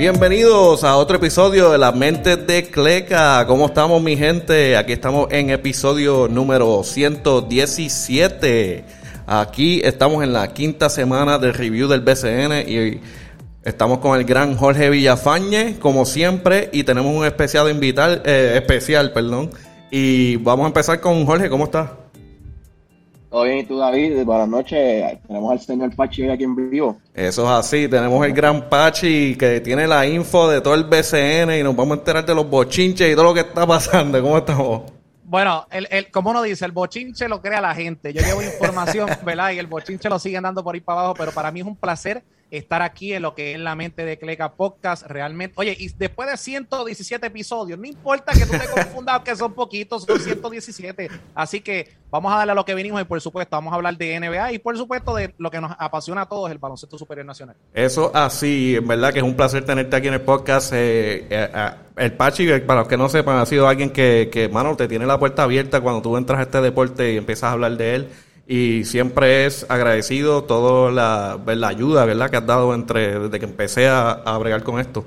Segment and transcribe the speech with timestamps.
[0.00, 3.46] Bienvenidos a otro episodio de Las Mentes de Cleca.
[3.46, 4.78] ¿Cómo estamos, mi gente?
[4.78, 8.82] Aquí estamos en episodio número 117.
[9.26, 12.98] Aquí estamos en la quinta semana del review del BCN y
[13.62, 19.12] estamos con el gran Jorge Villafañe, como siempre, y tenemos un especial invitado, eh, especial,
[19.12, 19.50] perdón.
[19.90, 21.99] Y vamos a empezar con Jorge, ¿cómo estás?
[23.30, 24.24] Todo bien, ¿y tú, David?
[24.24, 25.22] Buenas noches.
[25.24, 26.98] Tenemos al señor Pachi aquí en vivo.
[27.14, 27.86] Eso es así.
[27.86, 31.96] Tenemos el gran Pachi que tiene la info de todo el BCN y nos vamos
[31.96, 34.20] a enterar de los bochinches y todo lo que está pasando.
[34.20, 34.82] ¿Cómo estamos?
[35.22, 38.12] Bueno, el, el, como uno dice, el bochinche lo crea la gente.
[38.12, 39.52] Yo llevo información, ¿verdad?
[39.52, 41.76] Y el bochinche lo siguen dando por ahí para abajo, pero para mí es un
[41.76, 45.06] placer estar aquí en lo que es la mente de Cleca Podcast.
[45.06, 49.54] Realmente, oye, y después de 117 episodios, no importa que tú te confundas que son
[49.54, 51.10] poquitos, son 117.
[51.34, 53.96] Así que vamos a darle a lo que venimos y por supuesto vamos a hablar
[53.96, 57.26] de NBA y por supuesto de lo que nos apasiona a todos, el baloncesto superior
[57.26, 57.56] nacional.
[57.72, 60.72] Eso así, en verdad que es un placer tenerte aquí en el podcast.
[60.74, 64.76] Eh, eh, el Pachi, para los que no sepan, ha sido alguien que, que, mano,
[64.76, 67.76] te tiene la puerta abierta cuando tú entras a este deporte y empiezas a hablar
[67.76, 68.08] de él
[68.52, 72.30] y siempre es agradecido toda la, la, ayuda ¿verdad?
[72.30, 75.04] que has dado entre desde que empecé a, a bregar con esto.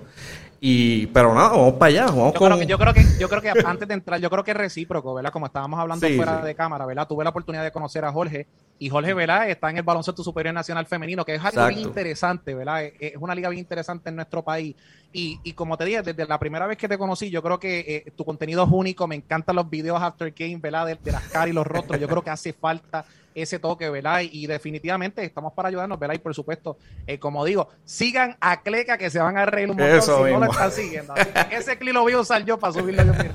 [0.61, 2.05] Y, pero nada, vamos para allá.
[2.05, 2.47] Vamos yo, con...
[2.47, 4.57] creo que, yo, creo que, yo creo que antes de entrar, yo creo que es
[4.57, 5.33] recíproco, ¿verdad?
[5.33, 6.47] Como estábamos hablando sí, fuera sí.
[6.47, 7.05] de cámara, ¿verdad?
[7.05, 8.47] Tuve la oportunidad de conocer a Jorge
[8.83, 9.49] y Jorge, ¿verdad?
[9.49, 11.73] Está en el baloncesto superior nacional femenino, que es algo Exacto.
[11.73, 12.83] bien interesante, ¿verdad?
[12.99, 14.75] Es una liga bien interesante en nuestro país.
[15.13, 17.79] Y, y, como te dije, desde la primera vez que te conocí, yo creo que
[17.79, 19.07] eh, tu contenido es único.
[19.07, 20.87] Me encantan los videos after game, ¿verdad?
[20.87, 21.97] De, de las caras y los rostros.
[21.97, 24.21] Yo creo que hace falta ese toque, ¿verdad?
[24.29, 26.15] Y, definitivamente estamos para ayudarnos, ¿verdad?
[26.15, 29.77] Y por supuesto, eh, como digo, sigan a Cleca que se van a reír un
[29.77, 30.39] montón Eso si mismo.
[30.39, 31.13] no lo están siguiendo.
[31.51, 33.33] Ese clip lo voy a usar yo para subirlo yo mismo.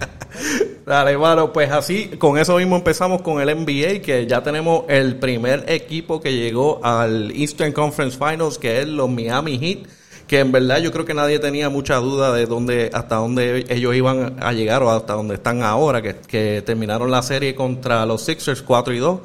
[0.86, 5.16] Dale, bueno, pues así, con eso mismo empezamos con el NBA, que ya tenemos el
[5.16, 9.88] primer equipo que llegó al Eastern Conference Finals, que es los Miami Heat
[10.28, 13.96] que en verdad yo creo que nadie tenía mucha duda de dónde hasta dónde ellos
[13.96, 18.62] iban a llegar o hasta dónde están ahora, que, terminaron la serie contra los Sixers
[18.62, 19.20] 4 y 2.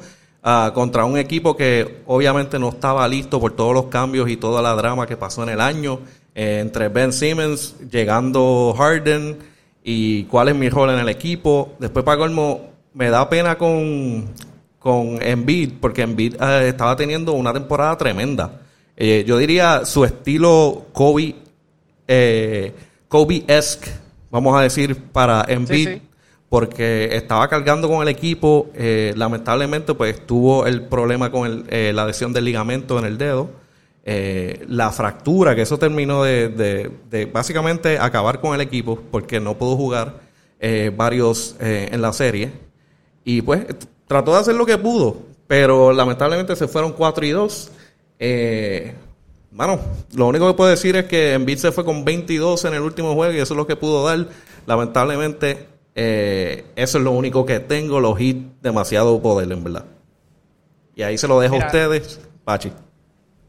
[0.46, 4.60] Uh, contra un equipo que obviamente no estaba listo por todos los cambios y toda
[4.60, 6.00] la drama que pasó en el año,
[6.34, 9.38] eh, entre Ben Simmons, llegando Harden
[9.82, 11.72] y cuál es mi rol en el equipo.
[11.78, 12.60] Después, para colmo,
[12.92, 14.26] me da pena con,
[14.84, 18.60] con Embiid, porque Embiid eh, estaba teniendo una temporada tremenda.
[18.98, 21.36] Eh, yo diría su estilo Kobe,
[22.06, 22.74] eh,
[23.08, 23.90] Kobe-esque,
[24.30, 25.88] vamos a decir, para Embiid.
[25.88, 26.02] Sí, sí
[26.50, 32.06] porque estaba cargando con el equipo, eh, lamentablemente pues tuvo el problema con el, la
[32.06, 33.50] lesión del ligamento en el dedo,
[34.04, 39.40] eh, la fractura, que eso terminó de, de, de, básicamente acabar con el equipo porque
[39.40, 40.20] no pudo jugar
[40.60, 42.52] eh, varios en la serie
[43.24, 43.66] y pues
[44.06, 45.16] trató de hacer lo que pudo,
[45.46, 47.70] pero lamentablemente se fueron 4 y 2.
[49.50, 49.80] bueno,
[50.14, 53.14] lo único que puedo decir es que Embiid se fue con 22 en el último
[53.14, 54.26] juego y eso es lo que pudo dar.
[54.66, 59.84] Lamentablemente eh, eso es lo único que tengo, los hits, demasiado poder, en verdad.
[60.96, 62.72] Y ahí se lo dejo Mira, a ustedes, Pachi.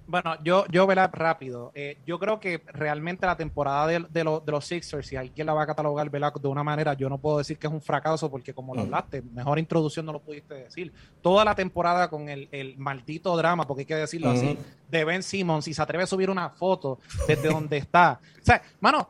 [0.07, 1.71] Bueno, yo, yo verá rápido.
[1.73, 5.47] Eh, yo creo que realmente la temporada de, de, lo, de, los Sixers, si alguien
[5.47, 6.33] la va a catalogar ¿verdad?
[6.33, 9.21] de una manera, yo no puedo decir que es un fracaso porque como lo hablaste,
[9.21, 10.93] mejor introducción no lo pudiste decir.
[11.21, 14.37] Toda la temporada con el, el maldito drama, porque hay que decirlo uh -huh.
[14.37, 14.57] así,
[14.89, 18.19] de Ben Simmons, si se atreve a subir una foto desde donde está.
[18.39, 19.09] O sea, mano,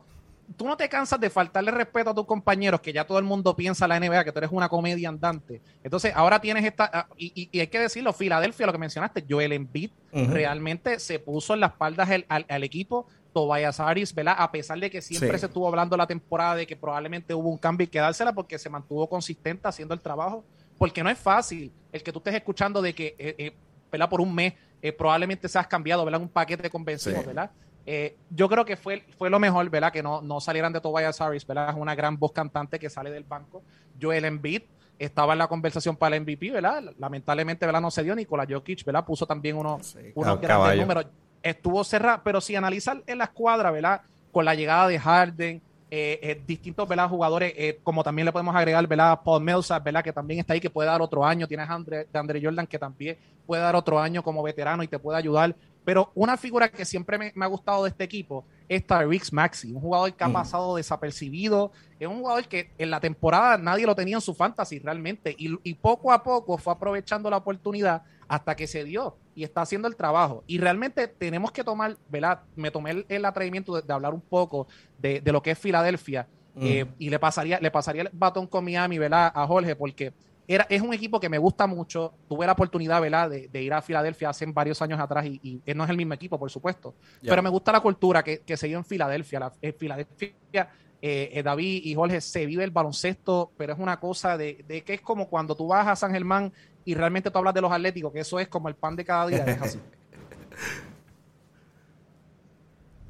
[0.56, 3.56] tú no te cansas de faltarle respeto a tus compañeros, que ya todo el mundo
[3.56, 5.60] piensa la NBA, que tú eres una comedia andante.
[5.82, 9.52] Entonces, ahora tienes esta, y, y, y hay que decirlo, Filadelfia, lo que mencionaste, Joel
[9.52, 10.28] Embiid uh -huh.
[10.28, 13.06] realmente se puso en las espaldas al, al, al equipo.
[13.32, 14.36] Tobias Harris, ¿verdad?
[14.38, 15.40] A pesar de que siempre sí.
[15.40, 18.70] se estuvo hablando la temporada de que probablemente hubo un cambio y quedársela porque se
[18.70, 20.42] mantuvo consistente haciendo el trabajo,
[20.78, 23.52] porque no es fácil el que tú estés escuchando de que, eh, eh,
[23.92, 24.08] ¿verdad?
[24.08, 26.22] Por un mes eh, probablemente se has cambiado, ¿verdad?
[26.22, 27.26] Un paquete convencido, sí.
[27.26, 27.50] ¿verdad?
[27.86, 29.92] Eh, yo creo que fue, fue lo mejor, ¿verdad?
[29.92, 31.70] Que no, no salieran de Tobias Harris, ¿verdad?
[31.70, 33.62] Es una gran voz cantante que sale del banco.
[34.00, 34.62] Joel Embiid
[34.98, 36.82] estaba en la conversación para el MVP, ¿verdad?
[36.98, 37.80] Lamentablemente, ¿verdad?
[37.80, 38.14] No se dio.
[38.16, 39.04] Nicolás Jokic, ¿verdad?
[39.04, 41.06] Puso también uno, sí, unos grandes números.
[41.42, 44.00] Estuvo cerrado, pero si analizar en la escuadra, ¿verdad?
[44.32, 47.08] Con la llegada de Harden, eh, eh, distintos ¿verdad?
[47.08, 49.20] jugadores, eh, como también le podemos agregar ¿verdad?
[49.24, 50.02] Paul Millsap, ¿verdad?
[50.02, 51.46] que también está ahí, que puede dar otro año.
[51.46, 53.16] Tienes a Andre, de Andre Jordan, que también
[53.46, 55.54] puede dar otro año como veterano y te puede ayudar.
[55.86, 59.72] Pero una figura que siempre me, me ha gustado de este equipo es Tyrese Maxi,
[59.72, 60.76] un jugador que ha pasado mm.
[60.78, 65.36] desapercibido, es un jugador que en la temporada nadie lo tenía en su fantasy realmente
[65.38, 69.60] y, y, poco a poco fue aprovechando la oportunidad hasta que se dio y está
[69.60, 70.42] haciendo el trabajo.
[70.48, 72.40] Y realmente tenemos que tomar, ¿verdad?
[72.56, 74.66] Me tomé el, el atrevimiento de, de, hablar un poco
[74.98, 76.62] de, de lo que es Filadelfia mm.
[76.64, 79.30] eh, y le pasaría, le pasaría el batón con Miami, ¿verdad?
[79.32, 80.12] A Jorge, porque
[80.48, 82.14] era, es un equipo que me gusta mucho.
[82.28, 85.90] Tuve la oportunidad, ¿verdad?, de, ir a Filadelfia hace varios años atrás y, no es
[85.90, 86.94] el mismo equipo, por supuesto.
[87.22, 89.40] Pero me gusta la cultura que, se dio en Filadelfia.
[89.40, 90.70] La, en Filadelfia,
[91.02, 94.94] eh, eh, David y Jorge, se vive el baloncesto, pero es una cosa de, que
[94.94, 96.52] es como cuando tú vas a San Germán
[96.84, 99.26] y realmente tú hablas de los atléticos, que eso es como el pan de cada
[99.26, 99.44] día.
[99.44, 99.80] Es así.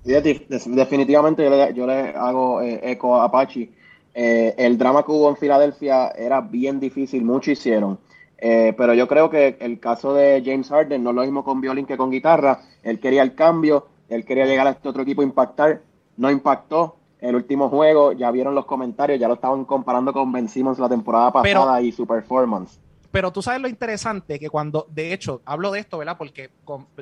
[0.05, 1.45] definitivamente
[1.75, 3.71] yo le, hago eh, eco a Apache.
[4.19, 7.99] Eh, el drama que hubo en Filadelfia era bien difícil, mucho hicieron.
[8.39, 11.61] Eh, pero yo creo que el caso de James Harden no es lo mismo con
[11.61, 12.61] violín que con guitarra.
[12.83, 15.83] Él quería el cambio, él quería llegar a este otro equipo a impactar,
[16.17, 16.97] no impactó.
[17.21, 20.89] El último juego, ya vieron los comentarios, ya lo estaban comparando con Ben Simmons la
[20.89, 22.81] temporada pasada y su performance.
[23.17, 26.19] Pero tú sabes lo interesante que cuando, de hecho, hablo de esto, ¿verdad?
[26.19, 26.51] Porque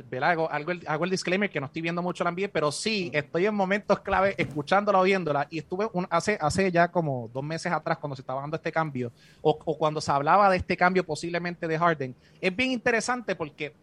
[0.08, 0.30] ¿verdad?
[0.30, 3.54] Hago, hago, el, disclaimer que no estoy viendo mucho la NBA, pero sí estoy en
[3.56, 5.48] momentos clave escuchándola o viéndola.
[5.50, 9.10] Y estuve hace, hace ya como dos meses atrás, cuando se estaba dando este cambio,
[9.42, 12.14] o, cuando se hablaba de este cambio posiblemente de Harden.
[12.40, 13.74] Es bien interesante porque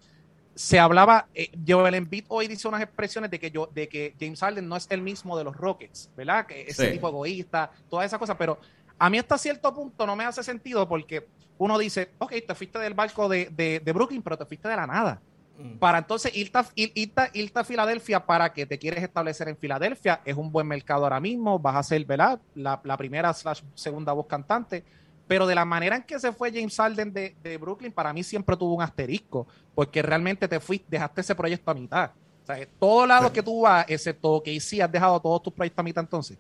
[0.55, 4.39] se hablaba, eh, Joel Embiid hoy dice unas expresiones de que yo, de que James
[4.39, 6.45] Harden no es el mismo de los Rockets, ¿verdad?
[6.45, 8.57] Que ese tipo egoísta, todas esas cosas, pero
[8.97, 11.27] a mí hasta cierto punto no me hace sentido porque
[11.61, 15.21] uno dice, ok, te fuiste del barco de, Brooklyn, pero te fuiste de la nada.
[15.59, 15.77] Mm.
[15.77, 20.65] Para entonces irte a, Filadelfia para que te quieres establecer en Filadelfia, es un buen
[20.65, 22.39] mercado ahora mismo, vas a ser, ¿verdad?
[22.55, 24.83] La, primera slash segunda voz cantante.
[25.27, 28.57] Pero de la manera en que se fue James Harden de, Brooklyn, para mí siempre
[28.57, 32.09] tuvo un asterisco, porque realmente te fuiste, dejaste ese proyecto a mitad.
[32.41, 35.79] O sea, todo lado que tú vas, excepto que sí has dejado todos tus proyectos
[35.79, 36.39] a mitad entonces.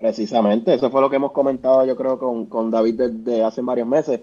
[0.00, 4.20] Precisamente, eso fue lo que hemos comentado yo creo con, David desde hace varios meses.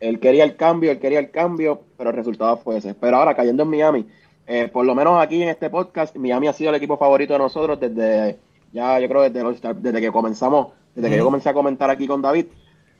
[0.00, 2.94] Él quería el cambio, él quería el cambio, pero el resultado fue ese.
[2.94, 4.06] Pero ahora, cayendo en Miami,
[4.48, 7.38] eh, por lo menos aquí en este podcast, Miami ha sido el equipo favorito de
[7.38, 8.40] nosotros desde,
[8.72, 12.22] ya yo creo desde, desde que comenzamos, desde que yo comencé a comentar aquí con
[12.22, 12.46] David.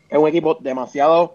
[0.08, 1.34] Es un equipo demasiado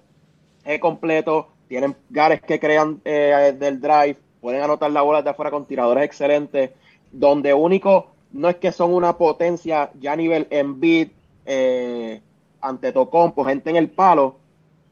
[0.63, 5.51] eh, completo, tienen gares que crean eh, del drive, pueden anotar la bola de afuera
[5.51, 6.71] con tiradores excelentes,
[7.11, 11.09] donde único no es que son una potencia ya a nivel en beat,
[11.45, 12.21] eh,
[12.61, 14.37] ante Tocompo, gente en el palo,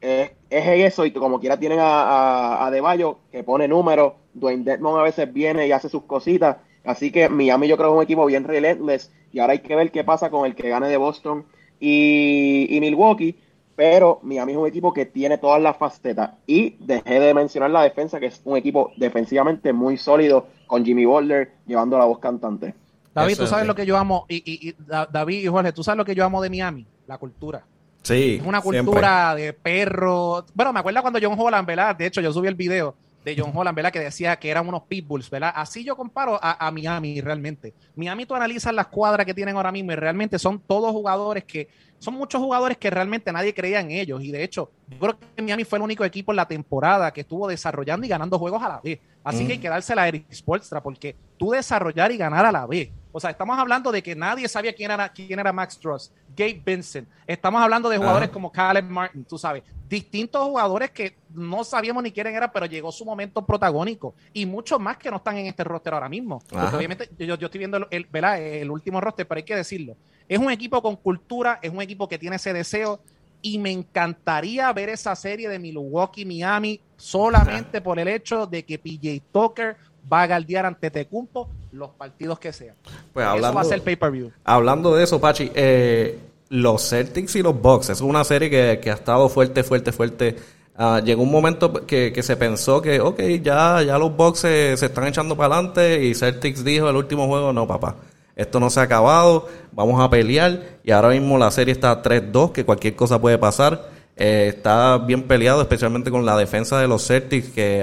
[0.00, 5.00] es eso, y como quiera tienen a, a, De Bayo, que pone números, Dwayne Dedmon
[5.00, 8.04] a veces viene y hace sus cositas, así que Miami yo creo que es un
[8.04, 10.96] equipo bien relentless, y ahora hay que ver qué pasa con el que gane de
[10.96, 11.46] Boston
[11.80, 13.36] y, y Milwaukee,
[13.74, 17.82] pero Miami es un equipo que tiene todas las facetas, y dejé de mencionar la
[17.82, 22.74] defensa, que es un equipo defensivamente muy sólido, con Jimmy Butler llevando la voz cantante.
[23.14, 24.74] David, tú sabes lo que yo amo, y,
[25.10, 27.64] David y Jorge, tú sabes lo que yo amo de Miami, la cultura.
[28.02, 28.38] Sí.
[28.40, 30.44] Es una cultura de perro.
[30.52, 31.96] Bueno, me acuerdo cuando John Holland, ¿verdad?
[31.96, 32.94] De hecho, yo subí el video
[33.24, 33.92] de John Holland, ¿verdad?
[33.92, 35.52] Que decía que eran unos pitbulls, ¿verdad?
[35.54, 37.72] Así yo comparo a, a, Miami realmente.
[37.96, 41.68] Miami tú analizas las cuadras que tienen ahora mismo y realmente son todos jugadores que,
[41.98, 44.22] son muchos jugadores que realmente nadie creía en ellos.
[44.22, 47.22] Y de hecho, yo creo que Miami fue el único equipo en la temporada que
[47.22, 49.00] estuvo desarrollando y ganando juegos a la vez.
[49.24, 49.62] Así que hay mm.
[49.62, 53.30] que dársela a Eric Spolstra, porque tú desarrollar y ganar a la vez o sea,
[53.30, 57.08] estamos hablando de que nadie sabía quién era, quién era Max Truss, Gabe Vincent.
[57.28, 59.62] Estamos hablando de jugadores como Caleb Martin, tú sabes.
[59.88, 64.16] Distintos jugadores que no sabíamos ni quién era, pero llegó su momento protagónico.
[64.32, 66.42] Y muchos más que no están en este roster ahora mismo.
[66.50, 69.96] Porque obviamente yo, estoy viendo el, el último roster, pero hay que decirlo.
[70.28, 72.98] Es un equipo con cultura, es un equipo que tiene ese deseo
[73.42, 78.76] y me encantaría ver esa serie de Milwaukee Miami solamente por el hecho de que
[78.76, 79.76] PJ Tucker
[80.12, 82.76] va a galdear ante Tecumpo los partidos que sean.
[83.12, 84.30] Pues hablando, eso va a ser pay-per-view.
[84.44, 86.18] Hablando de eso, Pachi, eh,
[86.50, 90.36] los Celtics y los Bucks, es una serie que, ha estado fuerte, fuerte, fuerte.
[90.76, 95.06] Ah, llegó un momento que, se pensó que, ok, ya, ya los Bucks se, están
[95.06, 97.96] echando para adelante y Celtics dijo el último juego, no, papá,
[98.36, 102.52] esto no se ha acabado, vamos a pelear y ahora mismo la serie está 3-2,
[102.52, 103.93] que cualquier cosa puede pasar.
[104.16, 107.82] Eh, está bien peleado, especialmente con la defensa de los Celtics, que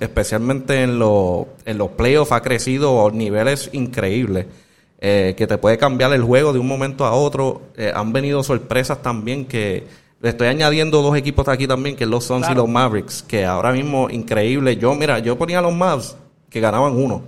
[0.00, 4.46] especialmente en, en los playoffs ha crecido a niveles increíbles,
[5.00, 7.62] eh, que te puede cambiar el juego de un momento a otro.
[7.76, 9.86] Eh, han venido sorpresas también que
[10.20, 13.72] le estoy añadiendo dos equipos aquí también, que los Suns y los Mavericks, que ahora
[13.72, 14.76] mismo increíble.
[14.76, 16.16] Yo, mira, yo ponía a los Mavs
[16.50, 17.22] que ganaban uno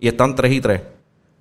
[0.00, 0.80] y están 3 y 3.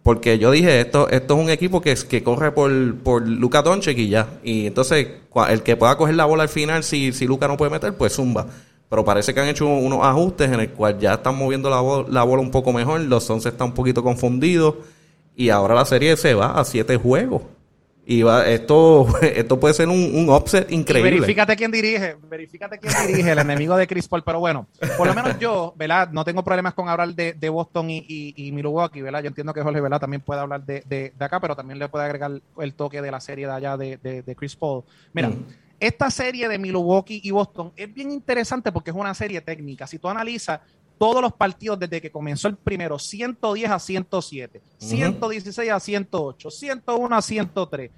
[0.03, 3.98] Porque yo dije, esto, esto es un equipo que, que corre por, por Luka Doncic
[3.98, 4.39] y ya.
[4.43, 5.08] Y entonces,
[5.50, 8.13] el que pueda coger la bola al final, si, si Luka no puede meter, pues
[8.13, 8.48] zumba.
[8.89, 11.81] Pero parece que han hecho unos ajustes en el cual ya están moviendo la,
[12.12, 13.00] la bola un poco mejor.
[13.01, 14.75] Los 11 están un poquito confundidos.
[15.36, 17.43] Y ahora la serie se va a siete juegos.
[18.05, 21.12] Y va, esto, esto puede ser un, un upset increíble.
[21.12, 24.24] verifícate quién dirige, verifícate quién dirige, el enemigo de Chris Paul.
[24.24, 24.67] Pero bueno,
[24.98, 26.10] por lo menos yo, ¿verdad?
[26.12, 29.22] No tengo problemas con hablar de, de Boston y, y, y, Milwaukee, ¿verdad?
[29.22, 30.00] Yo entiendo que Jorge, ¿verdad?
[30.00, 33.12] También puede hablar de, de, de, acá, pero también le puede agregar el toque de
[33.12, 34.84] la serie de allá de, Chris Paul.
[35.13, 35.46] Mira, mm.
[35.79, 39.86] esta serie de Milwaukee y Boston es bien interesante porque es una serie técnica.
[39.86, 40.60] Si tú analizas
[40.98, 47.15] todos los partidos desde que comenzó el primero, 110 a 107, 116 a 108, 101
[47.15, 47.91] a 103.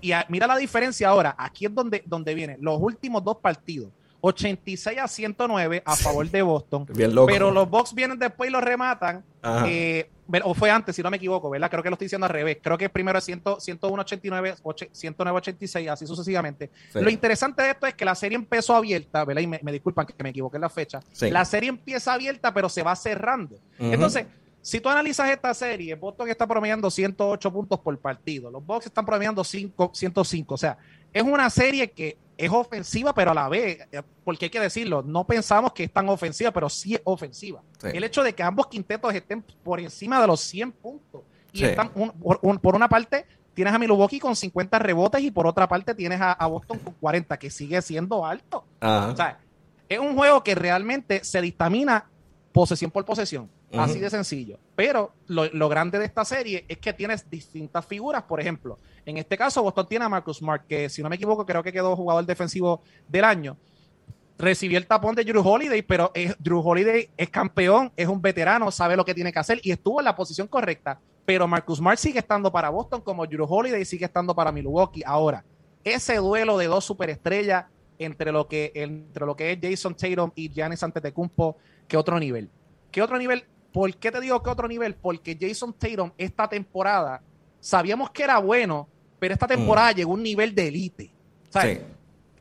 [0.00, 3.90] Y mira la diferencia ahora, aquí es donde, donde vienen los últimos dos partidos.
[4.20, 6.86] 86 a 109 a favor de Boston.
[7.26, 9.24] Pero los Bucks vienen después y los rematan.
[9.66, 10.10] Eh,
[10.44, 11.70] o fue antes, si no me equivoco, ¿verdad?
[11.70, 12.58] Creo que lo estoy diciendo al revés.
[12.62, 14.54] Creo que primero es 101 89,
[14.92, 16.70] 109 86, así sucesivamente.
[16.94, 19.42] Lo interesante de esto es que la serie empezó abierta, ¿verdad?
[19.42, 21.00] Y me, disculpan que me equivoqué en la fecha.
[21.20, 23.58] La serie empieza abierta, pero se va cerrando.
[23.78, 24.26] Entonces,
[24.66, 28.50] si tú analizas esta serie, Boston está promediando 108 puntos por partido.
[28.50, 30.54] Los Bucks están promediando 5, 105.
[30.54, 30.76] O sea,
[31.12, 35.02] es una serie que es ofensiva, pero a la vez, eh, porque hay que decirlo,
[35.02, 37.62] no pensamos que es tan ofensiva, pero sí es ofensiva.
[37.82, 41.22] El hecho de que ambos quintetos estén por encima de los 100 puntos
[41.52, 45.94] y están por, una parte tienes a Milwaukee con 50 rebotes y por otra parte
[45.94, 48.66] tienes a, Boston con 40, que sigue siendo alto.
[48.82, 49.38] O sea,
[49.88, 52.04] es un juego que realmente se dictamina
[52.52, 53.50] posesión por posesión.
[53.72, 54.58] Así de sencillo.
[54.74, 58.22] Pero lo, grande de esta serie es que tienes distintas figuras.
[58.22, 61.46] Por ejemplo, en este caso, Boston tiene a Marcus Smart, que si no me equivoco,
[61.46, 63.56] creo que quedó jugador defensivo del año.
[64.36, 68.96] Recibió el tapón de Drew Holiday, pero Drew Holiday es campeón, es un veterano, sabe
[68.96, 71.00] lo que tiene que hacer y estuvo en la posición correcta.
[71.24, 75.02] Pero Marcus Smart sigue estando para Boston como Drew Holiday sigue estando para Milwaukee.
[75.06, 75.44] Ahora,
[75.84, 77.66] ese duelo de dos superestrellas
[77.98, 82.50] entre lo que, entre lo que es Jason Tatum y Giannis Antetokounmpo, que otro nivel.
[82.90, 83.44] ¿Qué otro nivel?
[83.72, 84.96] ¿Por qué te digo que otro nivel?
[84.96, 87.22] Porque Jason Tatum esta temporada
[87.60, 88.88] sabíamos que era bueno,
[89.26, 89.94] pero esta temporada mm.
[89.96, 91.10] llegó a un nivel de élite.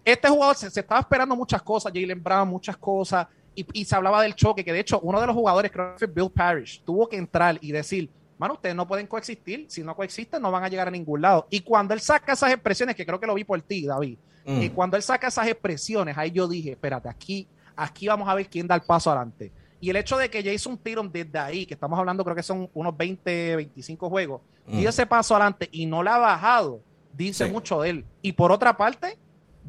[0.03, 3.25] Este jugador se, estaba esperando muchas cosas, Jalen Brown, muchas cosas,
[3.55, 6.29] y, se hablaba del choque, que de hecho uno de los jugadores, creo que Bill
[6.29, 10.51] Parrish, tuvo que entrar y decir, mano, ustedes no pueden coexistir, si no coexisten no
[10.51, 11.47] van a llegar a ningún lado.
[11.49, 14.61] Y cuando él saca esas expresiones, que creo que lo vi por ti, David, mm.
[14.61, 18.47] y cuando él saca esas expresiones, ahí yo dije, espérate, aquí, aquí vamos a ver
[18.47, 19.51] quién da el paso adelante.
[19.85, 22.67] Y el hecho de que Jason Tiron desde ahí, que estamos hablando creo que son
[22.73, 24.79] unos 20, 25 juegos, mm.
[24.79, 26.81] dio ese paso adelante y no la ha bajado,
[27.13, 28.05] dice mucho de él.
[28.23, 29.15] Y por otra parte,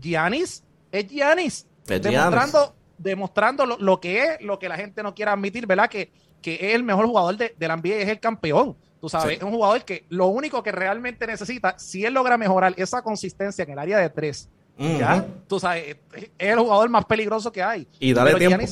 [0.01, 5.67] Giannis es Giannis, demostrando, demostrando lo, que es, lo que la gente no quiere admitir,
[5.67, 5.91] ¿verdad?
[5.91, 8.75] Que, que es el mejor jugador de, la NBA, es el campeón.
[8.99, 12.73] Tú sabes, es un jugador que lo único que realmente necesita, si él logra mejorar
[12.79, 17.53] esa consistencia en el área de tres, ya, tú sabes, es el jugador más peligroso
[17.53, 17.87] que hay.
[18.01, 18.65] Y dale tiempo.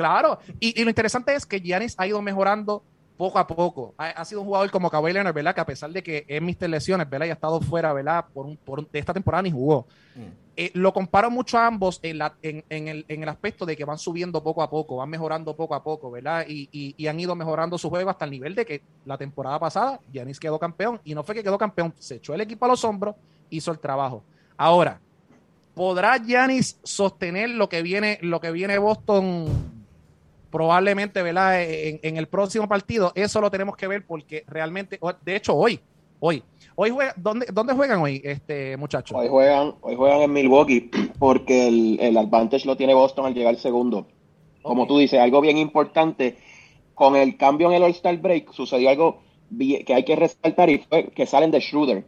[0.00, 2.82] Claro, y, lo interesante es que Giannis ha ido mejorando
[3.18, 3.94] poco a poco.
[3.98, 5.54] Ha, sido un jugador como Kawhi Leonard, ¿verdad?
[5.54, 6.70] Que a pesar de que es Mr.
[6.70, 7.26] Lesiones, ¿verdad?
[7.26, 8.24] Y ha estado fuera, ¿verdad?
[8.32, 9.86] Por, un, por esta temporada ni jugó.
[10.14, 10.20] Mm.
[10.56, 13.76] Eh, lo comparo mucho a ambos en, la, en, en, el, en, el, aspecto de
[13.76, 16.46] que van subiendo poco a poco, van mejorando poco a poco, ¿verdad?
[16.48, 19.58] Y, y, y, han ido mejorando su juego hasta el nivel de que la temporada
[19.58, 22.68] pasada Giannis quedó campeón y no fue que quedó campeón, se echó el equipo a
[22.68, 23.16] los hombros,
[23.50, 24.24] hizo el trabajo.
[24.56, 24.98] Ahora,
[25.74, 29.79] ¿podrá Giannis sostener lo que viene, lo que viene Boston
[30.50, 31.62] probablemente, ¿verdad?
[31.62, 35.80] En, el próximo partido, eso lo tenemos que ver porque realmente, de hecho, hoy,
[36.18, 36.42] hoy,
[36.74, 39.16] hoy juega, ¿dónde, ¿dónde juegan hoy, este muchacho?
[39.16, 43.56] Hoy juegan, hoy juegan en Milwaukee porque el, el advantage lo tiene Boston al llegar
[43.56, 44.06] segundo.
[44.62, 46.36] Como tú dices, algo bien importante,
[46.94, 49.22] con el cambio en el All-Star Break sucedió algo
[49.58, 52.04] que hay que resaltar y fue que salen de Schroeder.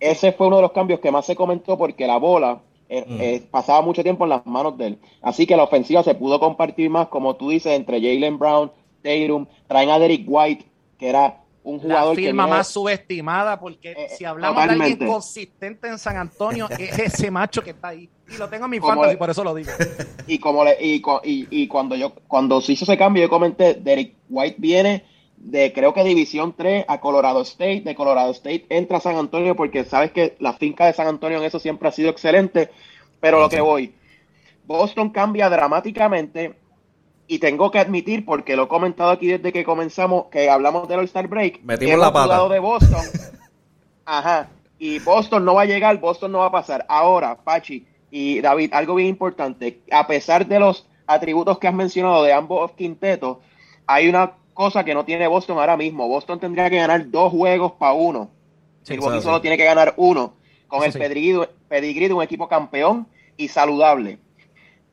[0.00, 3.20] Ese fue uno de los cambios que más se comentó porque la bola eh, mm.
[3.20, 4.98] eh, pasaba mucho tiempo en las manos de él.
[5.22, 9.46] Así que la ofensiva se pudo compartir más, como tú dices, entre Jalen Brown, Tatum,
[9.66, 10.66] traen a Derek White,
[10.98, 15.88] que era un jugador la firma más subestimada, porque eh, si hablamos de alguien consistente
[15.88, 18.08] en San Antonio, es ese macho que está ahí.
[18.32, 19.70] Y lo tengo en mi fantasy, por eso lo digo.
[20.28, 23.74] Y como le, y, y, y, cuando yo cuando se hizo ese cambio, yo comenté,
[23.74, 25.04] Derek White viene
[25.36, 29.54] de creo que División 3 a Colorado State, de Colorado State entra a San Antonio
[29.54, 32.70] porque sabes que la finca de San Antonio en eso siempre ha sido excelente,
[33.20, 33.94] pero lo que voy,
[34.66, 36.54] Boston cambia dramáticamente
[37.28, 41.00] y tengo que admitir, porque lo he comentado aquí desde que comenzamos, que hablamos del
[41.00, 42.48] All-Star Break, Metimos la pata.
[42.48, 43.02] de Boston,
[44.04, 46.84] ajá, y Boston no va a llegar, Boston no va a pasar.
[46.88, 52.22] Ahora, Pachi y David, algo bien importante, a pesar de los atributos que has mencionado
[52.22, 53.38] de ambos quintetos,
[53.86, 56.08] hay una cosa que no tiene Boston ahora mismo.
[56.08, 58.30] Boston tendría que ganar dos juegos para uno.
[58.82, 60.32] Sí, Boston solo tiene que ganar uno
[60.66, 64.18] con el pedigrí, de un equipo campeón y saludable.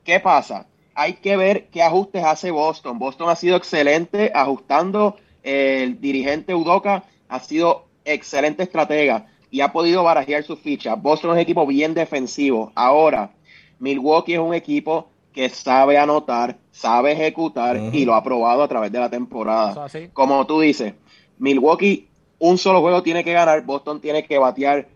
[0.04, 0.66] ¿Qué pasa?
[0.94, 2.98] Hay que ver qué ajustes hace Boston.
[2.98, 5.16] Boston ha sido excelente ajustando.
[5.42, 9.26] El dirigente Udoca ha sido excelente estratega.
[9.50, 10.96] y ha podido barajear su ficha.
[10.96, 12.72] Boston es un equipo bien defensivo.
[12.74, 13.30] Ahora,
[13.78, 18.92] Milwaukee es un equipo que sabe anotar, sabe ejecutar y lo ha probado a través
[18.92, 19.86] de la temporada.
[20.12, 20.94] Como tú dices,
[21.38, 24.86] Milwaukee un solo juego tiene que ganar, Boston tiene que batear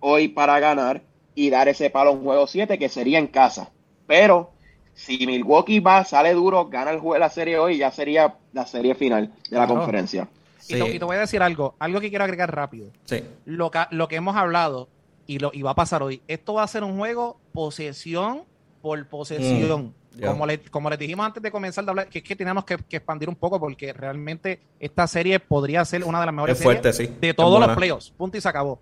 [0.00, 1.02] hoy para ganar
[1.34, 3.70] y dar ese palo a un juego 7 que sería en casa.
[4.06, 4.50] Pero
[4.94, 8.66] si Milwaukee va, sale duro, gana el juego de la serie hoy, ya sería la
[8.66, 10.28] serie final de la conferencia.
[10.66, 12.88] Y, te, voy a decir algo, algo que quiero agregar rápido.
[13.44, 14.88] Lo, que, lo que hemos hablado
[15.26, 18.44] y, lo, y va a pasar hoy, esto va a ser un juego posesión
[18.84, 19.94] por posesión.
[20.14, 22.66] Mm, como, le, como les dijimos antes de comenzar de hablar, que es que tenemos
[22.66, 27.18] que, expandir un poco porque realmente esta serie podría ser una de las mejores series
[27.18, 28.10] de todos los playoffs.
[28.10, 28.78] Punto y se acabó.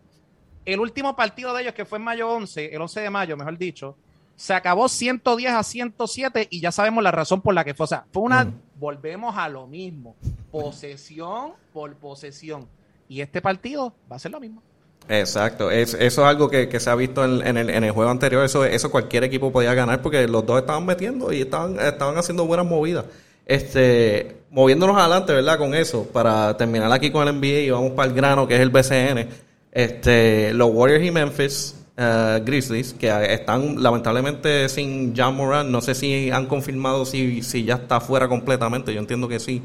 [0.64, 3.56] El último partido de ellos, que fue en mayo 11, el 11 de mayo, mejor
[3.56, 3.96] dicho,
[4.34, 7.84] se acabó 110 a 107 y ya sabemos la razón por la que fue.
[7.84, 8.44] O sea, fue una.
[8.44, 8.60] Mm.
[8.80, 10.16] Volvemos a lo mismo.
[10.50, 12.66] Posesión por posesión.
[13.08, 14.64] Y este partido va a ser lo mismo.
[15.08, 19.24] Exacto, eso es algo que, se ha visto en, el, juego anterior, eso, eso cualquier
[19.24, 23.04] equipo podía ganar porque los dos estaban metiendo y estaban, estaban haciendo buenas movidas.
[23.44, 25.58] Este, moviéndonos adelante, ¿verdad?
[25.58, 28.60] Con eso, para terminar aquí con el NBA y vamos para el grano que es
[28.60, 29.28] el BCN.
[29.72, 35.94] Este, los Warriors y Memphis uh, Grizzlies, que están lamentablemente sin John Moran, no sé
[35.94, 39.62] si han confirmado si, si ya está fuera completamente, yo entiendo que sí.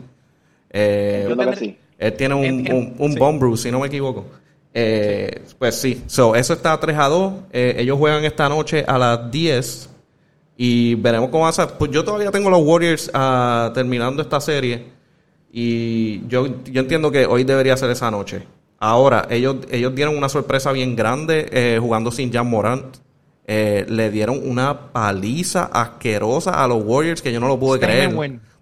[0.70, 1.28] Eh,
[2.00, 4.26] Él tiene un, un, bomb si no me equivoco.
[4.74, 7.34] Eh, Pues sí, so, eso está 3 a 2.
[7.52, 9.90] Eh, ellos juegan esta noche a las 10
[10.58, 11.68] y veremos cómo va a ser.
[11.78, 14.86] Pues yo todavía tengo los Warriors uh, terminando esta serie
[15.52, 18.44] y yo, yo entiendo que hoy debería ser esa noche.
[18.80, 22.98] Ahora, ellos, ellos dieron una sorpresa bien grande eh, jugando sin Jan Morant.
[23.50, 28.14] Eh, le dieron una paliza asquerosa a los Warriors que yo no lo pude creer.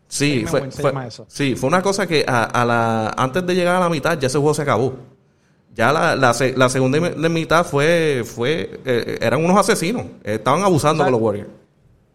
[0.08, 0.70] Sí, fue,
[1.28, 4.38] sí, fue una cosa que a, la, antes de llegar a la mitad ya ese
[4.38, 4.94] juego se acabó.
[5.75, 10.05] Ya la, la, la segunda mitad fue, fue eh, eran unos asesinos.
[10.24, 11.50] estaban abusando de los Warriors.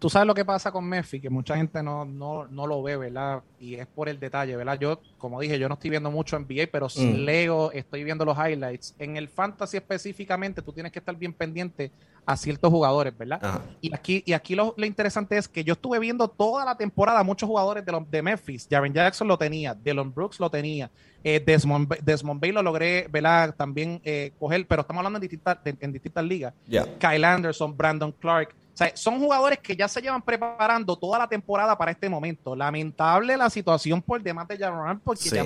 [0.01, 2.97] Tú sabes lo que pasa con Messi, que mucha gente no, no, no, lo ve,
[2.97, 3.43] ¿verdad?
[3.59, 4.79] Y es por el detalle, ¿verdad?
[4.81, 7.17] Yo, como dije, yo no estoy viendo mucho NBA, pero si mm.
[7.17, 8.95] leo, estoy viendo los highlights.
[8.99, 11.93] En el fantasy específicamente, tú tienes que estar bien pendiente
[12.25, 13.61] a ciertos jugadores, ¿verdad?
[13.83, 17.47] Y aquí, y aquí lo, interesante es que yo estuve viendo toda la temporada muchos
[17.47, 18.67] jugadores de, los, de Memphis.
[18.71, 20.91] Jaren Jackson lo tenía, Dylan Brooks lo tenía,
[21.23, 23.55] eh, Desmond, Desmond Bay lo logré, ¿verdad?
[23.55, 26.55] También eh, coger, pero estamos hablando en distintas, en, distintas ligas.
[26.99, 28.55] Kyle Anderson, Brandon Clark
[28.95, 32.57] son jugadores que ya se llevan preparando toda la temporada para este momento.
[32.57, 35.37] Lamentable la situación por demás de Jamoran, porque sí.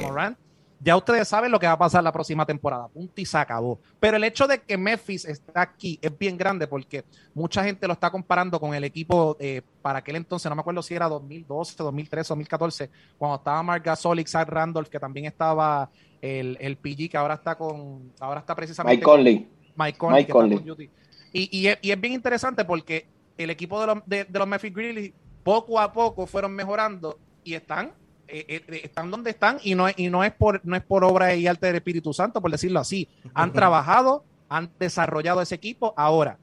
[0.80, 2.88] ya ustedes saben lo que va a pasar la próxima temporada.
[2.88, 3.80] Punto y se acabó.
[3.98, 7.94] Pero el hecho de que Memphis está aquí es bien grande porque mucha gente lo
[7.94, 11.76] está comparando con el equipo eh, para aquel entonces, no me acuerdo si era 2012,
[11.82, 17.10] 2013, 2014, cuando estaba Mark Gasol y Zach Randolph, que también estaba el, el PG,
[17.10, 19.48] que ahora está con, ahora está precisamente Mike Conley.
[19.76, 20.90] Mike Conley.
[21.32, 25.80] Y, y, es, bien interesante porque el equipo de los, de, los Memphis Grizzlies poco
[25.80, 27.92] a poco fueron mejorando y están
[28.26, 31.34] eh, eh, están donde están y no, y no es por no es por obra
[31.34, 33.08] y arte del Espíritu Santo, por decirlo así.
[33.34, 35.92] Han trabajado, han desarrollado ese equipo.
[35.96, 36.38] Ahora,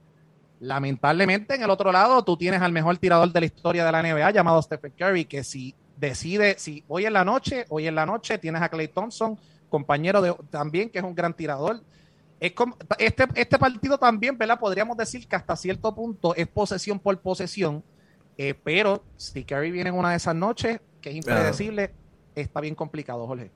[0.60, 4.04] lamentablemente, en el otro lado, tú tienes al mejor tirador de la historia de la
[4.04, 8.06] NBA llamado Stephen Curry, que si decide, si hoy en la noche, hoy en la
[8.06, 11.82] noche tienes a Clay Thompson, compañero de también, que es un gran tirador
[12.42, 14.60] es como, este, este partido también, ¿verdad?
[14.60, 17.84] Podríamos decir que hasta cierto punto es posesión por posesión,
[18.36, 21.92] eh, pero si Kerry viene en una de esas noches, que es impredecible,
[22.34, 23.52] está bien complicado, Jorge.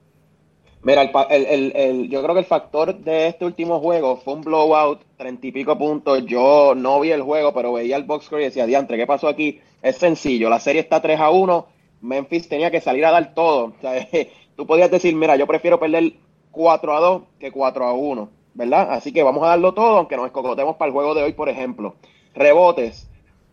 [0.84, 5.02] Mira, el, el, yo creo que el factor de este último juego fue un blowout,
[5.18, 6.24] treinta y pico puntos.
[6.28, 9.28] Yo no vi el juego, pero veía el box score y decía, diantre, ¿qué pasó
[9.28, 9.62] aquí?
[9.82, 11.68] Es sencillo, la serie está 3 a 1,
[12.02, 13.74] Memphis tenía que salir a dar todo.
[13.80, 14.08] O sea,
[14.56, 16.14] tú podías decir, mira, yo prefiero perder
[16.52, 18.45] 4 a 2 que 4 a 1.
[18.56, 18.94] ¿Verdad?
[18.94, 21.50] Así que vamos a darlo todo, aunque nos escocotemos para el juego de hoy, por
[21.50, 21.96] ejemplo.
[22.34, 23.08] Rebotes,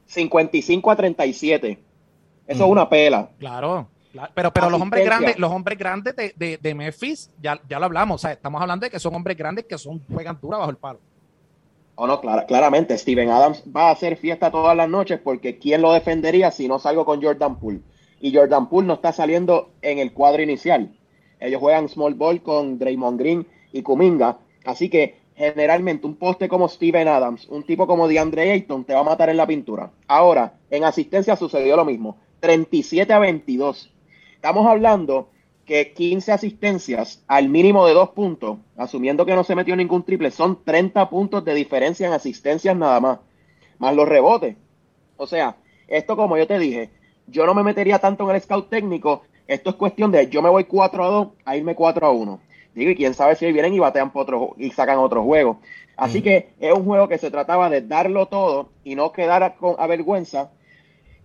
[0.07, 1.79] 55 a 37.
[2.47, 3.29] Eso es una pela.
[3.39, 3.89] Claro.
[4.35, 8.17] Pero, pero los hombres grandes, los hombres grandes de, de, Memphis, ya, ya lo hablamos,
[8.17, 10.77] o sea, estamos hablando de que son hombres grandes que son, juegan dura bajo el
[10.77, 11.01] palo.
[11.95, 15.81] O oh, no, claramente, Steven Adams va a hacer fiesta todas las noches porque ¿quién
[15.81, 17.81] lo defendería si no salgo con Jordan Poole?
[18.21, 20.95] Y Jordan Poole no está saliendo en el cuadro inicial.
[21.41, 26.69] Ellos juegan small ball con Draymond Green y Kuminga Así que generalmente un poste como
[26.69, 29.91] Steven Adams, un tipo como DeAndre Ayton, te va a matar en la pintura.
[30.07, 33.93] Ahora, en asistencia sucedió lo mismo, 37 a 22.
[34.35, 35.31] Estamos hablando
[35.65, 40.31] que 15 asistencias al mínimo de dos puntos, asumiendo que no se metió ningún triple,
[40.31, 43.19] son 30 puntos de diferencia en asistencias nada más,
[43.79, 44.57] más los rebotes.
[45.17, 46.91] O sea, esto como yo te dije,
[47.27, 50.51] yo no me metería tanto en el scout técnico, esto es cuestión de yo me
[50.51, 53.75] voy 4 a 2 a irme 4 a 1 Digo, y quién sabe si vienen
[53.75, 55.59] y batean por otro, y sacan otro juego.
[55.97, 59.77] Así que es un juego que se trataba de darlo todo y no quedar con
[59.79, 60.51] a vergüenza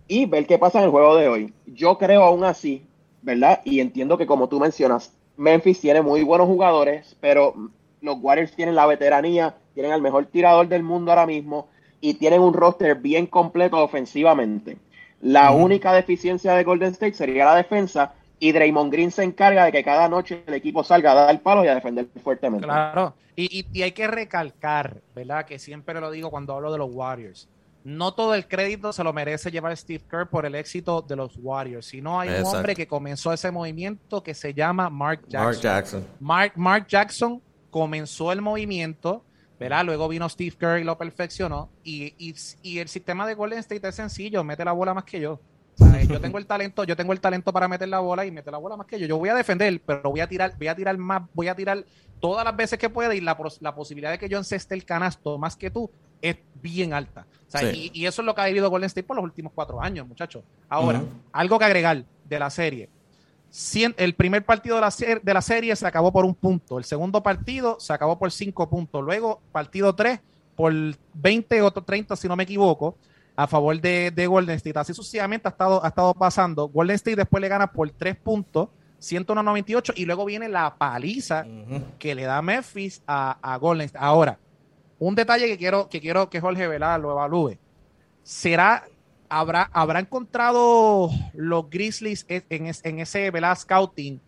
[0.06, 1.52] y ver qué pasa en el juego de hoy.
[1.66, 2.86] Yo creo aún así,
[3.22, 3.60] ¿verdad?
[3.64, 7.54] Y entiendo que como tú mencionas, Memphis tiene muy buenos jugadores, pero
[8.00, 11.68] los Warriors tienen la veteranía, tienen al mejor tirador del mundo ahora mismo
[12.00, 14.78] y tienen un roster bien completo ofensivamente.
[15.20, 19.72] La única deficiencia de Golden State sería la defensa y Draymond Green se encarga de
[19.72, 22.66] que cada noche el equipo salga a dar el palo y a defender fuertemente.
[22.66, 25.44] Claro, y, y, hay que recalcar, ¿verdad?
[25.44, 27.48] Que siempre lo digo cuando hablo de los Warriors.
[27.84, 31.38] No todo el crédito se lo merece llevar Steve Kerr por el éxito de los
[31.40, 35.44] Warriors, sino hay un hombre que comenzó ese movimiento que se llama Mark Jackson.
[35.44, 36.06] Mark Jackson.
[36.20, 39.24] Mark, Mark Jackson comenzó el movimiento,
[39.58, 39.84] ¿verdad?
[39.84, 41.70] Luego vino Steve Kerr y lo perfeccionó.
[41.84, 45.20] Y, y, y el sistema de Golden State es sencillo, mete la bola más que
[45.20, 45.40] yo.
[46.08, 48.58] Yo tengo el talento, yo tengo el talento para meter la bola y meter la
[48.58, 49.06] bola más que yo.
[49.06, 51.84] Yo voy a defender, pero voy a tirar, voy a tirar más, voy a tirar
[52.20, 55.38] todas las veces que pueda y la, la posibilidad de que yo enceste el canasto
[55.38, 57.26] más que tú es bien alta.
[57.72, 60.42] y, eso es lo que ha vivido Golden State por los últimos cuatro años, muchachos.
[60.68, 62.88] Ahora, algo que agregar de la serie.
[63.96, 66.78] el primer partido de la, de la serie se acabó por un punto.
[66.78, 69.04] El segundo partido se acabó por cinco puntos.
[69.04, 70.20] Luego, partido tres
[70.56, 70.72] por
[71.14, 72.96] 20 o 30, si no me equivoco
[73.38, 74.76] a favor de, Golden State.
[74.76, 76.66] Así sucesivamente ha estado, ha estado pasando.
[76.66, 78.68] Golden State después le gana por tres puntos,
[79.00, 81.46] 101-98, y luego viene la paliza
[82.00, 84.04] que le da Memphis a, Golden State.
[84.04, 84.40] Ahora,
[84.98, 87.58] un detalle que quiero que, quiero que Jorge Velar lo evalúe.
[88.24, 88.88] ¿Será,
[89.28, 92.66] habrá, habrá encontrado los Grizzlies en,
[92.98, 94.20] ese Velar scouting?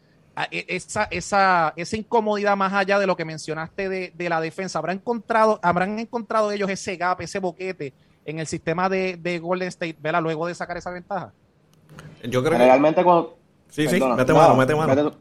[0.52, 4.78] E, esa, esa, esa incomodidad más allá de lo que mencionaste de, de la defensa,
[4.78, 7.92] ¿habrán encontrado, habrán encontrado ellos ese gap, ese boquete
[8.24, 10.22] en el sistema de, de Golden State, ¿verdad?
[10.22, 11.32] Luego de sacar esa ventaja.
[12.22, 13.36] Yo creo Generalmente cuando...
[13.68, 15.12] Sí, sí, mete mano, mete mano.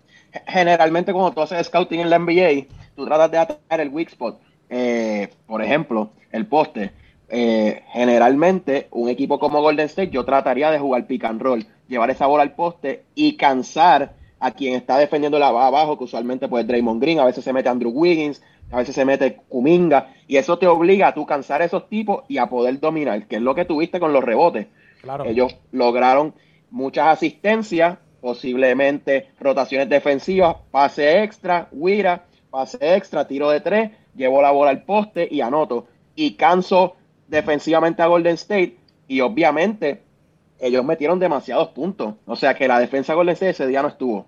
[0.48, 4.40] Generalmente cuando tú haces scouting en la NBA, tú tratas de atacar el weak spot.
[4.70, 6.92] Eh, por ejemplo, el poste.
[7.30, 12.10] Eh, generalmente, un equipo como Golden State, yo trataría de jugar pick and roll, llevar
[12.10, 16.66] esa bola al poste y cansar a quien está defendiendo la abajo, que usualmente pues
[16.66, 20.58] Draymond Green, a veces se mete Andrew Wiggins, a veces se mete Kuminga, y eso
[20.58, 23.56] te obliga a tú cansar a esos tipos y a poder dominar, que es lo
[23.56, 24.68] que tuviste con los rebotes.
[25.26, 26.34] Ellos lograron
[26.70, 34.52] muchas asistencias, posiblemente rotaciones defensivas, pase extra, Wira, pase extra, tiro de tres, llevo la
[34.52, 35.88] bola al poste y anoto.
[36.16, 36.96] Y canso
[37.28, 38.76] defensivamente a Golden State,
[39.08, 40.02] y obviamente
[40.60, 42.16] ellos metieron demasiados puntos.
[42.26, 44.26] O sea que la defensa Golden State ese día no estuvo.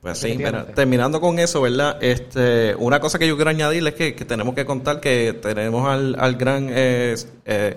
[0.00, 0.36] Pues sí,
[0.74, 1.96] terminando con eso, ¿verdad?
[2.02, 6.16] Este, una cosa que yo quiero añadir es que, tenemos que contar que tenemos al,
[6.18, 7.76] al gran eh, eh,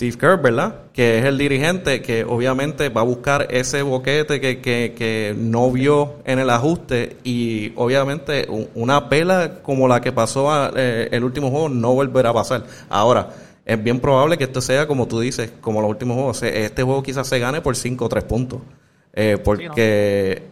[0.00, 0.74] Steve Kerr, ¿verdad?
[0.92, 5.70] Que es el dirigente que obviamente va a buscar ese boquete que, que, que no
[5.70, 11.24] vio en el ajuste y obviamente una pela como la que pasó a, eh, el
[11.24, 12.64] último juego no volverá a pasar.
[12.88, 13.28] Ahora,
[13.64, 16.42] es bien probable que esto sea, como tú dices, como los últimos juegos.
[16.42, 18.60] Este juego quizás se gane por 5 o 3 puntos.
[19.44, 20.42] porque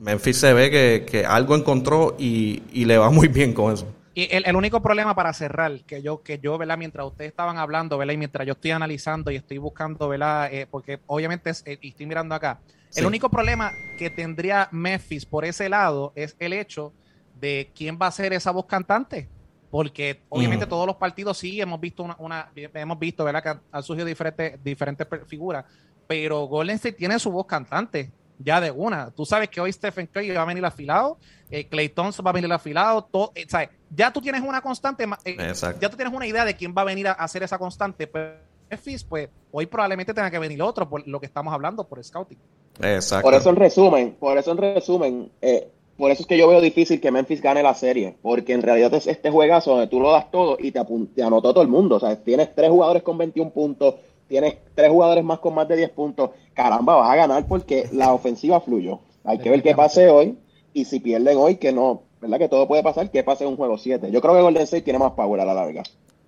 [0.00, 0.70] Memphis se ve
[1.06, 3.86] que, algo encontró y, le va muy bien con eso.
[4.14, 6.76] Y el, único problema para cerrar, que yo, que yo, ¿verdad?
[6.78, 8.14] Mientras ustedes estaban hablando, ¿verdad?
[8.14, 10.52] Y mientras yo estoy analizando y estoy buscando, ¿verdad?
[10.52, 12.58] Eh, porque obviamente, eh, y estoy mirando acá,
[12.96, 16.92] el único problema que tendría Memphis por ese lado es el hecho
[17.40, 19.28] de quién va a ser esa voz cantante.
[19.70, 23.42] Porque obviamente todos los partidos sí hemos visto una, hemos visto, ¿verdad?
[23.42, 25.64] Que han, surgido diferentes, diferentes figuras.
[26.06, 29.10] Pero Golden State tiene su voz cantante ya de una.
[29.10, 31.18] Tú sabes que hoy Stephen Curry va a venir afilado,
[31.50, 33.46] eh, Clay Thompson va a venir afilado, todo, eh,
[33.90, 36.86] ya tú tienes una constante, eh, ya tú tienes una idea de quién va a
[36.86, 41.06] venir a hacer esa constante, pero Memphis, pues hoy probablemente tenga que venir otro por
[41.06, 42.38] lo que estamos hablando, por scouting.
[42.80, 43.24] Exacto.
[43.24, 46.60] Por eso en resumen, por eso en resumen, eh, por eso es que yo veo
[46.60, 50.10] difícil que Memphis gane la serie, porque en realidad es este juegazo donde tú lo
[50.10, 50.80] das todo y te,
[51.14, 54.90] te anotó todo el mundo, o sea, tienes tres jugadores con 21 puntos, tienes tres
[54.90, 59.00] jugadores más con más de 10 puntos, caramba, vas a ganar porque la ofensiva fluyó.
[59.24, 60.38] Hay que ver qué pase hoy
[60.72, 62.38] y si pierden hoy, que no, ¿verdad?
[62.38, 64.10] Que todo puede pasar, que pase un juego 7.
[64.10, 65.82] Yo creo que Golden State tiene más power a la larga.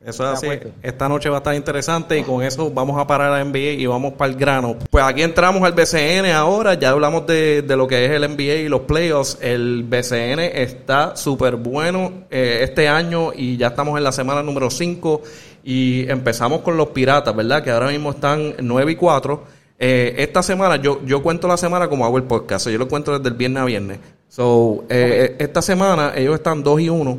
[0.04, 0.48] Eso es así.
[0.82, 3.86] Esta noche va a estar interesante y con eso vamos a parar la NBA y
[3.86, 4.76] vamos para el grano.
[4.90, 6.74] Pues aquí entramos al BCN ahora.
[6.74, 9.38] Ya hablamos de, lo que es el NBA y los playoffs.
[9.40, 14.70] El BCN está súper bueno eh, este año y ya estamos en la semana número
[14.70, 15.22] 5
[15.62, 17.62] y empezamos con los Piratas, ¿verdad?
[17.62, 19.44] Que ahora mismo están 9 y 4.
[19.78, 22.68] Eh, esta semana, yo, yo cuento la semana como hago el podcast.
[22.68, 23.98] Yo lo cuento desde el viernes a viernes.
[24.28, 27.18] So, eh, esta semana ellos están 2 y 1.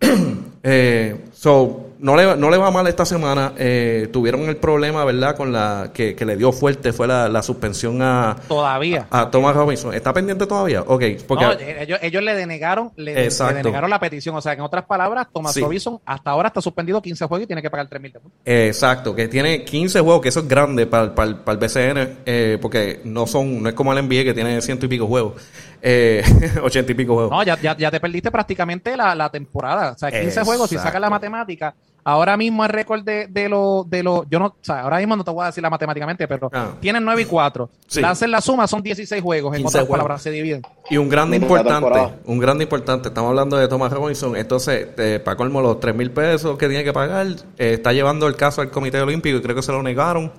[1.32, 3.52] so, no le, no le va mal esta semana.
[3.58, 5.36] Eh, tuvieron el problema, ¿verdad?
[5.36, 9.06] Con la que, que le dio fuerte fue la, la suspensión a, Todavía.
[9.10, 9.94] a Thomas Robinson.
[9.94, 10.82] ¿Está pendiente todavía?
[10.82, 14.34] Ok, porque No, eh, ellos, ellos le denegaron, le, denegaron la petición.
[14.36, 15.60] O sea, en otras palabras, Thomas Sí.
[15.60, 18.12] Robinson hasta ahora está suspendido 15 juegos y tiene que pagar 3 mil.
[18.44, 22.58] Exacto, que tiene 15 juegos, que eso es grande para, para, para el BCN, eh,
[22.60, 25.34] porque no son, no es como el NBA que tiene ciento y pico juegos,
[25.82, 26.22] eh,
[26.62, 27.30] ochenta y pico juegos.
[27.30, 29.92] No, ya, ya, ya te perdiste prácticamente la, la temporada.
[29.92, 33.88] O sea, 15 juegos, si sacas la matemática, ahora mismo el récord de, de los,
[33.90, 36.28] de los, yo no, o sea, ahora mismo no te voy a decir la matemáticamente,
[36.28, 36.74] pero Ah.
[36.80, 37.68] tienen 9 y 4.
[37.88, 38.00] Sí.
[38.00, 39.94] La hacen la suma, son 16 juegos, en 15 otras juegos.
[39.98, 40.62] palabras, se dividen.
[40.88, 45.36] Y un grande importante, un grande importante, estamos hablando de Thomas Robinson, entonces, eh, para
[45.36, 47.26] colmo, los 3 mil pesos que tiene que pagar,
[47.58, 50.30] eh, está llevando el caso al Comité Olímpico y creo que se lo negaron.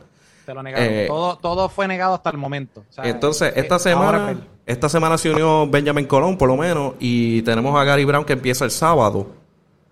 [0.47, 0.87] Te lo negaron.
[0.89, 2.85] Eh, todo, todo fue negado hasta el momento.
[2.89, 6.47] O sea, Entonces, eh, esta ahora semana, es- esta semana se unió Benjamin Colón, por
[6.47, 9.27] lo menos, y tenemos a Gary Brown que empieza el sábado.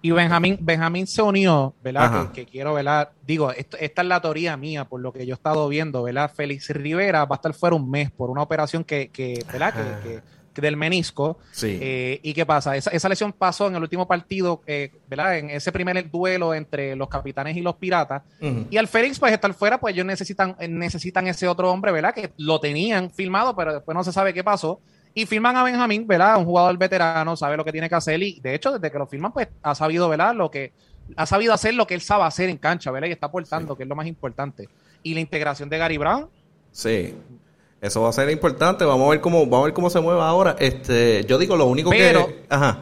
[0.02, 2.32] Y Benjamín, Benjamín se unió, ¿verdad?
[2.32, 3.10] Que, que quiero, ¿verdad?
[3.28, 6.32] Digo, esto- esta es la teoría mía, por lo que yo he estado viendo, ¿verdad?
[6.34, 9.74] Félix Rivera va a estar fuera un mes por una operación que, que ¿verdad?
[10.04, 10.22] Que
[10.62, 11.38] del menisco.
[11.52, 11.78] Sí.
[11.82, 12.76] Eh, ¿Y qué pasa?
[12.76, 15.38] Esa, esa lesión pasó en el último partido, eh, ¿verdad?
[15.38, 18.24] En ese primer duelo entre los capitanes y los piratas.
[18.70, 22.14] Y al Félix, pues, estar fuera, pues ellos necesitan, eh, necesitan ese otro hombre, ¿verdad?
[22.14, 24.80] Que lo tenían filmado, pero después no se sabe qué pasó.
[25.14, 26.38] Y firman a Benjamín, ¿verdad?
[26.38, 28.22] Un jugador veterano, sabe lo que tiene que hacer.
[28.22, 30.36] Y de hecho, desde que lo firman, pues ha sabido, ¿verdad?
[30.36, 30.74] Lo que
[31.16, 33.08] ha sabido hacer lo que él sabe hacer en cancha, ¿verdad?
[33.08, 34.68] Y está aportando, que es lo más importante.
[35.04, 36.28] Y la integración de Gary Brown,
[36.72, 37.16] Sí.
[37.82, 38.84] Eso va a ser importante.
[38.86, 40.56] Vamos a ver cómo, vamos a ver cómo se mueve ahora.
[40.60, 42.46] Este, yo digo lo único Pero- que.
[42.50, 42.80] Ajá.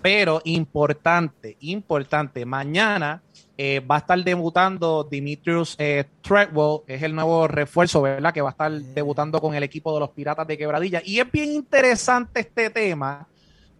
[0.00, 2.44] pero importante, importante.
[2.46, 3.20] Mañana
[3.56, 8.32] eh, va a estar debutando Dimitrius eh, Treadwell, es el nuevo refuerzo, ¿verdad?
[8.32, 11.02] Que va a estar debutando con el equipo de los Piratas de Quebradilla.
[11.04, 13.26] Y es bien interesante este tema,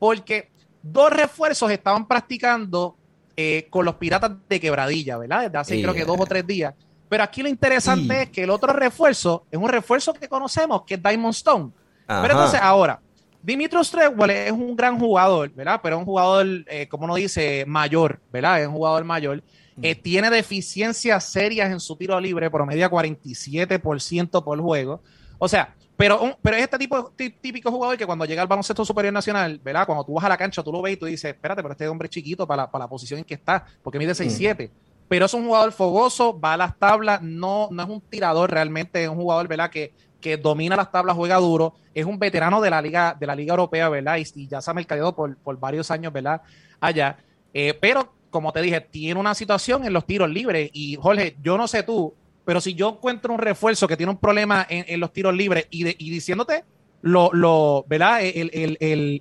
[0.01, 0.51] porque
[0.83, 2.97] dos refuerzos estaban practicando
[3.37, 5.43] eh, con los Piratas de Quebradilla, ¿verdad?
[5.45, 6.75] Desde hace creo que dos o tres días.
[7.09, 10.95] Pero aquí lo interesante es que el otro refuerzo es un refuerzo que conocemos, que
[10.95, 11.71] es Diamond Stone.
[12.07, 12.23] Ajá.
[12.23, 13.01] Pero entonces, ahora,
[13.43, 15.81] Dimitrios Treadwell es un gran jugador, ¿verdad?
[15.83, 18.61] Pero es un jugador, eh, como uno dice, mayor, ¿verdad?
[18.61, 19.43] Es un jugador mayor.
[19.81, 25.01] Eh, tiene deficiencias serias en su tiro libre, promedia 47% por juego.
[25.39, 28.49] O sea, pero, un- pero es este tipo tí- típico jugador que cuando llega al
[28.49, 29.87] baloncesto superior nacional, ¿verdad?
[29.87, 31.89] Cuando tú vas a la cancha, tú lo ves y tú dices, espérate, pero este
[31.89, 34.71] hombre es chiquito para la, para la posición en que está, porque mide 6'7".
[35.09, 39.03] Pero es un jugador fogoso, va a las tablas, no, no es un tirador realmente,
[39.03, 39.71] es un jugador, ¿verdad?
[39.71, 43.35] Que, que domina las tablas, juega duro, es un veterano de la liga, de la
[43.35, 44.19] liga europea, ¿verdad?
[44.19, 46.43] Y, ya se ha mercadeado por, por varios años, ¿verdad?
[46.81, 47.17] Allá.
[47.55, 50.71] Eh, pero, como te dije, tiene una situación en los tiros libres.
[50.73, 54.19] Y Jorge, yo no sé tú, pero si yo encuentro un refuerzo que tiene un
[54.19, 56.65] problema en, los tiros libres y, diciéndote
[57.03, 58.23] lo, lo, ¿verdad?
[58.23, 59.21] El, el,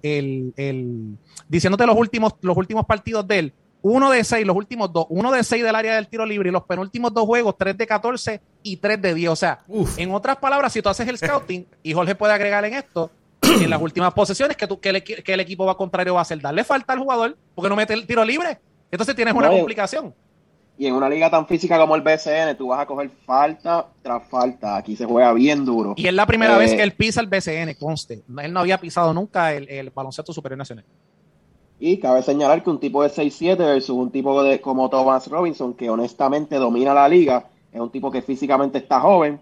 [0.56, 5.06] el- diciéndote los últimos, los últimos partidos de él, uno de seis, los últimos dos,
[5.10, 7.88] uno de seis del área del tiro libre y los penúltimos dos juegos, tres de
[7.88, 9.30] 14 y tres de 10.
[9.32, 9.98] O sea, Uf.
[10.00, 13.10] en otras palabras, si tú haces el scouting, y Jorge puede agregar en esto,
[13.42, 16.24] en las últimas posesiones que, tú, que, el, que el equipo va contrario va a
[16.24, 18.60] hacer darle falta al jugador porque no mete el tiro libre.
[18.92, 20.14] Entonces tienes una No, complicación.
[20.80, 24.28] Y en una liga tan física como el BCN, tú vas a coger falta tras
[24.30, 24.76] falta.
[24.76, 25.94] Aquí se juega bien duro.
[25.98, 28.24] Y es la primera Eh, vez que él pisa el BCN, conste.
[28.44, 30.86] Él no había pisado nunca el, el baloncesto superior nacional.
[31.80, 35.74] Y cabe señalar que un tipo de 6'7 versus un tipo de, como Thomas Robinson,
[35.76, 39.40] que honestamente domina la liga, es un tipo que físicamente está joven,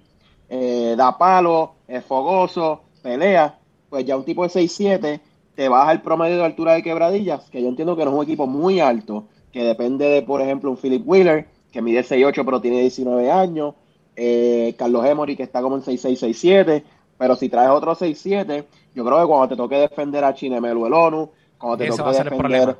[0.49, 3.57] eh, da palo, es fogoso, pelea,
[3.89, 5.21] pues ya un tipo de 6'7
[5.55, 8.23] te baja el promedio de altura de quebradillas, que yo entiendo que no es un
[8.23, 12.59] equipo muy alto, que depende de, por ejemplo, un Philip Wheeler, que mide 6'8 pero
[12.59, 13.75] tiene 19 años,
[14.17, 16.83] eh, Carlos Emory, que está como en 6'6, 6'7,
[17.17, 20.93] pero si traes otro 6'7, yo creo que cuando te toque defender a Chinemelo el
[20.93, 22.77] ONU, cuando te Ese toque va a ser el defender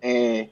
[0.00, 0.50] eh,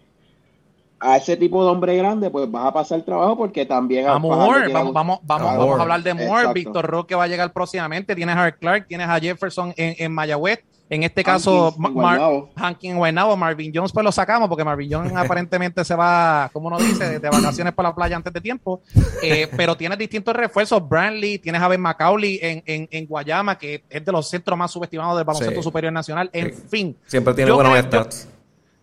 [1.01, 4.73] a ese tipo de hombre grande, pues vas a pasar trabajo porque también A Moore,
[4.73, 6.53] vamos, vamos, vamos, A vamos a hablar de Moore, Exacto.
[6.53, 10.63] Víctor Roque va a llegar próximamente, tienes a Clark, tienes a Jefferson en, en Mayagüez,
[10.91, 13.37] en este caso Mar- Guaynabo.
[13.37, 17.31] Marvin Jones pues lo sacamos porque Marvin Jones aparentemente se va, como uno dice, de,
[17.31, 18.83] vacaciones para la playa antes de tiempo,
[19.23, 23.85] Eh, pero tienes distintos refuerzos, Brantley, tienes a Ben McCauley en, en, en Guayama, que
[23.89, 25.63] es de los centros más subestimados del baloncesto Sí.
[25.63, 26.63] superior nacional, en Sí.
[26.69, 26.97] fin.
[27.07, 28.29] Siempre tiene buenos stats.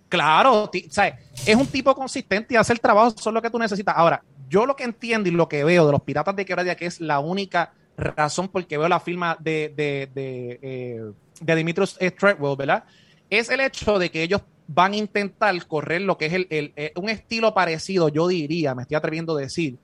[0.09, 1.15] Claro, ¿sabes?
[1.45, 3.93] es un tipo consistente y hace el trabajo, eso es lo que tú necesitas.
[3.97, 6.85] Ahora, yo lo que entiendo y lo que veo de los Piratas de Quebradilla, que
[6.85, 11.01] es la única razón por que veo la firma de, de, de, eh,
[11.41, 12.83] de Dimitrios Treadwell, ¿verdad?
[13.29, 16.73] Es el hecho de que ellos van a intentar correr lo que es el, el-
[16.75, 19.77] eh, un estilo parecido, yo diría, me estoy atreviendo a decir,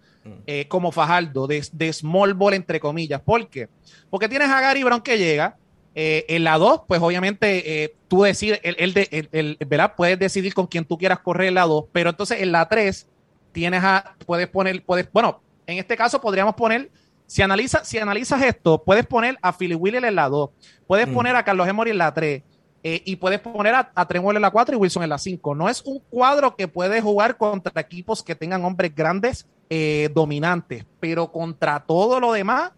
[0.48, 3.20] eh, como Fajardo, de, de small ball entre comillas.
[3.22, 3.68] ¿Por qué?
[4.10, 5.58] Porque tienes a Gary Brown que llega,
[5.96, 9.94] Eh, en la 2, pues obviamente eh, tú decides, el, el, el, ¿verdad?
[9.96, 13.06] Puedes decidir con quién tú quieras correr en la 2, pero entonces en la 3
[13.52, 16.90] tienes a, puedes poner, puedes, bueno, en este caso podríamos poner,
[17.26, 20.50] si, analiza, si analizas esto, puedes poner a Philly Wheeler en la 2,
[20.88, 21.14] puedes mm.
[21.14, 22.44] poner a Carlos Emory en la 3,
[22.86, 25.56] eh, y puedes poner a, a Tremor en la 4 y Wilson en la 5.
[25.56, 30.86] No es un cuadro que puede jugar contra equipos que tengan hombres grandes eh, dominantes,
[31.00, 32.72] pero contra todo lo demás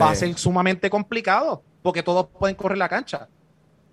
[0.00, 3.28] va a ser sumamente complicado porque todos pueden correr la cancha.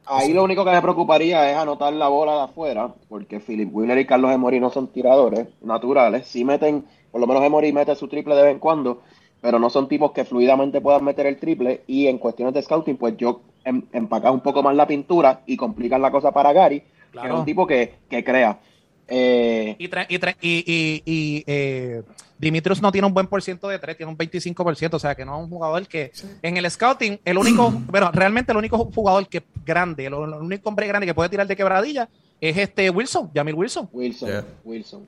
[0.05, 3.97] Ahí lo único que me preocuparía es anotar la bola de afuera, porque Philip Wheeler
[3.97, 6.27] y Carlos Emory no son tiradores naturales.
[6.27, 9.01] Si meten, por lo menos Emory mete su triple de vez en cuando,
[9.41, 11.81] pero no son tipos que fluidamente puedan meter el triple.
[11.87, 15.57] Y en cuestiones de scouting, pues yo em, empacas un poco más la pintura y
[15.57, 18.59] complican la cosa para Gary, que es un tipo que, que crea.
[19.07, 19.85] Eh, y,
[20.41, 22.03] y, y, eh,
[22.37, 25.25] Dimitrios no tiene un buen por ciento de tres, tiene un 25%, o sea que
[25.25, 29.27] no es un jugador que en el scouting, el único, bueno, realmente el único jugador
[29.27, 33.55] que grande, el, único hombre grande que puede tirar de quebradilla es este Wilson, Jamil
[33.55, 33.89] Wilson.
[33.91, 35.07] Wilson, Wilson.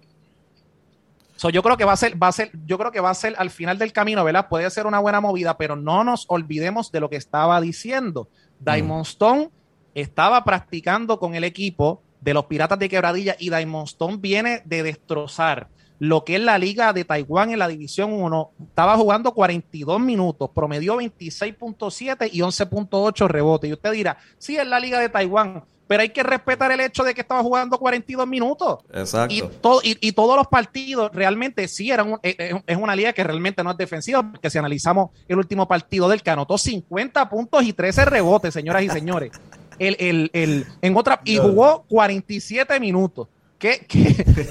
[1.39, 3.13] So, yo creo que va a ser, va a ser, yo creo que va a
[3.13, 4.49] ser al final del camino, ¿verdad?
[4.49, 8.27] Puede ser una buena movida, pero no nos olvidemos de lo que estaba diciendo.
[8.59, 9.49] Diamond Stone
[9.95, 14.83] estaba practicando con el equipo de los Piratas de Quebradilla y Diamond Stone viene de
[14.83, 18.51] destrozar lo que es la liga de Taiwán en la División 1.
[18.67, 23.69] Estaba jugando 42 minutos, promedió 26.7 y 11.8 rebotes.
[23.69, 27.03] Y usted dirá, sí, es la liga de Taiwán, pero hay que respetar el hecho
[27.03, 28.77] de que estaba jugando 42 minutos.
[28.93, 29.33] Exacto.
[29.33, 33.23] Y, todo, y, todos los partidos realmente sí eran eh, eh, es una liga que
[33.23, 37.63] realmente no es defensiva, porque si analizamos el último partido del que anotó 50 puntos
[37.63, 39.31] y 13 rebotes, señoras y señores
[39.79, 43.27] el, el, en otra, y jugó 47 minutos.
[43.57, 43.85] ¿Qué,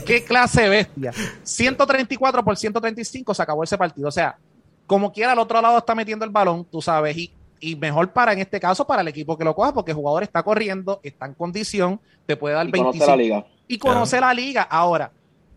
[0.04, 1.12] qué, clase de bestia.
[1.44, 4.08] 134 por 135 se acabó ese partido.
[4.08, 4.36] O sea,
[4.86, 8.32] como quiera, al otro lado está metiendo el balón, tú sabes, y, y mejor para,
[8.32, 11.26] en este caso, para el equipo que lo coja, porque el jugador está corriendo, está
[11.26, 13.06] en condición, te puede dar y 25.
[13.06, 13.46] la liga.
[13.66, 14.62] Y conoce la liga.
[14.62, 15.10] Ahora,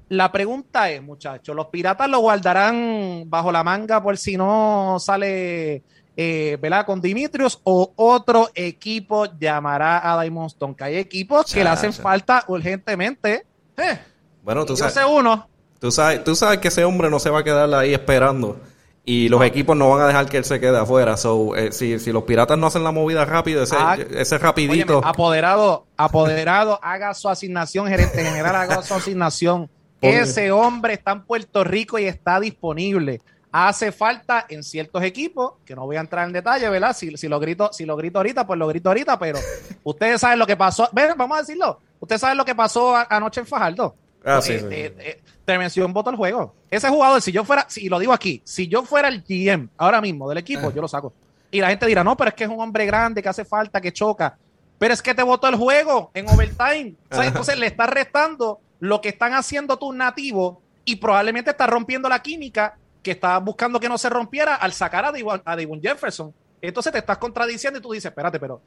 [0.09, 5.83] la pregunta es, muchachos, ¿los piratas lo guardarán bajo la manga por si no sale
[6.17, 10.75] eh, Con Dimitrios o otro equipo llamará a Diamond Stone.
[10.75, 13.45] Que hay equipos que le hacen falta urgentemente.
[13.77, 13.99] Eh,
[14.43, 15.47] bueno, tú sabes, uno.
[15.79, 18.59] Tú sabes, tú sabes que ese hombre no se va a quedar ahí esperando.
[19.03, 21.17] Y los equipos no van a dejar que él se quede afuera.
[21.17, 25.01] So, eh, si, los piratas no hacen la movida rápido, ese, ah, ese rapidito.
[25.03, 29.69] apoderado, apoderado, haga su asignación, gerente general, haga su asignación.
[30.01, 35.75] Ese hombre está en Puerto Rico y está disponible hace falta en ciertos equipos, que
[35.75, 36.95] no voy a entrar en detalle, ¿verdad?
[36.95, 39.39] Si, si, lo grito, si lo grito ahorita, pues lo grito ahorita, pero
[39.83, 40.89] ustedes saben lo que pasó.
[40.93, 41.79] Ven, vamos a decirlo.
[41.99, 43.95] Ustedes saben lo que pasó anoche en Fajardo.
[44.23, 46.55] Ah, sí, eh, eh, eh voto el juego.
[46.69, 49.99] Ese jugador, si yo fuera, si lo digo aquí, si yo fuera el GM ahora
[50.01, 50.71] mismo del equipo, ah.
[50.73, 51.13] yo lo saco.
[51.49, 53.81] Y la gente dirá, no, pero es que es un hombre grande, que hace falta,
[53.81, 54.37] que choca.
[54.77, 56.95] Pero es que te votó el juego en overtime.
[57.11, 62.21] entonces le estás restando lo que están haciendo tus nativos y probablemente está rompiendo la
[62.21, 66.33] química que estabas buscando que no se rompiera al sacar a Devon, a Jefferson.
[66.61, 68.61] Entonces te estás contradiciendo y tú dices, espérate, pero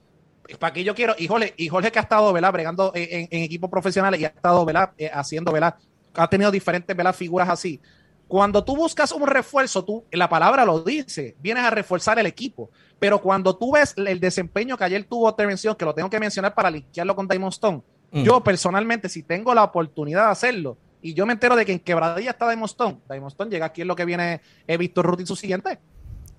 [0.58, 1.14] ¿para qué yo quiero?
[1.18, 2.52] Y Jorge, y Jorge que ha estado, ¿verdad?
[2.52, 4.92] Bregando en, equipos profesionales y ha estado, ¿verdad?
[4.98, 5.76] Eh, haciendo, ¿verdad?
[6.14, 7.14] Ha tenido diferentes, ¿verdad?
[7.14, 7.80] Figuras así.
[8.28, 12.70] Cuando tú buscas un refuerzo, tú, la palabra lo dice, vienes a reforzar el equipo.
[12.98, 16.54] Pero cuando tú ves el desempeño que ayer tuvo Intervención, que lo tengo que mencionar
[16.54, 18.22] para limpiarlo con Diamond Stone, mm.
[18.22, 21.80] yo personalmente, si tengo la oportunidad de hacerlo, y yo me entero de que en
[21.80, 23.00] quebradilla está Diamond Stone.
[23.08, 25.78] Diamond Stone llega aquí en lo que viene he visto Ruth su siguiente.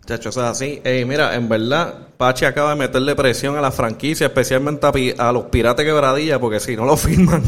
[0.06, 0.82] Chacho, eso es así.
[1.06, 5.84] mira, en verdad, Pachi acaba de meterle presión a la franquicia, especialmente a, los pirates
[5.84, 7.44] quebradilla, porque si no lo firman,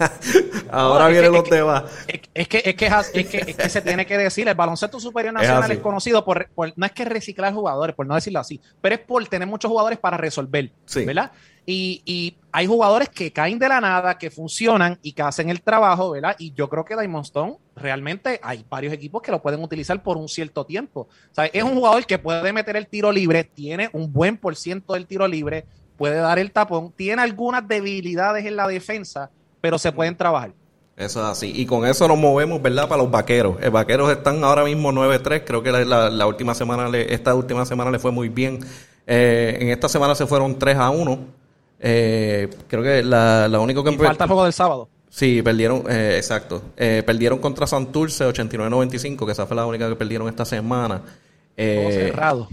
[0.70, 1.84] ahora viene los demás.
[2.06, 5.78] Es, que, es, que, es, que, se tiene que decir, el baloncesto superior nacional es,
[5.78, 9.48] conocido por, no es que reciclar jugadores, por no decirlo así, pero es por tener
[9.48, 11.32] muchos jugadores para resolver, ¿verdad?
[11.66, 16.12] Y, hay jugadores que caen de la nada, que funcionan y que hacen el trabajo,
[16.12, 16.36] ¿verdad?
[16.38, 20.16] Y yo creo que Diamond Stone realmente hay varios equipos que lo pueden utilizar por
[20.16, 21.00] un cierto tiempo.
[21.00, 24.56] O sea, es un jugador que puede meter el tiro libre, tiene un buen por
[24.56, 25.66] ciento del tiro libre,
[25.98, 30.54] puede dar el tapón, tiene algunas debilidades en la defensa, pero se pueden trabajar.
[30.96, 31.52] Eso es así.
[31.54, 32.88] Y con eso nos movemos, ¿verdad?
[32.88, 33.60] Para los vaqueros.
[33.60, 35.42] Los vaqueros están ahora mismo 9-3.
[35.44, 38.60] Creo que la, última semana, esta última semana le fue muy bien.
[39.06, 41.18] Eh, en esta semana se fueron 3 a 1.
[41.80, 43.90] Eh, creo que la, la único que...
[43.90, 44.88] Y falta el juego del sábado.
[45.16, 46.62] Sí, perdieron, eh, exacto.
[46.76, 51.00] Eh, perdieron contra Santurce 89-95, que esa fue la única que perdieron esta semana.
[51.56, 52.48] Eh, cerrado.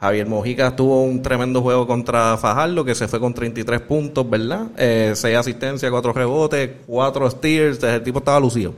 [0.00, 4.68] Javier Mojica tuvo un tremendo juego contra Fajardo, que se fue con 33 puntos, ¿verdad?
[4.78, 7.82] Eh, 6 asistencias, 4 rebotes, 4 steals.
[7.82, 8.72] El tipo estaba lucido.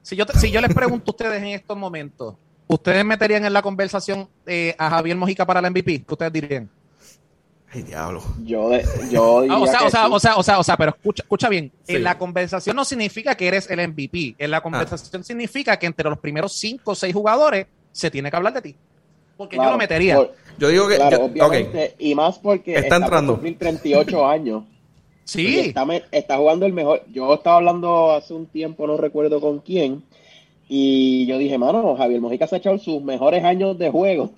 [0.00, 3.60] Si yo, si yo les pregunto a ustedes en estos momentos, ¿ustedes meterían en la
[3.60, 4.28] conversación
[4.78, 6.04] a Javier Mojica para la MVP?
[6.06, 6.70] ¿Qué ustedes dirían?
[7.72, 8.22] Ay, diablo.
[8.44, 10.10] Yo, de, yo Ah, o, sea, que o, sea, sí.
[10.12, 11.70] o sea, o sea, o sea, pero escucha, escucha bien.
[11.84, 11.96] Sí.
[11.96, 14.36] En la conversación no significa que eres el MVP.
[14.38, 18.36] En la conversación significa que entre los primeros cinco o seis jugadores se tiene que
[18.36, 18.74] hablar de ti.
[19.36, 20.16] Porque yo lo metería.
[20.16, 20.96] por- Yo digo que.
[20.96, 23.32] claro, yo- obviamente, y más porque Está por entrando.
[23.34, 24.64] cumplir 38 años.
[25.24, 25.58] Sí.
[25.60, 27.02] está, me- está jugando el mejor.
[27.12, 30.02] Yo estaba hablando hace un tiempo, no recuerdo con quién,
[30.68, 34.30] y yo dije, mano, Javier Mojica se ha echado sus mejores años de juego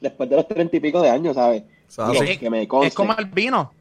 [0.00, 1.62] después de los treinta y pico de años, ¿sabes?
[1.98, 3.72] Ah, que, me Es como el vino.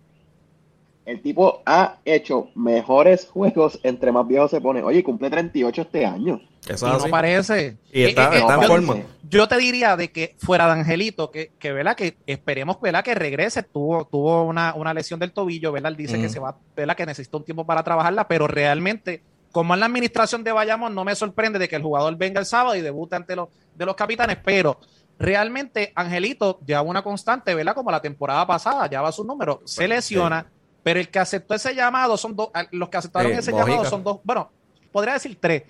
[1.05, 4.83] el tipo ha hecho mejores juegos entre más viejo se pone.
[4.83, 6.41] Oye, cumple 38 este año.
[6.67, 7.77] Eso Y no parece.
[7.91, 8.93] Y está, Eh, eh, está en no forma.
[8.93, 9.09] parece.
[9.29, 11.95] Yo te diría de que fuera de Angelito, que, que, ¿verdad?
[11.95, 13.03] que esperemos ¿verdad?
[13.03, 15.91] que regrese, tuvo, tuvo una, una lesión del tobillo, ¿verdad?
[15.91, 16.95] Él dice que se va, ¿verdad?
[16.95, 21.05] que necesita un tiempo para trabajarla, pero realmente, como en la administración de Bayamón, no
[21.05, 23.95] me sorprende de que el jugador venga el sábado y debute ante los, de los
[23.95, 24.77] capitanes, pero
[25.21, 27.75] realmente Angelito lleva una constante, ¿verdad?
[27.75, 30.45] Como la temporada pasada, ya va su número, se lesiona,
[30.83, 33.69] pero el que aceptó ese llamado son dos, los que aceptaron ese Mojica.
[33.69, 34.51] llamado son dos, bueno,
[34.91, 35.63] podría decir tres.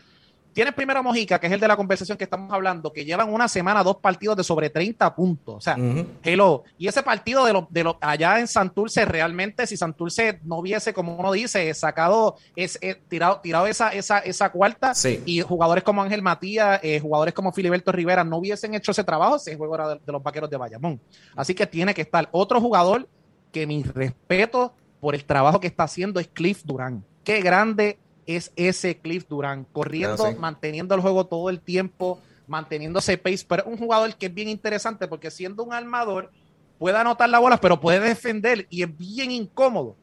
[0.53, 3.33] Tienes primero a Mojica, que es el de la conversación que estamos hablando, que llevan
[3.33, 5.55] una semana dos partidos de sobre 30 puntos.
[5.55, 5.77] O sea,
[6.23, 6.63] hello.
[6.77, 10.93] Y ese partido de los de los allá en Santurce, realmente, si Santurce no hubiese,
[10.93, 15.21] como uno dice, sacado, es, es- tirado, tirado esa, esa, esa cuarta, Sí.
[15.25, 19.37] y jugadores como Ángel Matías, eh, jugadores como Filiberto Rivera no hubiesen hecho ese trabajo,
[19.37, 20.99] ese juego era de, de los vaqueros de Bayamón.
[21.35, 22.27] Así que tiene que estar.
[22.31, 23.07] Otro jugador
[23.53, 27.03] que mi respeto por el trabajo que está haciendo es Cliff Durán.
[27.23, 27.97] Qué grande
[28.35, 30.35] es ese Cliff Durán, corriendo, sí.
[30.37, 34.33] manteniendo el juego todo el tiempo, manteniendo ese pace, pero es un jugador que es
[34.33, 36.31] bien interesante porque siendo un armador
[36.77, 39.95] puede anotar la bola, pero puede defender y es bien incómodo.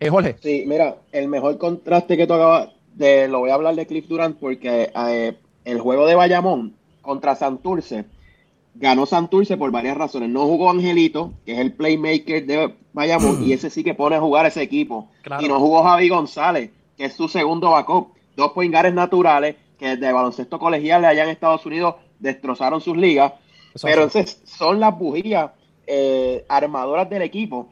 [0.00, 0.36] Eh, Jorge.
[0.40, 4.08] Sí, mira, el mejor contraste que tú acabas de, lo voy a hablar de Cliff
[4.08, 8.06] Durant porque eh, el juego de Bayamón contra Santurce
[8.74, 10.30] ganó Santurce por varias razones.
[10.30, 14.20] No jugó Angelito, que es el playmaker de Bayamón, y ese sí que pone a
[14.20, 15.08] jugar ese equipo.
[15.22, 15.44] Claro.
[15.44, 16.70] Y no jugó Javi González,
[17.00, 18.08] que es su segundo backup.
[18.36, 23.32] Dos poingares naturales que de baloncesto colegial allá en Estados Unidos destrozaron sus ligas.
[23.74, 25.50] Eso Pero entonces son las bujías
[25.86, 27.70] eh, armadoras del equipo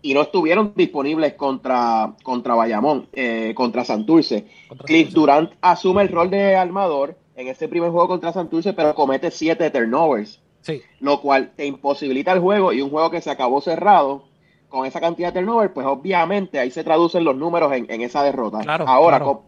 [0.00, 4.46] y no estuvieron disponibles contra, contra Bayamón, eh, contra Santurce.
[4.66, 5.20] Contra Cliff Santurce.
[5.20, 9.70] Durant asume el rol de armador en ese primer juego contra Santurce, pero comete siete
[9.70, 10.80] turnovers, Sí.
[11.00, 14.24] lo cual te imposibilita el juego y un juego que se acabó cerrado
[14.72, 18.22] con esa cantidad de turnovers, pues obviamente ahí se traducen los números en, en esa
[18.24, 18.60] derrota.
[18.60, 19.42] Claro, Ahora, claro.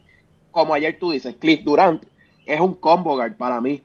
[0.50, 2.04] como ayer tú dices, Cliff Durant
[2.44, 3.82] es un combo guard para mí.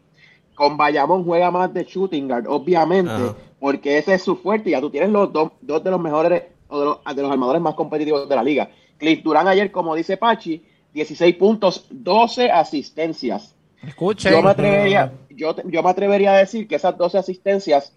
[0.54, 3.36] Con Bayamón juega más de shooting guard, obviamente, Ajá.
[3.58, 4.70] porque ese es su fuerte.
[4.70, 7.32] y Ya tú tienes los dos, dos de los mejores o de los, de los
[7.32, 8.70] armadores más competitivos de la liga.
[8.98, 10.62] Cliff Durant ayer, como dice Pachi,
[10.94, 13.56] 16 puntos, 12 asistencias.
[13.82, 14.34] Escuchen.
[14.34, 17.94] Yo me atrevería, yo, yo me atrevería a decir que esas 12 asistencias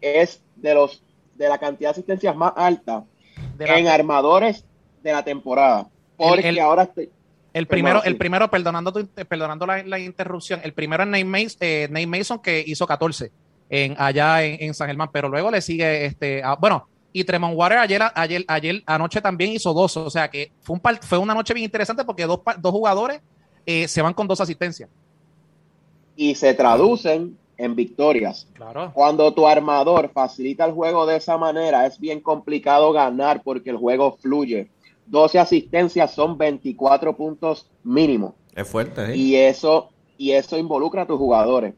[0.00, 1.02] es de los
[1.36, 3.04] de la cantidad de asistencias más alta
[3.58, 4.64] la- en armadores
[5.02, 5.88] de la temporada.
[6.16, 7.10] Porque el- ahora estoy,
[7.52, 11.58] El primero, el primero, perdonando, tu- perdonando la, la interrupción, el primero es Nate Mason,
[11.60, 13.30] eh, Nate Mason que hizo 14
[13.70, 17.78] en, allá en, en San Germán, pero luego le sigue, este, bueno, y Tremont Water
[17.78, 21.32] ayer, ayer, ayer anoche también hizo dos, o sea que fue, un par- fue una
[21.34, 23.20] noche bien interesante porque dos, dos jugadores
[23.64, 24.88] eh, se van con dos asistencias.
[26.14, 28.46] y se traducen en victorias.
[28.54, 28.90] Claro.
[28.94, 33.76] Cuando tu armador facilita el juego de esa manera, es bien complicado ganar porque el
[33.76, 34.68] juego fluye.
[35.06, 38.34] 12 asistencias son 24 puntos mínimo.
[38.54, 39.16] Es fuerte, ¿eh?
[39.16, 41.74] Y eso, y eso involucra a tus jugadores.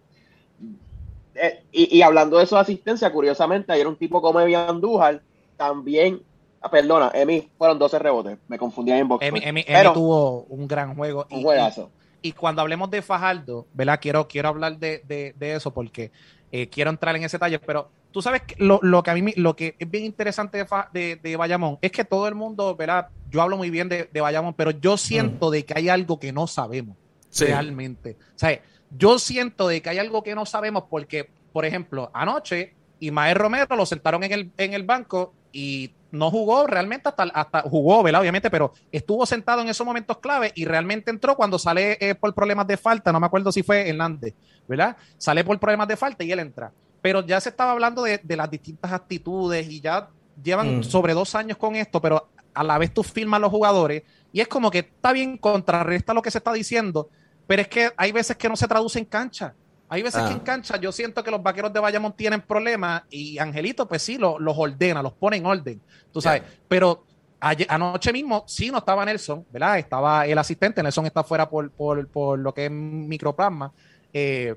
[1.35, 5.23] Eh, y, y hablando de eso de asistencia, curiosamente, ayer un tipo como Evi Andújar
[5.57, 6.21] también,
[6.61, 9.25] ah, perdona, Emi fueron 12 rebotes, me confundí ahí en box.
[9.25, 11.27] Emi, Emi- Emi tuvo un gran juego.
[11.31, 11.91] un y- juegazo.
[12.23, 13.99] Y cuando hablemos de Fajardo, ¿verdad?
[14.01, 16.11] Quiero, quiero hablar de, de- de eso porque
[16.51, 19.33] eh, quiero entrar en ese detalle, pero tú sabes que lo, lo que a mí
[19.37, 23.09] lo que es bien interesante de, de, de Bayamón es que todo el mundo, ¿verdad?
[23.31, 26.33] Yo hablo muy bien de, de Bayamón, pero yo siento de que hay algo que
[26.33, 26.97] no sabemos
[27.31, 27.45] Sí.
[27.45, 28.17] realmente.
[28.35, 28.59] O sea,
[28.91, 33.77] yo siento de que hay algo que no sabemos porque, por ejemplo, anoche Imael Romero
[33.77, 38.21] lo sentaron en el, en el banco y no jugó realmente hasta, hasta jugó, ¿verdad?
[38.23, 42.35] Obviamente, pero estuvo sentado en esos momentos clave y realmente entró cuando sale eh, por
[42.35, 44.35] problemas de falta, no me acuerdo si fue Hernández,
[44.67, 44.97] ¿verdad?
[45.19, 46.73] Sale por problemas de falta y él entra.
[47.03, 50.09] Pero ya se estaba hablando de, de las distintas actitudes y ya
[50.43, 50.83] llevan Mm.
[50.85, 54.03] sobre dos años con esto, pero a la vez tú firmas los jugadores
[54.33, 57.09] y es como que está bien, contrarresta lo que se está diciendo,
[57.47, 59.55] pero es que hay veces que no se traduce en cancha.
[59.89, 60.29] Hay veces Ah.
[60.29, 64.03] que en cancha yo siento que los vaqueros de Bayamón tienen problemas y Angelito, pues
[64.03, 65.81] sí, lo- los ordena, los pone en orden,
[66.13, 66.43] tú sabes.
[66.69, 67.05] Pero
[67.41, 69.79] ayer- anoche mismo sí no estaba Nelson, ¿verdad?
[69.79, 73.73] Estaba el asistente, Nelson está fuera por, por, por lo que es microplasma.
[74.13, 74.55] eh,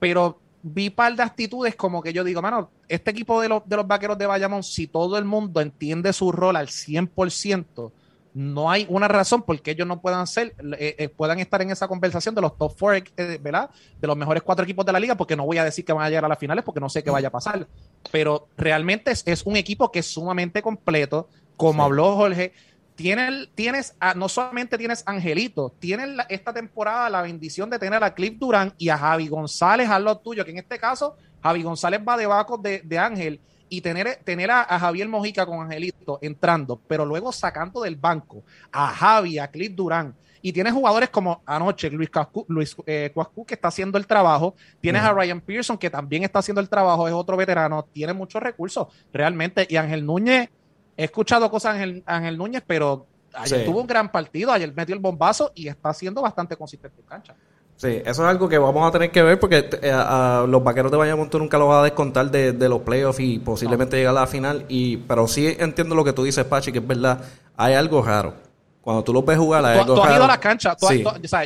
[0.00, 3.76] pero vi par de actitudes como que yo digo, mano, este equipo de los, de
[3.76, 7.92] los vaqueros de Bayamón, si todo el mundo entiende su rol al 100%,
[8.34, 11.70] no hay una razón por qué ellos no puedan ser, eh, eh, puedan estar en
[11.70, 13.70] esa conversación de los top four, eh, ¿verdad?
[14.00, 16.04] De los mejores cuatro equipos de la liga, porque no voy a decir que van
[16.04, 17.66] a llegar a las finales porque no sé qué vaya a pasar.
[18.12, 22.52] Pero realmente es, un equipo que es sumamente completo, como habló Jorge.
[22.94, 28.34] Tienes, tienes no solamente tienes Angelito, tienes esta temporada la bendición de tener a Cliff
[28.38, 32.16] Durán y a Javi González a lo tuyo, que en este caso Javi González va
[32.16, 37.32] debajo de, de Ángel y tener, tener a, Javier Mojica con Angelito entrando, pero luego
[37.32, 38.42] sacando del banco
[38.72, 40.14] a Javi, a Cliff Durán.
[40.40, 43.12] Y tienes jugadores como anoche Luis, Cascu, Luis eh,
[43.46, 44.54] que está haciendo el trabajo.
[44.80, 47.86] Tienes a Ryan Pearson, que también está haciendo el trabajo, es otro veterano.
[47.92, 49.66] Tiene muchos recursos, realmente.
[49.68, 50.48] Y Ángel Núñez,
[50.96, 54.94] he escuchado cosas de Ángel, Ángel Núñez, pero ayer tuvo un gran partido, ayer metió
[54.94, 57.34] el bombazo y está siendo bastante consistente en cancha.
[57.78, 60.90] Sí, eso es algo que vamos a tener que ver porque eh, a, los vaqueros
[60.90, 64.16] de Bayamón tú nunca lo vas a descontar de, de los playoffs y posiblemente llegar
[64.16, 64.64] a la final.
[64.68, 67.20] y Pero sí entiendo lo que tú dices, Pachi, que es verdad,
[67.56, 68.47] hay algo raro.
[68.88, 70.78] Cuando tú lo ves jugar, hay algo tú, has ido a las canchas.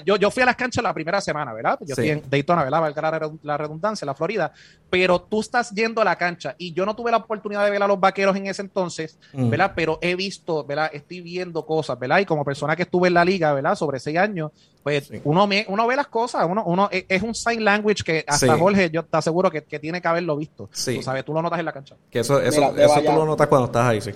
[0.04, 1.76] yo, yo fui a las canchas la primera semana, ¿verdad?
[1.80, 2.80] Yo estoy en Daytona, ¿verdad?
[2.82, 4.52] Valga la redundancia, la Florida.
[4.88, 7.82] Pero tú estás yendo a la cancha y yo no tuve la oportunidad de ver
[7.82, 9.50] a los vaqueros en ese entonces, mm.
[9.50, 9.72] ¿verdad?
[9.74, 10.88] Pero he visto, ¿verdad?
[10.92, 12.20] Estoy viendo cosas, ¿verdad?
[12.20, 13.74] Y como persona que estuve en la liga, ¿verdad?
[13.74, 14.52] Sobre seis años,
[14.84, 18.24] pues uno, me, uno ve las cosas, uno, uno e, es, un sign language que
[18.24, 20.68] hasta Jorge, yo te aseguro que, que, tiene que haberlo visto.
[20.70, 20.94] Sí.
[20.94, 21.96] Tú sabes, tú lo notas en la cancha.
[22.08, 24.12] Que eso, eso, eso tú lo notas cuando estás ahí, sí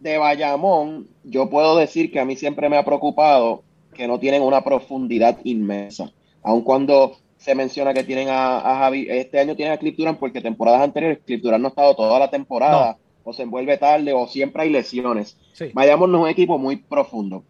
[0.00, 3.62] de Bayamón, yo puedo decir que a mí siempre me ha preocupado
[3.94, 6.10] que no tienen una profundidad inmensa.
[6.42, 10.82] Aun cuando se menciona que tienen a, Javi, este año tienen a Clip porque temporadas
[10.82, 14.70] anteriores Clip no ha estado toda la temporada, o se envuelve tarde, o siempre hay
[14.70, 15.36] lesiones.
[15.52, 15.66] Sí.
[15.74, 17.44] Bayamón no es un equipo muy profundo.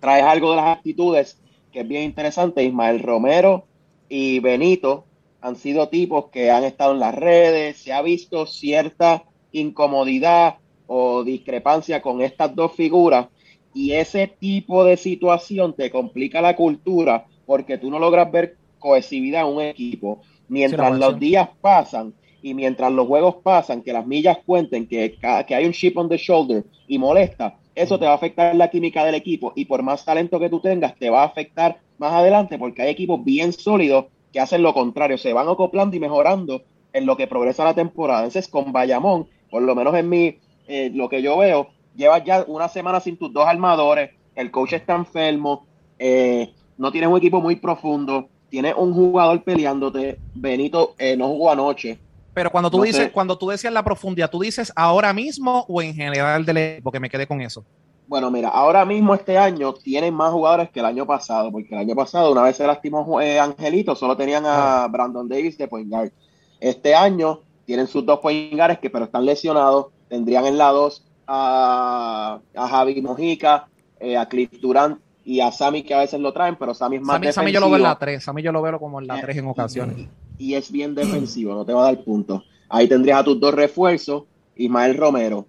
[0.00, 1.38] Traes algo de las actitudes
[1.70, 2.64] que es bien interesante.
[2.64, 3.66] Ismael Romero
[4.08, 5.04] y Benito
[5.40, 10.56] han sido tipos que han estado en las redes, se ha visto cierta incomodidad
[10.94, 13.28] o discrepancia con estas dos figuras
[13.72, 19.48] y ese tipo de situación te complica la cultura porque tú no logras ver cohesividad
[19.48, 20.20] en un equipo.
[20.48, 22.12] Mientras los días pasan
[22.42, 25.16] y mientras los juegos pasan, que las millas cuenten, que,
[25.46, 28.68] que hay un chip on the shoulder y molesta, eso te va a afectar la
[28.68, 32.12] química del equipo y por más talento que tú tengas, te va a afectar más
[32.12, 36.64] adelante porque hay equipos bien sólidos que hacen lo contrario, se van acoplando y mejorando
[36.92, 38.20] en lo que progresa la temporada.
[38.20, 40.36] Entonces, con Bayamón, por lo menos en mi,
[40.66, 44.74] eh, lo que yo veo, llevas ya una semana sin tus dos armadores, el coach
[44.74, 45.66] está enfermo,
[45.98, 51.50] eh, no tienes un equipo muy profundo, tienes un jugador peleándote, Benito eh, no jugó
[51.50, 51.98] anoche.
[52.34, 55.94] Pero cuando tú dices, cuando tú decías la profundidad, ¿tú dices ahora mismo o en
[55.94, 56.90] general del equipo?
[56.90, 57.62] Que me quedé con eso.
[58.06, 61.80] Bueno, mira, ahora mismo este año tienen más jugadores que el año pasado, porque el
[61.80, 66.10] año pasado, una vez se lastimó Angelito, solo tenían a Brandon Davis de point guard.
[66.58, 71.06] Este año tienen sus dos point guards que pero están lesionados tendrían en la 2
[71.26, 73.66] a, a, Javi Mojica,
[73.98, 77.02] eh, a Cliff Durant y a Sammy que a veces lo traen, pero Sammy es
[77.02, 77.40] más defensivo.
[77.40, 79.38] Sammy yo lo veo en la 3, Sammy yo lo veo como en la 3
[79.38, 80.08] en ocasiones.
[80.36, 82.42] Y, es bien defensivo, no te va a dar puntos.
[82.68, 85.46] Ahí tendrías a tus dos refuerzos, Ismael Romero.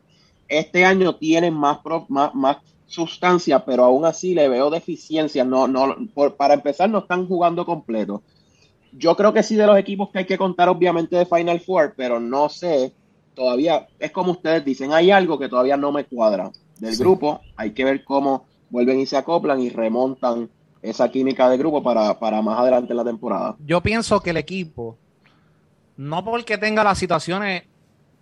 [0.48, 5.46] Este año tienen más, más, más sustancia, pero aún así le veo deficiencias.
[5.46, 5.94] No, no,
[6.38, 8.24] para empezar, no están jugando completo.
[8.94, 11.96] Yo creo que sí de los equipos que hay que contar, obviamente, de Final Four,
[11.98, 12.94] pero no sé
[13.34, 17.72] todavía es como ustedes dicen, hay algo que todavía no me cuadra del grupo, hay
[17.72, 20.50] que ver cómo vuelven y se acoplan y remontan
[20.82, 23.56] esa química de grupo para, para más adelante en la temporada.
[23.66, 24.98] Yo pienso que el equipo,
[25.96, 27.64] no porque tenga las situaciones,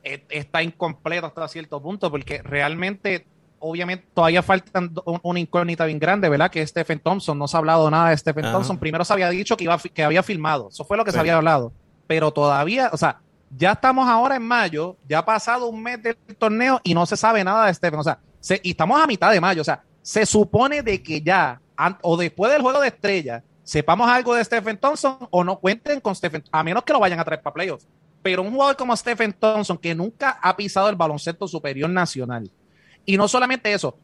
[0.03, 3.25] eh, está incompleto hasta cierto punto, porque realmente,
[3.59, 4.79] obviamente, todavía falta
[5.23, 6.51] una incógnita bien grande, ¿verdad?
[6.51, 8.77] Que Stephen Thompson, no se ha hablado nada de Stephen Thompson.
[8.77, 11.37] Primero se había dicho que, iba, que había filmado, eso fue lo que se había
[11.37, 11.71] hablado,
[12.05, 13.21] pero todavía, o sea,
[13.57, 17.17] ya estamos ahora en mayo, ya ha pasado un mes del torneo y no se
[17.17, 17.99] sabe nada de Stephen.
[17.99, 18.19] O sea,
[18.63, 19.61] y estamos a mitad de mayo.
[19.61, 21.61] O sea, se supone de que ya,
[22.01, 26.15] o después del juego de estrella, sepamos algo de Stephen Thompson o no cuenten con
[26.15, 27.87] Stephen, a menos que lo vayan a traer para playoffs.
[28.23, 32.51] Pero un jugador como Stephen Thompson, que nunca ha pisado el baloncesto superior nacional,
[33.05, 33.97] y no solamente eso,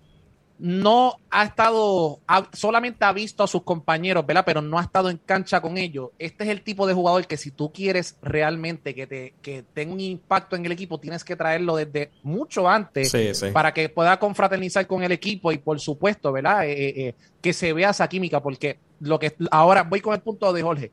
[0.60, 2.20] no ha estado,
[2.54, 4.44] solamente ha visto a sus compañeros, ¿verdad?
[4.46, 6.10] Pero no ha estado en cancha con ellos.
[6.18, 9.94] Este es el tipo de jugador que si tú quieres realmente que, te, que tenga
[9.94, 13.14] un impacto en el equipo, tienes que traerlo desde mucho antes
[13.54, 16.66] para que pueda confraternizar con el equipo y por supuesto, ¿verdad?
[16.66, 20.22] Eh, eh, eh, que se vea esa química, porque lo que ahora voy con el
[20.22, 20.92] punto de Jorge.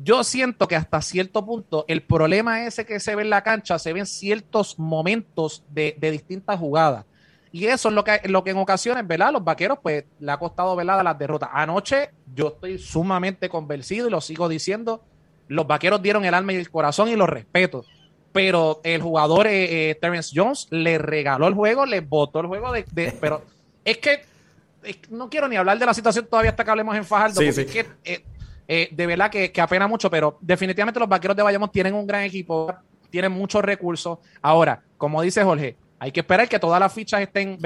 [0.00, 3.80] Yo siento que hasta cierto punto el problema ese que se ve en la cancha
[3.80, 7.04] se ve en ciertos momentos de, de distintas jugadas
[7.52, 9.32] y eso es lo que, lo que en ocasiones, ¿verdad?
[9.32, 11.02] Los vaqueros, pues, le ha costado, ¿verdad?
[11.02, 11.48] Las derrotas.
[11.52, 15.02] Anoche, yo estoy sumamente convencido y lo sigo diciendo.
[15.48, 17.84] los vaqueros dieron el alma y el corazón y los respeto.
[18.32, 22.70] Pero el jugador eh, eh, Terence Jones le regaló el juego, le botó el juego
[22.72, 22.84] de.
[23.20, 23.42] pero
[23.84, 24.22] es que
[25.08, 27.34] no quiero ni hablar de la situación todavía hasta que hablemos en Fajardo.
[27.34, 27.86] porque Es que,
[28.70, 32.06] eh, de verdad que, que, apena mucho, pero definitivamente los vaqueros de Bayamón tienen un
[32.06, 32.74] gran equipo,
[33.08, 34.18] tienen muchos recursos.
[34.42, 37.58] Ahora, como dice Jorge, hay que esperar que todas las fichas estén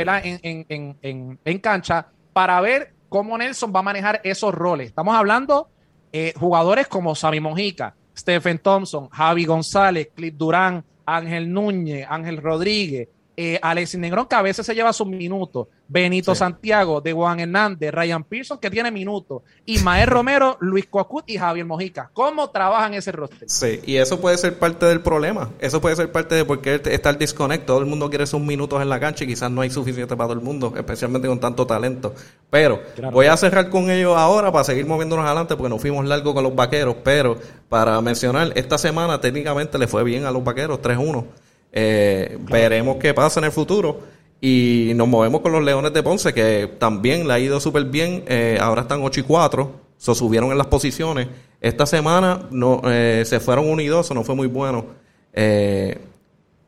[1.44, 4.88] En, cancha para ver cómo Nelson va a manejar esos roles.
[4.88, 5.68] Estamos hablando
[6.12, 13.08] eh, jugadores como Sammy Mojica, Stephen Thompson, Javi González, Cliff Durán, Ángel Núñez, Ángel Rodríguez,
[13.36, 17.92] eh, Alexis Negrón, que a veces se lleva sus minutos, Benito Santiago, de Juan Hernández,
[17.92, 22.10] Ryan Pearson, que tiene minutos, Ismael Romero, Luis Coacut y Javier Mojica.
[22.12, 23.48] ¿Cómo trabajan ese roster?
[23.48, 25.50] Sí, y eso puede ser parte del problema.
[25.60, 27.66] Eso puede ser parte de por qué está el disconnect.
[27.66, 30.28] Todo el mundo quiere sus minutos en la cancha y quizás no hay suficiente para
[30.28, 32.14] todo el mundo, especialmente con tanto talento.
[32.50, 32.80] Pero
[33.12, 36.42] voy a cerrar con ellos ahora para seguir moviéndonos adelante porque nos fuimos largo con
[36.42, 36.96] los vaqueros.
[37.02, 41.24] Pero para mencionar, esta semana técnicamente le fue bien a los vaqueros, 3-1.
[41.72, 44.12] Eh, Veremos qué pasa en el futuro.
[44.44, 48.24] Y nos movemos con los Leones de Ponce, que también le ha ido súper bien.
[48.26, 51.28] Eh, ahora están 8 y 4, se subieron en las posiciones.
[51.60, 54.84] Esta semana no, eh, se fueron 1 y 2, no fue muy bueno.
[55.32, 55.96] Eh,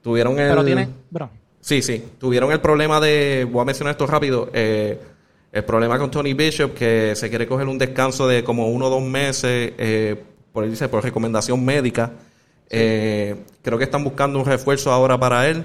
[0.02, 0.50] tuvieron el.
[0.50, 0.88] Pero tiene.
[1.10, 1.30] Bro.
[1.60, 2.00] Sí, sí.
[2.16, 3.44] Tuvieron el problema de.
[3.50, 4.50] Voy a mencionar esto rápido.
[4.52, 8.90] el problema con Tony Bishop, que se quiere coger un descanso de como uno o
[8.90, 9.72] dos meses,
[10.52, 12.12] por, dice, por recomendación médica.
[12.70, 15.64] Eh, creo que están buscando un refuerzo ahora para él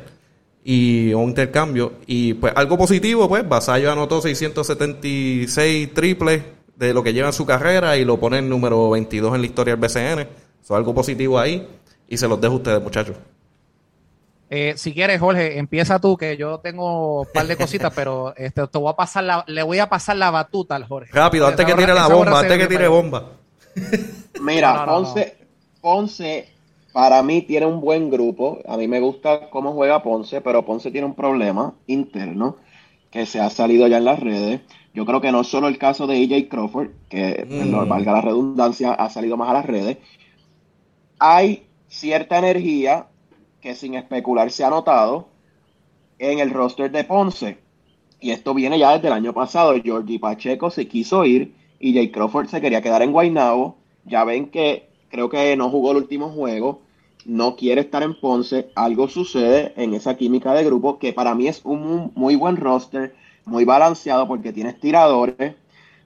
[0.64, 1.94] y un intercambio.
[2.06, 6.44] Y pues algo positivo, pues Vasallo anotó 676 triples
[6.76, 9.48] de lo que lleva en su carrera y lo pone en número 22 en la
[9.48, 10.20] historia del BCN.
[10.20, 10.28] Eso
[10.62, 11.68] es algo positivo ahí
[12.08, 13.16] y se los dejo a ustedes, muchachos.
[14.52, 18.66] Eh, si quieres, Jorge, empieza tú, que yo tengo un par de cositas, pero este,
[18.68, 21.12] te voy a pasar la, le voy a pasar la batuta al Jorge.
[21.14, 23.34] Rápido, antes que tire la bomba, antes que tire bomba.
[24.42, 25.38] Mira, Ponce,
[25.80, 26.50] Ponce
[26.92, 28.60] para mí tiene un buen grupo.
[28.68, 32.58] A mí me gusta cómo juega Ponce, pero Ponce tiene un problema interno
[33.12, 34.62] que se ha salido ya en las redes.
[34.94, 37.88] Yo creo que no es solo el caso de EJ Crawford, que, mm.
[37.88, 39.98] valga la redundancia, ha salido más a las redes.
[41.20, 43.08] Hay cierta energía
[43.62, 45.30] que sin especular se ha notado
[46.18, 47.58] en el roster de Ponce.
[48.20, 49.76] Y esto viene ya desde el año pasado.
[49.82, 53.78] Georgie Pacheco se quiso ir y Jay Crawford se quería quedar en Guaynabo.
[54.06, 56.82] Ya ven que creo que no jugó el último juego,
[57.26, 61.48] no quiere estar en Ponce, algo sucede en esa química de grupo que para mí
[61.48, 65.56] es un muy buen roster, muy balanceado porque tienes tiradores,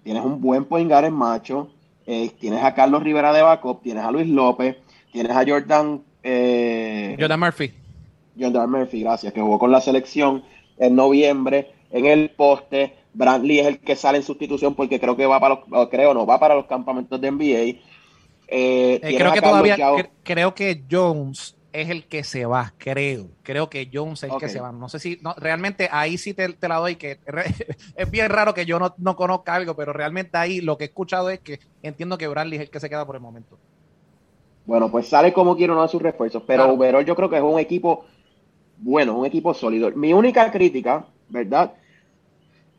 [0.03, 1.69] tienes un buen point en macho,
[2.05, 4.77] eh, tienes a Carlos Rivera de backup, tienes a Luis López,
[5.11, 6.01] tienes a Jordan...
[6.23, 7.71] Eh, Jordan Murphy.
[8.39, 10.43] Jordan Murphy, gracias, que jugó con la selección
[10.77, 12.93] en noviembre en el poste.
[13.13, 16.25] Brantley es el que sale en sustitución porque creo que va para los, creo no,
[16.25, 17.79] va para los campamentos de NBA.
[18.55, 19.77] Eh, eh, creo que todavía,
[20.23, 23.29] creo que Jones es el que se va, creo.
[23.41, 24.71] Creo que Jones es el que se va.
[24.71, 27.19] No sé si, no, realmente ahí sí te, la doy, que
[27.95, 31.31] es bien raro que yo no, conozca algo, pero realmente ahí lo que he escuchado
[31.31, 33.57] es que entiendo que Bradley es el que se queda por el momento.
[34.65, 37.01] Bueno, pues sale como quiero uno de sus refuerzos, pero claro.
[37.01, 38.05] yo creo que es un equipo
[38.77, 39.89] bueno, un equipo sólido.
[39.95, 41.73] Mi única crítica, ¿verdad?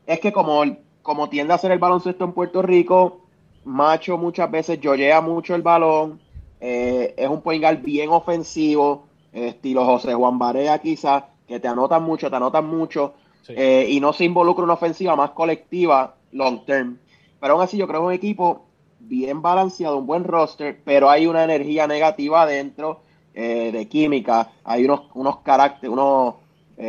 [0.05, 0.63] Es que como,
[1.01, 3.24] como tiende a ser el baloncesto en Puerto Rico,
[3.65, 6.19] Macho muchas veces yoyea mucho el balón,
[6.59, 12.03] eh, es un point guard bien ofensivo, estilo José Juan Barea quizás, que te anotan
[12.03, 13.15] mucho, te anotan mucho,
[13.49, 16.97] eh, y no se involucra en una ofensiva más colectiva long term.
[17.39, 18.65] Pero aún así yo creo que es un equipo
[18.99, 23.01] bien balanceado, un buen roster, pero hay una energía negativa adentro
[23.33, 26.35] eh, de química, hay unos, unos caracteres, unos,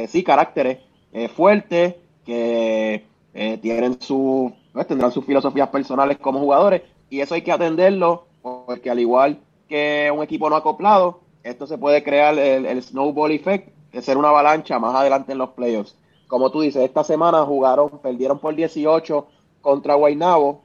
[0.08, 0.78] sí, caracteres
[1.34, 7.50] fuertes que tienen su pues, tendrán sus filosofías personales como jugadores y eso hay que
[7.50, 13.32] atenderlo porque al igual que un equipo no acoplado, esto se puede crear el, snowball
[13.32, 15.96] effect, de ser una avalancha más adelante en los playoffs.
[16.28, 19.26] Como tú dices, esta semana jugaron, perdieron por 18
[19.62, 20.60] contra Guaynabo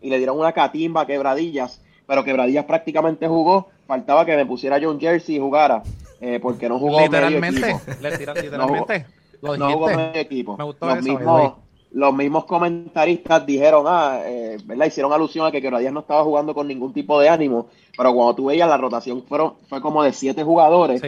[0.00, 4.78] y le dieron una catimba a Quebradillas, pero Quebradillas prácticamente jugó, faltaba que me pusiera
[4.80, 5.82] John Jersey y jugara,
[6.20, 9.06] eh, porque no jugó literalmente, literalmente,
[9.42, 10.56] no, jugó medio equipo.
[10.56, 11.63] Me gustó eso,
[11.94, 14.86] los mismos comentaristas dijeron, ah, eh, ¿verdad?
[14.86, 18.34] Hicieron alusión a que Quebradías no estaba jugando con ningún tipo de ánimo, pero cuando
[18.34, 21.00] tú veías la rotación fueron, fue como de siete jugadores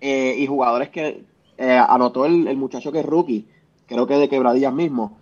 [0.00, 1.22] eh, y jugadores que
[1.58, 3.46] eh, anotó el, muchacho que es rookie,
[3.86, 5.16] creo que de Quebradías mismo.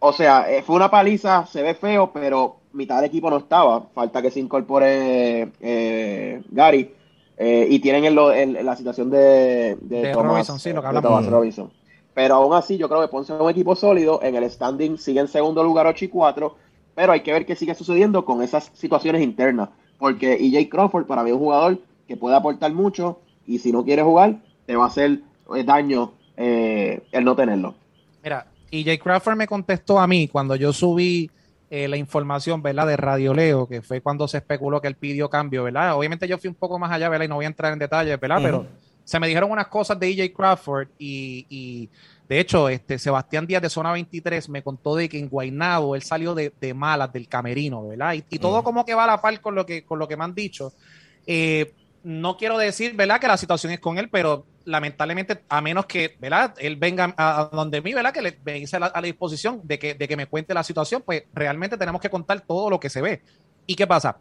[0.00, 4.20] o sea, fue una paliza, se ve feo, pero mitad del equipo no estaba, falta
[4.20, 5.50] que se incorpore
[6.50, 6.92] Gary.
[7.38, 11.70] y tienen en, la situación de, de, Robinson, sí, lo que hablamos.
[12.14, 14.20] Pero aún así, yo creo que Ponce es un equipo sólido.
[14.22, 16.56] En el standing sigue en segundo lugar 8 y 4.
[16.94, 21.22] pero hay que ver qué sigue sucediendo con esas situaciones internas, porque EJ Crawford para
[21.22, 24.84] mí es un jugador que puede aportar mucho y si no quiere jugar, te va
[24.84, 25.20] a hacer
[25.54, 27.74] eh, daño eh, el no tenerlo.
[28.22, 31.30] Mira, EJ Crawford me contestó a mí cuando yo subí
[31.70, 32.86] eh, la información, ¿verdad?
[32.88, 35.96] De Radio Leo, que fue cuando se especuló que él pidió cambio, ¿verdad?
[35.96, 37.26] Obviamente yo fui un poco más allá, ¿verdad?
[37.26, 38.40] Y no voy a entrar en detalles, ¿verdad?
[38.42, 38.66] Pero
[39.10, 41.90] se me dijeron unas cosas de EJ Crawford y,
[42.28, 46.02] de hecho, este Sebastián Díaz de Zona 23 me contó de que en Guaynabo él
[46.02, 48.14] salió de, malas del camerino, ¿verdad?
[48.14, 50.22] Y, todo como que va a la par con lo que, con lo que me
[50.22, 50.72] han dicho.
[51.26, 53.18] Eh, no quiero decir, ¿verdad?
[53.18, 56.54] Que la situación es con él, pero lamentablemente, a menos que, ¿verdad?
[56.58, 58.12] Él venga a, donde mí, ¿verdad?
[58.14, 61.24] Que le venga a, la, disposición de que, de que me cuente la situación, pues
[61.34, 63.22] realmente tenemos que contar todo lo que se ve.
[63.66, 64.18] ¿Y qué pasa?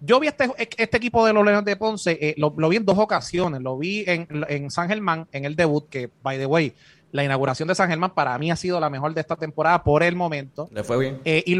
[0.00, 2.98] Yo vi este, este equipo de los Leones de Ponce, eh, lo, vi en dos
[2.98, 3.62] ocasiones.
[3.62, 6.74] Lo vi en, en San Germán, en el debut, que, by the way,
[7.16, 10.02] la inauguración de San Germán para mí ha sido la mejor de esta temporada por
[10.02, 10.68] el momento.
[10.70, 11.20] Le fue bien.
[11.24, 11.54] Eh, y,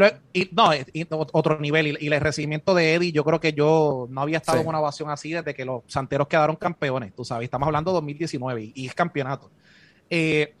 [0.51, 0.69] no,
[1.31, 1.97] otro nivel.
[1.99, 5.09] Y, el recibimiento de Eddie, yo creo que yo no había estado en una ovación
[5.09, 7.13] así desde que los santeros quedaron campeones.
[7.15, 9.49] Tú sabes, estamos hablando de 2019 y, es campeonato.
[10.09, 10.53] Eh,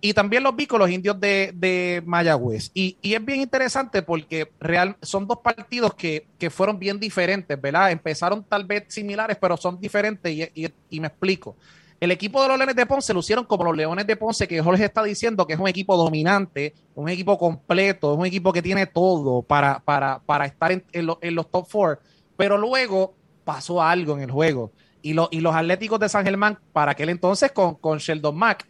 [0.00, 2.70] y también los vi con los indios de, Mayagüez.
[2.74, 7.90] Y, es bien interesante porque real, son dos partidos que, fueron bien diferentes, ¿verdad?
[7.90, 11.56] Empezaron tal vez similares, pero son diferentes y me explico.
[11.98, 14.84] El equipo de los Leones de Ponce lucieron como los Leones de Ponce, que Jorge
[14.84, 18.86] está diciendo que es un equipo dominante, un equipo completo, es un equipo que tiene
[18.86, 22.00] todo para, para, para estar en, los top four.
[22.36, 24.72] Pero luego pasó algo en el juego.
[25.00, 28.66] Y, y los Atléticos de San Germán, para aquel entonces con, con Sheldon Mack,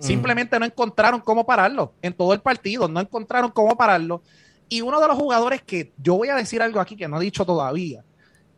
[0.00, 4.22] simplemente no encontraron cómo pararlo en todo el partido, no encontraron cómo pararlo.
[4.68, 7.20] Y uno de los jugadores que yo voy a decir algo aquí que no ha
[7.20, 8.04] dicho todavía,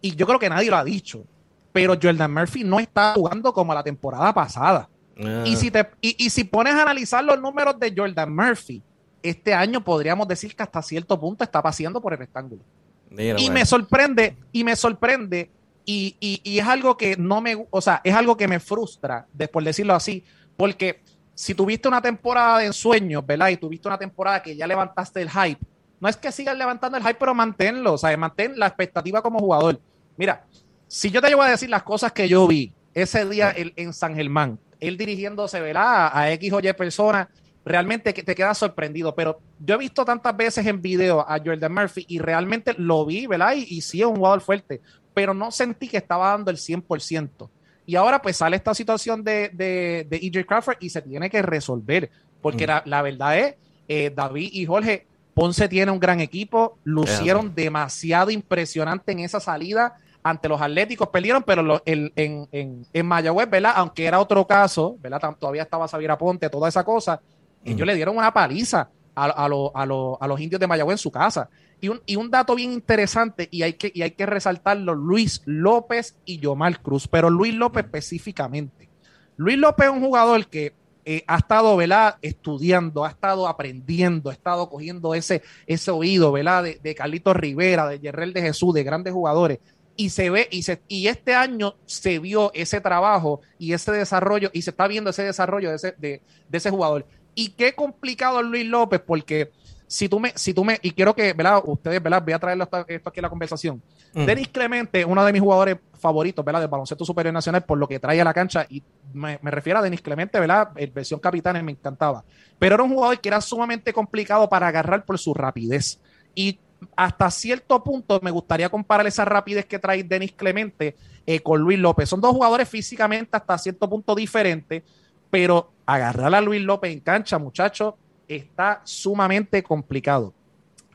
[0.00, 1.24] y yo creo que nadie lo ha dicho,
[1.72, 4.88] pero Jordan Murphy no está jugando como la temporada pasada.
[5.18, 5.44] Ah.
[5.46, 8.82] Y, si te, y, si pones a analizar los números de Jordan Murphy,
[9.22, 12.62] este año podríamos decir que hasta cierto punto está paseando por el rectángulo.
[13.10, 15.50] y me sorprende, y me sorprende,
[15.84, 19.64] y, y, es algo que no me, o sea, es algo que me frustra, después
[19.64, 20.24] decirlo así,
[20.56, 21.00] porque
[21.34, 23.48] si tuviste una temporada de ensueños, ¿verdad?
[23.48, 25.60] Y tuviste una temporada que ya levantaste el hype,
[26.00, 29.38] no es que sigas levantando el hype, pero manténlo, o sea, mantén la expectativa como
[29.38, 29.80] jugador.
[30.16, 30.44] Mira,
[30.88, 34.14] si yo te llevo a decir las cosas que yo vi ese día en San
[34.14, 36.10] Germán, él dirigiéndose ¿verdad?
[36.12, 37.28] a X o Y personas,
[37.64, 39.14] realmente te quedas sorprendido.
[39.14, 43.26] Pero yo he visto tantas veces en video a Jordan Murphy y realmente lo vi,
[43.26, 43.54] ¿verdad?
[43.54, 44.80] Y, sí es un jugador fuerte,
[45.14, 47.48] pero no sentí que estaba dando el 100%.
[47.86, 51.42] Y ahora pues sale esta situación de, de, de EJ Crawford y se tiene que
[51.42, 52.10] resolver,
[52.40, 52.88] porque mm.
[52.88, 53.54] la, verdad es,
[53.88, 59.96] eh, David y Jorge, Ponce tiene un gran equipo, lucieron demasiado impresionante en esa salida
[60.22, 63.72] ante los Atléticos perdieron, pero en, en, en, Mayagüez, ¿verdad?
[63.76, 65.34] Aunque era otro caso, ¿verdad?
[65.38, 67.20] Todavía estaba Xavier Aponte, toda esa cosa.
[67.64, 69.86] Ellos le dieron una paliza a, a, a,
[70.26, 71.48] los indios de Mayagüez en su casa.
[71.82, 75.42] Y un, y un dato bien interesante, y hay, que, y hay que resaltarlo, Luis
[75.44, 78.88] López y Yomar Cruz, pero Luis López específicamente.
[79.36, 80.74] Luis López es un jugador que
[81.04, 82.16] eh, ha estado, ¿verdad?
[82.22, 86.62] Estudiando, ha estado aprendiendo, ha estado cogiendo ese, ese oído, ¿verdad?
[86.62, 89.58] De, de Carlitos Rivera, de Yerrel de Jesús, de grandes jugadores
[89.96, 94.50] y se ve y se y este año se vio ese trabajo y ese desarrollo
[94.52, 98.46] y se está viendo ese desarrollo de ese, de, ese jugador y qué complicado es
[98.46, 99.50] Luis López porque
[99.92, 101.60] si tú me si tú me y quiero que ¿verdad?
[101.66, 102.22] ustedes ¿verdad?
[102.22, 103.82] voy a traer esto, aquí a la conversación
[104.14, 104.24] mm.
[104.24, 106.60] Denis Clemente uno de mis jugadores favoritos ¿verdad?
[106.60, 108.82] del baloncesto superior nacional por lo que trae a la cancha y
[109.12, 110.70] me, refiero a Denis Clemente ¿verdad?
[110.76, 112.24] el versión capitán me encantaba
[112.58, 116.00] pero era un jugador que era sumamente complicado para agarrar por su rapidez
[116.34, 116.58] y
[116.96, 121.78] hasta cierto punto me gustaría comparar esa rapidez que trae Denis Clemente eh, con Luis
[121.78, 122.08] López.
[122.08, 124.82] Son dos jugadores físicamente hasta cierto punto diferentes,
[125.30, 127.94] pero agarrar a Luis López en cancha, muchachos,
[128.28, 130.32] está sumamente complicado.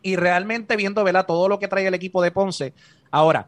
[0.02, 1.26] Y realmente viendo ¿verdad?
[1.26, 2.74] todo lo que trae el equipo de Ponce,
[3.12, 3.48] ahora,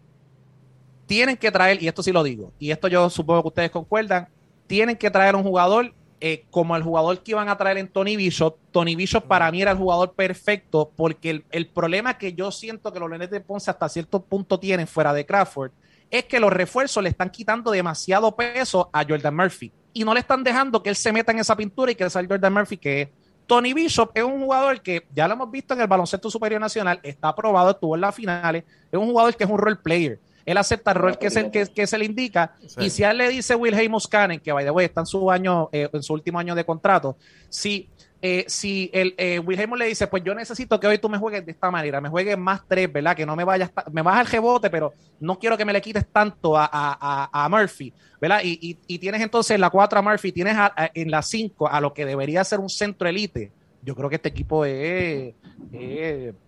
[1.06, 4.28] tienen que traer, y esto sí lo digo, y esto yo supongo que ustedes concuerdan,
[4.68, 8.18] tienen que traer un jugador eh, como el jugador que iban a traer en Tony
[8.18, 12.92] Bishop, Tony Bishop para mí era el jugador perfecto porque el, problema que yo siento
[12.92, 15.72] que los Leones de Ponce hasta cierto punto tienen fuera de Crawford
[16.12, 20.20] es que los refuerzos le están quitando demasiado peso a Jordan Murphy y no le
[20.20, 23.02] están dejando que él se meta en esa pintura y que sea Jordan Murphy que
[23.02, 23.10] es.
[23.50, 27.00] Tony Bishop es un jugador que ya lo hemos visto en el baloncesto superior nacional,
[27.02, 30.20] está aprobado, estuvo en las finales, es un jugador que es un role player
[30.50, 32.56] él acepta el rol que se, que, se le indica.
[32.80, 35.30] Y si a él le dice Wilhelm Muscanen, que by the way está en su
[35.30, 37.18] año, eh, en su último año de contrato,
[37.50, 37.88] si,
[38.22, 41.46] eh, si el eh, Wilhelm le dice, pues yo necesito que hoy tú me juegues
[41.46, 43.16] de esta manera, me juegues más tres, ¿verdad?
[43.16, 46.06] Que no me vayas, me baja el rebote, pero no quiero que me le quites
[46.12, 48.42] tanto a, Murphy, ¿verdad?
[48.44, 50.58] Y, tienes entonces en la 4 a Murphy, tienes
[50.94, 53.52] en la 5 a lo que debería ser un centro elite.
[53.82, 55.34] Yo creo que este equipo es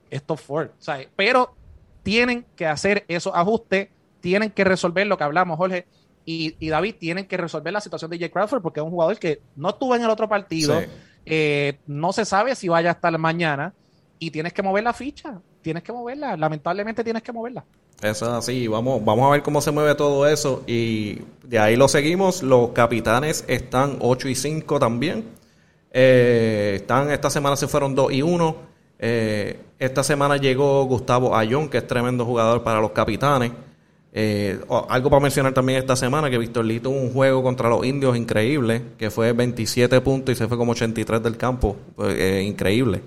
[0.10, 0.72] esto Ford.
[1.16, 1.56] Pero
[2.04, 5.86] tienen que hacer esos ajustes, tienen que resolver lo que hablamos, Jorge
[6.26, 9.42] y, David, tienen que resolver la situación de Jay Crawford porque es un jugador que
[9.56, 10.80] no estuvo en el otro partido,
[11.26, 13.74] eh, no se sabe si vaya a estar mañana
[14.20, 17.64] y tienes que mover la ficha, tienes que moverla, lamentablemente tienes que moverla.
[18.02, 21.76] Eso es así, vamos, vamos a ver cómo se mueve todo eso y de ahí
[21.76, 22.42] lo seguimos.
[22.42, 25.26] Los capitanes están 8 y 5 también.
[25.92, 28.56] Eh, están, esta semana se fueron 2 y 1.
[28.98, 33.52] Eh, esta semana llegó Gustavo Ayón, que es tremendo jugador para los capitanes.
[34.14, 34.60] Eh,
[34.90, 38.18] algo para mencionar también esta semana, que Víctor Lee tuvo un juego contra los indios
[38.18, 41.78] increíble, que fue 27 puntos y se fue como 83 del campo.
[41.96, 43.02] Pues, eh, increíble.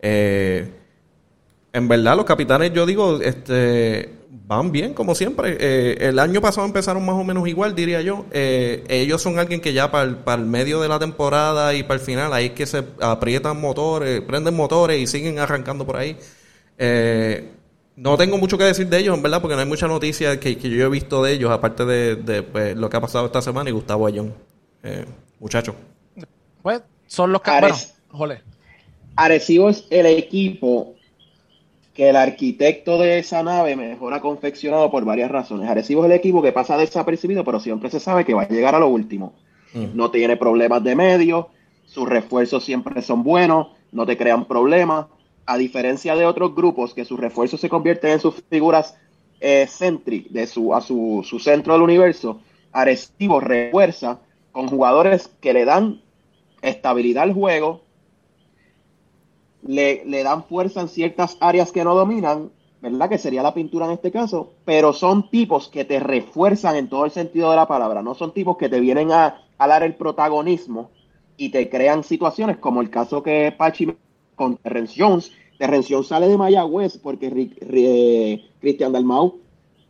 [0.00, 0.68] Eh,
[1.72, 4.10] en verdad, los capitanes, yo digo, este
[4.46, 5.56] van bien, como siempre.
[6.06, 8.26] el año pasado empezaron más o menos igual, diría yo.
[8.30, 11.94] ellos son alguien que ya para el, para el medio de la temporada y para
[11.94, 16.18] el final, ahí es que se aprietan motores, prenden motores y siguen arrancando por ahí.
[16.78, 17.50] Eh,
[17.96, 20.56] no tengo mucho que decir de ellos, en verdad, porque no hay mucha noticia que,
[20.56, 23.72] yo he visto de ellos, aparte de, pues, lo que ha pasado esta semana y
[23.72, 24.34] Gustavo Ayón.
[24.82, 25.04] Eh,
[25.38, 25.74] muchacho.
[26.62, 27.50] Pues son los que...
[28.12, 28.34] bueno,
[29.16, 30.94] Arecibo es el equipo
[31.92, 35.70] que el arquitecto de esa nave mejor ha confeccionado por varias razones.
[35.70, 38.74] Arecibo es el equipo que pasa desapercibido, pero siempre se sabe que va a llegar
[38.74, 39.34] a lo último.
[39.72, 39.88] Mm.
[39.94, 41.50] No tiene problemas de medio,
[41.86, 45.06] sus refuerzos siempre son buenos, no te crean problemas
[45.46, 48.96] a diferencia de otros grupos que sus refuerzos se convierten en sus figuras
[49.40, 49.68] eh,
[50.30, 52.40] de su, a su, centro del universo,
[52.72, 54.20] Arecibo refuerza
[54.52, 56.00] con jugadores que le dan
[56.62, 57.82] estabilidad al juego,
[59.62, 63.08] le, le, dan fuerza en ciertas áreas que no dominan, ¿verdad?
[63.08, 67.04] Que sería la pintura en este caso, pero son tipos que te refuerzan en todo
[67.04, 69.94] el sentido de la palabra, no son tipos que te vienen a, a dar el
[69.94, 70.90] protagonismo
[71.36, 73.94] y te crean situaciones como el caso que Pachi
[74.34, 75.32] con Terrence Jones.
[75.58, 79.38] Terrence Jones sale de Mayagüez porque eh, Cristian Dalmau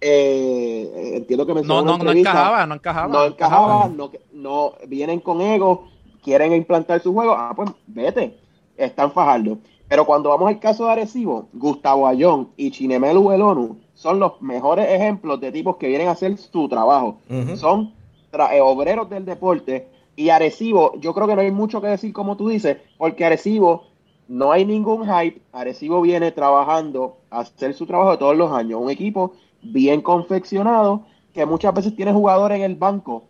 [0.00, 3.08] eh, entiendo que me no, no, no encajaba, no encajaba.
[3.12, 5.88] No encajaba, no, no, vienen con ego,
[6.22, 7.32] quieren implantar su juego.
[7.32, 8.36] Ah, pues vete,
[8.76, 9.58] están fajando.
[9.88, 14.88] Pero cuando vamos al caso de Arecibo, Gustavo Ayón y Chinemelu Elonu son los mejores
[14.90, 17.18] ejemplos de tipos que vienen a hacer su trabajo.
[17.56, 17.94] Son
[18.52, 19.88] eh, obreros del deporte.
[20.16, 23.84] Y Arecibo, yo creo que no hay mucho que decir, como tú dices, porque Arecibo
[24.28, 25.40] no hay ningún hype.
[25.52, 28.80] Arecibo viene trabajando a hacer su trabajo de todos los años.
[28.80, 33.24] Un equipo bien confeccionado que muchas veces tiene jugadores en el banco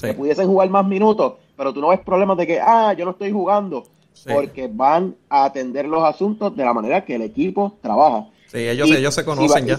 [0.00, 3.12] que pudiesen jugar más minutos, pero tú no ves problemas de que, ah, yo no
[3.12, 3.84] estoy jugando,
[4.26, 8.26] porque van a atender los asuntos de la manera que el equipo trabaja.
[8.48, 9.78] Sí, ellos, ellos se conocen ya.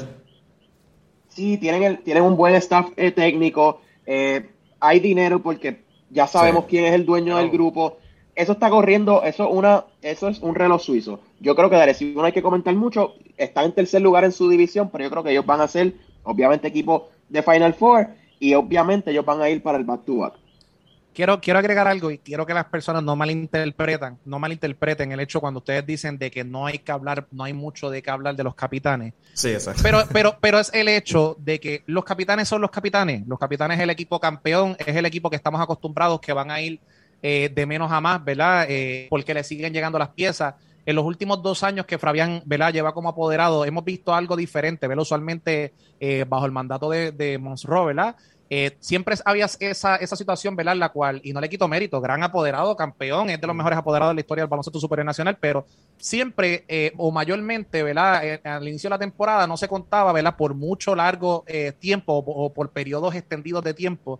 [1.28, 4.50] Sí, tienen, el, tienen un buen staff eh, técnico, eh,
[4.80, 7.98] hay dinero porque ya sabemos quién es el dueño del grupo
[8.36, 11.22] eso está corriendo, eso, una, eso es un reloj suizo.
[11.40, 13.16] Yo creo que de Arecibo no hay que comentar mucho.
[13.38, 15.94] Está en tercer lugar en su división, pero yo creo que ellos van a ser,
[16.24, 18.10] obviamente, equipo de Final Four
[18.40, 20.34] y obviamente ellos van a ir para el back-to-back.
[21.14, 25.40] Quiero, quiero agregar algo y quiero que las personas no malinterpretan, no malinterpreten el hecho
[25.40, 28.36] cuando ustedes dicen de que no hay que hablar, no hay mucho de qué hablar
[28.36, 29.14] de los capitanes.
[29.34, 29.82] Sí, exacto.
[29.82, 33.26] Pero, pero, pero es el hecho de que los capitanes son los capitanes.
[33.28, 36.60] Los capitanes es el equipo campeón, es el equipo que estamos acostumbrados que van a
[36.60, 36.82] ir
[37.28, 38.68] eh, de menos a más, ¿verdad?
[38.70, 40.54] Eh, porque le siguen llegando las piezas.
[40.86, 42.72] En los últimos dos años que Fabián ¿verdad?
[42.72, 45.02] lleva como apoderado, hemos visto algo diferente, ¿verdad?
[45.02, 48.16] Usualmente eh, bajo el mandato de, de Monsro, ¿verdad?
[48.48, 50.76] Eh, siempre había esa, esa situación, ¿verdad?
[50.76, 54.12] La cual, y no le quito mérito, gran apoderado, campeón, es de los mejores apoderados
[54.12, 55.66] de la historia del baloncesto superior nacional, pero
[55.98, 58.24] siempre eh, o mayormente, ¿verdad?
[58.24, 60.36] Eh, al inicio de la temporada no se contaba, ¿verdad?
[60.36, 61.44] Por mucho largo
[61.80, 64.20] tiempo o, por periodos extendidos de tiempo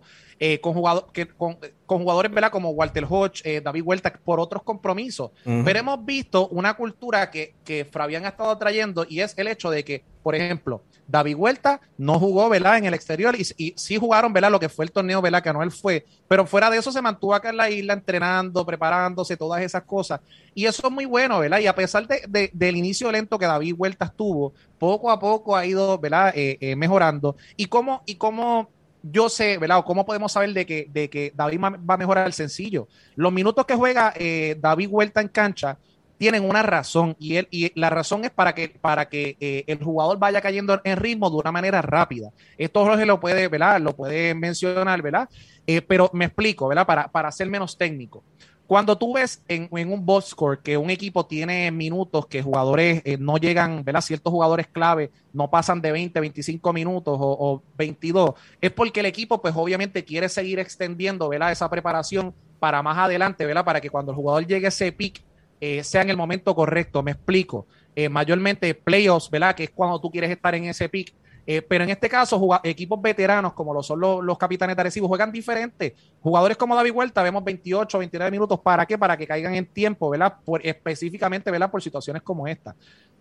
[0.60, 2.50] con, jugador, que, con, jugadores, ¿verdad?
[2.50, 5.30] Como Walter Hodge, David Huerta, por otros compromisos.
[5.44, 9.70] Pero hemos visto una cultura que, que Fabián ha estado trayendo y es el hecho
[9.70, 12.78] de que, por ejemplo, David Huerta no jugó, ¿verdad?
[12.78, 14.50] En el exterior y, y, sí jugaron, ¿verdad?
[14.50, 15.42] Lo que fue el torneo, ¿verdad?
[15.42, 16.04] Que no él fue.
[16.28, 20.20] Pero fuera de eso se mantuvo acá en la isla entrenando, preparándose, todas esas cosas.
[20.54, 21.60] Y eso es muy bueno, ¿verdad?
[21.60, 25.64] Y a pesar de, del inicio lento que David Huerta tuvo, poco a poco ha
[25.64, 26.32] ido, ¿verdad?
[26.34, 27.36] Eh, eh, mejorando.
[27.56, 28.70] Y cómo, y cómo
[29.10, 29.82] yo sé, ¿verdad?
[29.84, 32.88] ¿Cómo podemos saber de que, de que David va a mejorar el sencillo?
[33.14, 35.78] Los minutos que juega eh, David Huerta en cancha
[36.18, 39.82] tienen una razón y, él, y la razón es para que, para que eh, el
[39.82, 42.30] jugador vaya cayendo en ritmo de una manera rápida.
[42.56, 43.80] Esto Jorge lo puede, ¿verdad?
[43.80, 45.28] Lo puede mencionar, ¿verdad?
[45.66, 46.86] Eh, pero me explico, ¿verdad?
[46.86, 48.24] Para, para ser menos técnico.
[48.66, 53.16] Cuando tú ves en, un box score que un equipo tiene minutos que jugadores eh,
[53.18, 54.00] no llegan, ¿verdad?
[54.00, 59.06] Ciertos jugadores clave no pasan de 20, 25 minutos o, o, 22, es porque el
[59.06, 61.52] equipo, pues obviamente quiere seguir extendiendo, ¿verdad?
[61.52, 63.64] Esa preparación para más adelante, ¿verdad?
[63.64, 65.22] Para que cuando el jugador llegue a ese pick
[65.60, 67.02] eh, sea en el momento correcto.
[67.02, 67.66] Me explico.
[67.94, 69.54] eh, mayormente playoffs, ¿verdad?
[69.54, 71.14] Que es cuando tú quieres estar en ese pick.
[71.46, 75.30] Eh, pero en este caso, equipos veteranos como lo son los, capitanes de Arecibo juegan
[75.30, 75.94] diferente.
[76.20, 78.60] Jugadores como David Huerta, vemos 28, 29 minutos.
[78.60, 78.98] ¿Para qué?
[78.98, 80.36] Para que caigan en tiempo, ¿verdad?
[80.62, 81.70] Específicamente, ¿verdad?
[81.70, 82.74] Por situaciones como esta.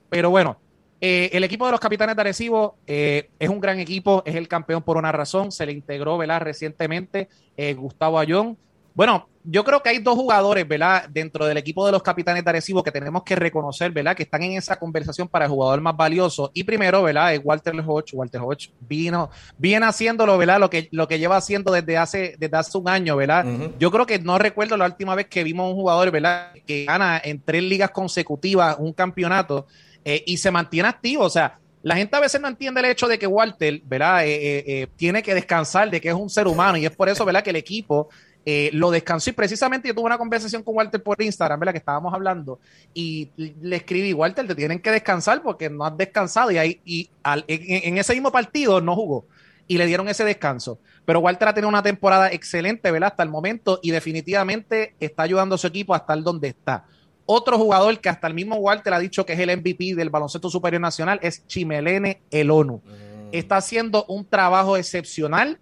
[0.09, 0.57] Pero bueno,
[0.99, 4.47] eh, el equipo de los capitanes de Arecibo eh, es un gran equipo, es el
[4.47, 5.51] campeón por una razón.
[5.51, 6.41] Se le integró, ¿verdad?
[6.41, 7.29] Recientemente
[7.75, 8.57] Gustavo Ayón.
[8.95, 11.07] Bueno, yo creo que hay dos jugadores, ¿verdad?
[11.09, 14.15] Dentro del equipo de los capitanes de Arecibo que tenemos que reconocer, ¿verdad?
[14.15, 16.49] Que están en esa conversación para el jugador más valioso.
[16.53, 17.33] Y primero, ¿verdad?
[17.33, 18.13] Es Walter Hodge.
[18.13, 20.59] Walter Hodge vino, viene haciéndolo, ¿verdad?
[20.59, 23.45] Lo que, lo que lleva haciendo desde hace, desde hace un año, ¿verdad?
[23.77, 26.53] Yo creo que no recuerdo la última vez que vimos un jugador, ¿verdad?
[26.65, 29.67] Que gana en tres ligas consecutivas un campeonato
[30.03, 31.23] eh, y se mantiene activo.
[31.25, 34.25] O sea, la gente a veces no entiende el hecho de que Walter, ¿verdad?
[34.25, 37.23] Eh, eh, tiene que descansar, de que es un ser humano y es por eso,
[37.25, 37.43] ¿verdad?
[37.43, 38.09] Que el equipo
[38.47, 41.73] eh, lo descansó y precisamente yo tuve una conversación con Walter por Instagram, ¿verdad?
[41.73, 42.59] Que estábamos hablando
[42.93, 47.09] y le escribí, Walter, te tienen que descansar porque no has descansado y, ahí, y
[47.47, 49.25] en, ese mismo partido no jugó
[49.67, 50.77] y le dieron ese descanso.
[51.05, 53.09] Pero Walter ha tenido una temporada excelente, ¿verdad?
[53.09, 56.85] Hasta el momento y definitivamente está ayudando a su equipo a estar donde está.
[57.25, 60.51] Otro jugador que hasta el mismo Walter ha dicho que es el MVP del baloncesto
[60.51, 62.77] superior nacional es Chimelene Elonu.
[62.77, 63.29] Mm.
[63.31, 65.59] Está haciendo un trabajo excepcional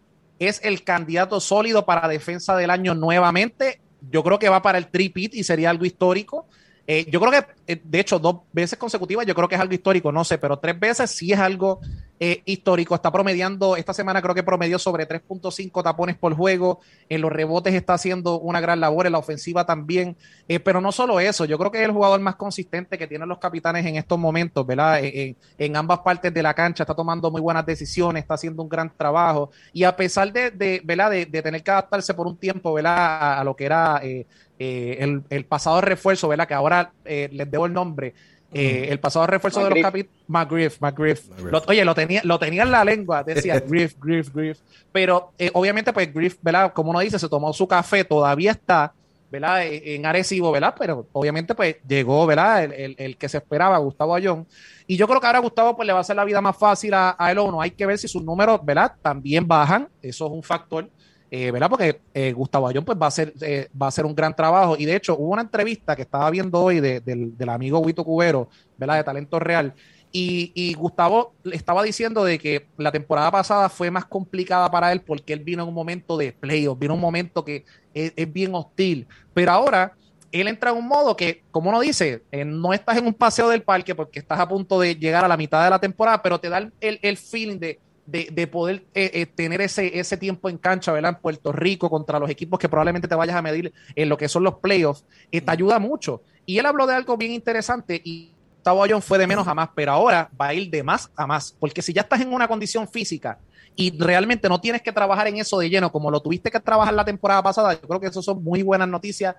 [0.47, 3.81] es el candidato sólido para defensa del año nuevamente.
[4.11, 6.47] Yo creo que va para el tripit y sería algo histórico.
[6.85, 9.73] Eh, yo creo que, eh, de hecho, dos veces consecutivas, yo creo que es algo
[9.73, 11.79] histórico, no sé, pero tres veces sí es algo
[12.25, 12.95] eh, histórico.
[12.95, 16.79] Está promediando, esta semana creo que promedió sobre 3.5 tapones por juego.
[17.09, 20.15] En los rebotes está haciendo una gran labor, en la ofensiva también.
[20.63, 23.39] pero no solo eso, yo creo que es el jugador más consistente que tienen los
[23.39, 25.01] capitanes en estos momentos, ¿verdad?
[25.03, 28.89] En, ambas partes de la cancha, está tomando muy buenas decisiones, está haciendo un gran
[28.95, 29.51] trabajo.
[29.73, 31.11] Y a pesar de, ¿verdad?
[31.11, 33.39] De, tener que adaptarse por un tiempo, ¿verdad?
[33.39, 36.47] A, lo que era eh, el, pasado refuerzo, ¿verdad?
[36.47, 38.13] Que ahora eh, les debo el nombre.
[38.53, 40.21] Eh, el pasado refuerzo de los capítulos.
[40.27, 41.21] McGriff, McGriff.
[41.67, 44.59] oye, lo tenía, lo tenía en la lengua, decía Griff, Griff, Griff.
[44.91, 46.73] Pero obviamente, pues Griff, ¿verdad?
[46.73, 48.93] Como uno dice, se tomó su café, todavía está,
[49.31, 49.65] ¿verdad?
[49.65, 50.75] En Arecibo, ¿verdad?
[50.77, 52.63] Pero obviamente, pues llegó, ¿verdad?
[52.63, 54.45] El, que se esperaba, Gustavo Ayón.
[54.85, 56.93] Y yo creo que ahora Gustavo, pues le va a hacer la vida más fácil
[56.93, 57.61] a, a él o no.
[57.61, 58.93] Hay que ver si sus números, ¿verdad?
[59.01, 59.89] También bajan.
[60.01, 60.87] Eso es un factor.
[61.35, 61.51] Eh.
[61.67, 64.85] Porque eh, Gustavo Ayón pues va a ser eh, va a un gran trabajo y
[64.85, 68.97] de hecho hubo una entrevista que estaba viendo hoy del, amigo Huito Cubero, ¿verdad?
[68.97, 69.73] De Talento Real
[70.11, 75.01] y, y, Gustavo estaba diciendo de que la temporada pasada fue más complicada para él
[75.01, 77.65] porque él vino en un momento de playoff, vino en un momento que
[77.95, 79.93] es, bien hostil, pero ahora
[80.31, 83.63] él entra en un modo que, como uno dice, no estás en un paseo del
[83.63, 86.49] parque porque estás a punto de llegar a la mitad de la temporada, pero te
[86.49, 90.91] da el, el feeling de de, poder eh, eh, tener ese, ese tiempo en cancha,
[90.91, 91.15] ¿verdad?
[91.15, 94.27] En Puerto Rico contra los equipos que probablemente te vayas a medir en lo que
[94.27, 96.21] son los playoffs, eh, te ayuda mucho.
[96.45, 99.69] Y él habló de algo bien interesante y Gustavo Ayón fue de menos a más,
[99.73, 102.47] pero ahora va a ir de más a más, porque si ya estás en una
[102.47, 103.39] condición física
[103.75, 106.93] y realmente no tienes que trabajar en eso de lleno como lo tuviste que trabajar
[106.93, 109.35] la temporada pasada, yo creo que eso son muy buenas noticias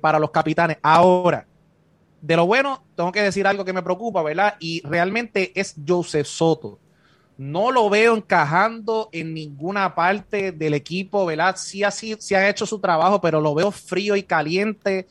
[0.00, 0.76] para los capitanes.
[0.82, 1.46] Ahora,
[2.20, 4.54] de lo bueno, tengo que decir algo que me preocupa, ¿verdad?
[4.60, 6.78] Y realmente es Joseph Soto
[7.38, 11.56] no lo veo encajando en ninguna parte del equipo, ¿verdad?
[11.56, 15.06] Sí, así, sí ha hecho su trabajo, pero lo veo frío y caliente.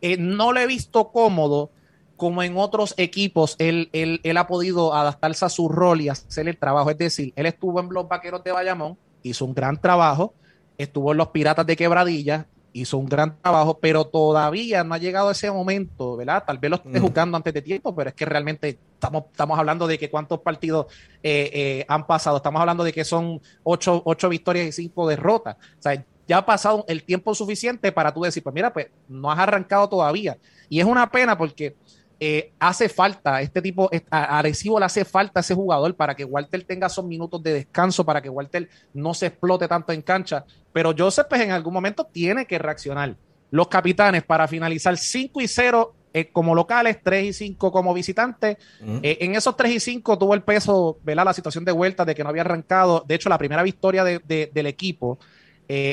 [0.00, 1.70] Eh, no lo he visto cómodo
[2.16, 3.56] como en otros equipos.
[3.58, 6.90] Él, él, él, ha podido adaptarse a su rol y hacer el trabajo.
[6.90, 10.34] Es decir, él estuvo en los Vaqueros de Bayamón, hizo un gran trabajo.
[10.78, 15.30] Estuvo en los Piratas de Quebradilla, hizo un gran trabajo, pero todavía no ha llegado
[15.30, 16.44] ese momento, ¿verdad?
[16.46, 19.86] Tal vez lo esté jugando antes de tiempo, pero es que realmente estamos, estamos hablando
[19.86, 20.86] de que cuántos partidos
[21.22, 22.38] eh, eh, han pasado.
[22.38, 25.56] Estamos hablando de que son ocho, ocho victorias y cinco derrotas.
[25.56, 29.30] O sea, ya ha pasado el tiempo suficiente para tú decir, pues mira, pues no
[29.30, 30.36] has arrancado todavía.
[30.68, 31.76] Y es una pena porque
[32.18, 34.52] eh, hace falta este tipo, a le
[34.84, 38.68] hace falta ese jugador para que Walter tenga esos minutos de descanso, para que Walter
[38.94, 40.44] no se explote tanto en cancha.
[40.72, 43.16] Pero Joseph, pues en algún momento tiene que reaccionar.
[43.50, 48.56] Los capitanes para finalizar 5 y 0 eh, como locales, 3 y 5 como visitantes.
[49.02, 51.24] Eh, en esos 3 y 5 tuvo el peso, ¿verdad?
[51.24, 53.04] La situación de vuelta de que no había arrancado.
[53.06, 55.18] De hecho, la primera victoria del equipo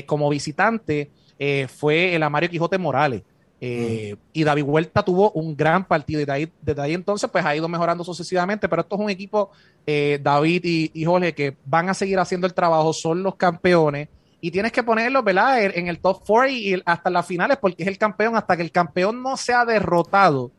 [0.05, 1.11] como visitante
[1.67, 3.23] fue el Amario Quijote Morales.
[3.65, 7.45] Eh, y David Huerta tuvo un gran partido y de ahí, desde ahí entonces pues
[7.45, 9.51] ha ido mejorando sucesivamente, pero esto es un equipo,
[9.87, 14.09] eh, David y, Jorge, que van a seguir haciendo el trabajo, son los campeones
[14.43, 15.63] y tienes que ponerlos, ¿verdad?
[15.63, 18.73] En el top four y, hasta las finales porque es el campeón, hasta que el
[18.73, 20.51] campeón no sea derrotado,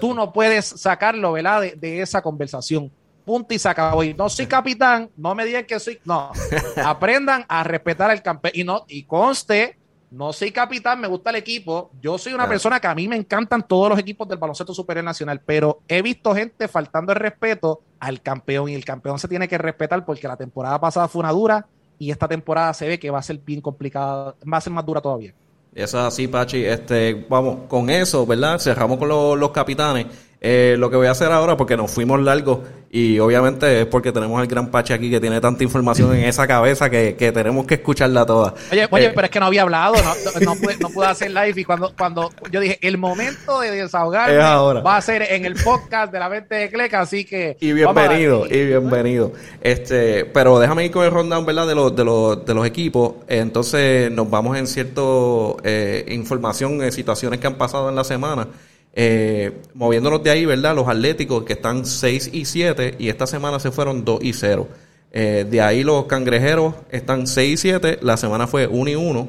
[0.00, 1.62] tú no puedes sacarlo, ¿verdad?
[1.76, 2.92] De, esa conversación.
[3.24, 4.04] Punto y se acabó.
[4.04, 6.30] Y no soy capitán, no me digan que soy, no,
[6.84, 9.76] aprendan a respetar al campeón y no, y conste
[10.12, 11.90] no soy capitán, me gusta el equipo.
[12.00, 15.04] Yo soy una persona que a mí me encantan todos los equipos del baloncesto superior
[15.04, 19.48] nacional, pero he visto gente faltando el respeto al campeón y el campeón se tiene
[19.48, 21.66] que respetar porque la temporada pasada fue una dura
[22.02, 24.84] y esta temporada se ve que va a ser bien complicada, va a ser más
[24.84, 25.32] dura todavía.
[25.72, 26.64] Es así, Pachi.
[26.64, 28.58] Este, vamos, con eso, ¿verdad?
[28.58, 30.06] Cerramos con los capitanes.
[30.40, 32.58] Eh, lo que voy a hacer ahora, porque nos fuimos largos
[32.94, 36.46] y obviamente es porque tenemos al gran Pache aquí que tiene tanta información en esa
[36.46, 38.52] cabeza que, tenemos que escucharla toda.
[38.70, 39.94] Oye, oye, eh, pero es que no había hablado,
[40.42, 45.00] no, pude, hacer live y cuando, cuando yo dije, el momento de desahogarme va a
[45.00, 47.56] ser en el podcast de la mente de Cleca, así que...
[47.60, 49.32] Y bienvenido, y bienvenido.
[49.62, 51.66] Este, pero déjame ir con el rundown, ¿verdad?
[51.66, 53.14] De los, de los, de los equipos.
[53.26, 58.48] Entonces nos vamos en cierto eh, información, situaciones que han pasado en la semana.
[58.94, 60.74] Eh, moviéndonos de ahí, ¿verdad?
[60.74, 64.68] Los Atléticos que están 6 y 7 y esta semana se fueron 2 y 0.
[65.12, 69.28] Eh, de ahí los Cangrejeros están 6 y 7, la semana fue 1 y 1.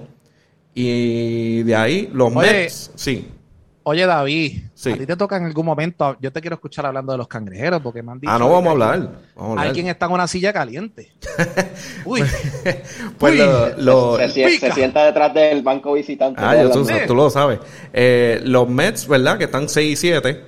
[0.76, 3.28] Y de ahí los Mets, sí.
[3.86, 7.18] Oye, David, a ti te toca en algún momento, yo te quiero escuchar hablando de
[7.18, 8.32] los cangrejeros, porque me han dicho...
[8.32, 9.10] Ah, no, vamos a hablar.
[9.58, 11.12] Alguien está en una silla caliente.
[12.06, 12.24] Uy.
[13.18, 13.38] pues
[13.78, 16.40] Lo, se, sienta detrás del banco visitante.
[16.42, 17.60] Ah, tú, tú, lo sabes.
[17.92, 19.38] Eh, los Mets, ¿verdad?
[19.38, 20.44] Que están 6 y 7.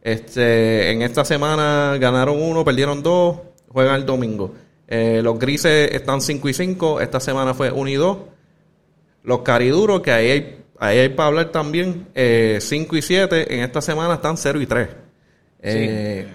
[0.00, 4.54] Este, en esta semana ganaron uno, perdieron dos, juegan el domingo.
[4.86, 8.18] Eh, los Grises están 5 y 5, esta semana fue 1 y 2.
[9.24, 12.06] Los Cariduros, que ahí hay ahí hay para hablar también.
[12.14, 12.58] 5 eh,
[12.92, 14.88] y 7 en esta semana están 0 y 3.
[15.60, 16.28] Eh,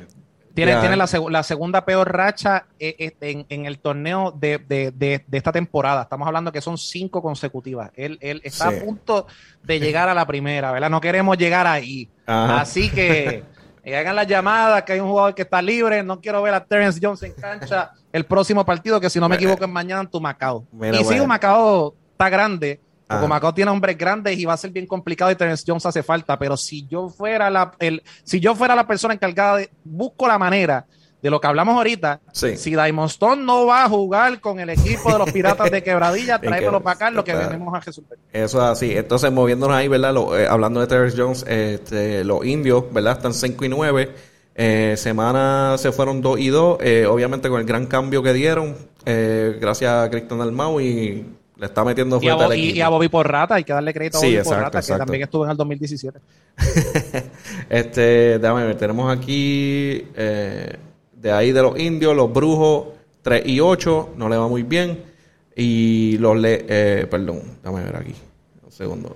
[0.53, 5.37] tiene, tiene la, la, segunda peor racha eh, en, en, el torneo de, de, de,
[5.37, 6.03] esta temporada.
[6.03, 7.89] Estamos hablando que son cinco consecutivas.
[7.95, 9.25] Él, él está a punto
[9.63, 10.91] de llegar a la primera, ¿verdad?
[10.91, 12.07] No queremos llegar ahí.
[12.27, 13.43] Así que
[13.85, 16.03] hagan las llamadas, que hay un jugador que está libre.
[16.03, 19.35] No quiero ver a Terence Jones en cancha el próximo partido, que si no me
[19.35, 20.67] equivoco es mañana en tu Macao.
[20.91, 22.79] y si un Macao está grande
[23.13, 26.03] como Macao tiene hombres grandes y va a ser bien complicado y Terence Jones hace
[26.03, 30.27] falta, pero si yo fuera la, el, si yo fuera la persona encargada de, busco
[30.27, 30.85] la manera
[31.23, 35.09] de lo que hablamos ahorita, si Diamond Stone no va a jugar con el equipo
[35.09, 38.19] de los Piratas de Quebradilla, tráemelo para acá, lo que venimos a resolver.
[38.33, 38.91] Eso es así.
[38.91, 40.13] Entonces, moviéndonos ahí, ¿verdad?
[40.37, 43.13] Eh, hablando de Terence Jones, este, los indios, ¿verdad?
[43.13, 44.11] Están 5 y 9.
[44.55, 46.77] Eh, semana se fueron 2 y 2.
[46.81, 51.25] Eh, obviamente con el gran cambio que dieron, gracias a Cristian Dalmau y
[51.57, 54.21] le está metiendo fuerte y a, y, a Bobby Porrata, hay que darle crédito a
[54.21, 56.19] Bobby Porrata, que también estuvo en el 2017.
[57.69, 60.77] este, déjame ver, tenemos aquí eh,
[61.13, 62.87] de ahí de los indios, los brujos
[63.21, 65.13] 3 y 8, no le va muy bien.
[65.55, 68.15] Y los le, eh, perdón, déjame ver aquí,
[68.63, 69.15] un segundo.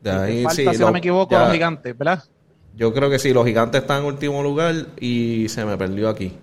[0.00, 2.24] De ahí, falta, sí, si no me equivoco, los gigantes, ¿verdad?
[2.74, 6.36] Yo creo que sí, los gigantes están en último lugar y se me perdió aquí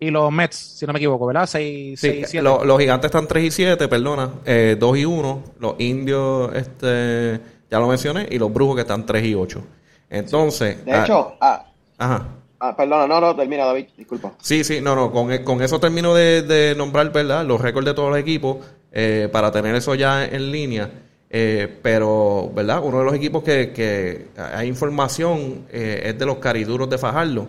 [0.00, 1.46] y los Mets, si no me equivoco, ¿verdad?
[1.46, 2.42] 6 sí, 7.
[2.42, 5.42] los gigantes están 3 y 7, perdona, eh, 2 y 1.
[5.60, 7.40] Los indios, este,
[7.70, 9.62] ya lo mencioné, y los brujos que están 3 y 8.
[10.10, 10.84] Entonces.
[10.84, 11.66] De hecho, ah,
[11.98, 12.26] ajá.
[12.60, 14.32] Ah, perdona, no, no, termina, David, disculpa.
[14.40, 17.44] Sí, sí, no, no, con, con eso termino de, de nombrar, ¿verdad?
[17.44, 18.58] Los récords de todos los equipos
[18.92, 20.90] eh, para tener eso ya en línea.
[21.30, 22.80] Eh, pero, ¿verdad?
[22.82, 27.48] Uno de los equipos que, que hay información eh, es de los cariduros de Fajardo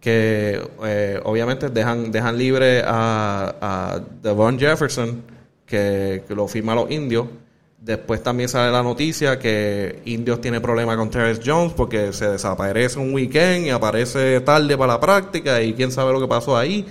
[0.00, 5.22] que eh, obviamente dejan, dejan libre a, a Devon Jefferson,
[5.66, 7.26] que, lo firma los indios.
[7.80, 12.98] Después también sale la noticia que Indios tiene problemas con Terrence Jones porque se desaparece
[12.98, 16.84] un weekend y aparece tarde para la práctica y quién sabe lo que pasó ahí.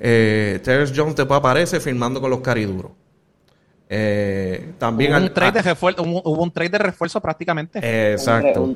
[0.00, 2.92] Eh, Terrence Jones después aparece firmando con los cariduros.
[3.92, 8.12] Eh, también hubo un, trade de refuerzo, hubo un trade de refuerzo prácticamente.
[8.12, 8.74] Exacto.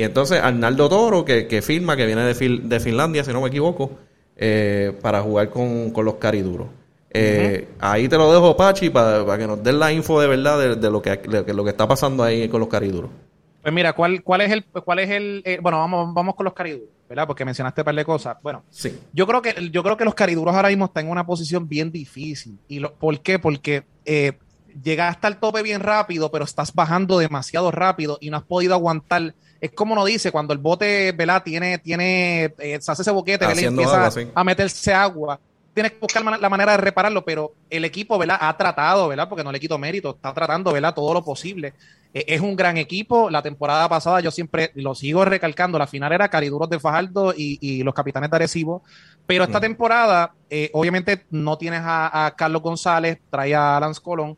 [0.00, 3.48] Y entonces Arnaldo Toro, que, que firma, que viene de, de Finlandia, si no me
[3.48, 3.98] equivoco,
[4.34, 6.68] eh, para jugar con, los cariduros.
[7.10, 10.90] Eh, ahí te lo dejo, Pachi, para, que nos den la info de verdad de,
[10.90, 11.20] lo, que,
[11.52, 13.10] lo que está pasando ahí con los cariduros.
[13.60, 16.54] Pues mira, ¿cuál, cuál es el, cuál es el, eh, bueno, vamos, vamos con los
[16.54, 17.26] cariduros, ¿verdad?
[17.26, 18.38] Porque mencionaste un par de cosas.
[18.42, 18.98] Bueno, sí.
[19.12, 21.92] yo creo que, yo creo que los cariduros ahora mismo están en una posición bien
[21.92, 22.58] difícil.
[22.68, 23.38] ¿Y lo, por qué?
[23.38, 24.32] Porque eh,
[24.82, 29.34] llegaste al tope bien rápido, pero estás bajando demasiado rápido y no has podido aguantar
[29.60, 31.42] es como uno dice, cuando el bote, ¿verdad?
[31.42, 33.62] Tiene, tiene, eh, se hace ese boquete, ¿verdad?
[33.62, 35.38] Y empieza a meterse agua.
[35.74, 38.38] Tienes que buscar la manera de repararlo, pero el equipo, ¿verdad?
[38.40, 39.28] Ha tratado, ¿verdad?
[39.28, 40.94] Porque no le quito mérito, está tratando, ¿verdad?
[40.94, 41.74] Todo lo posible.
[42.12, 43.30] Eh, es un gran equipo.
[43.30, 45.78] La temporada pasada yo siempre lo sigo recalcando.
[45.78, 48.82] La final era Cariduros de Fajardo y, los capitanes de Arecibo.
[49.26, 49.62] Pero esta mm.
[49.62, 54.36] temporada, eh, obviamente, no tienes a, a, Carlos González, trae a Lance Colón.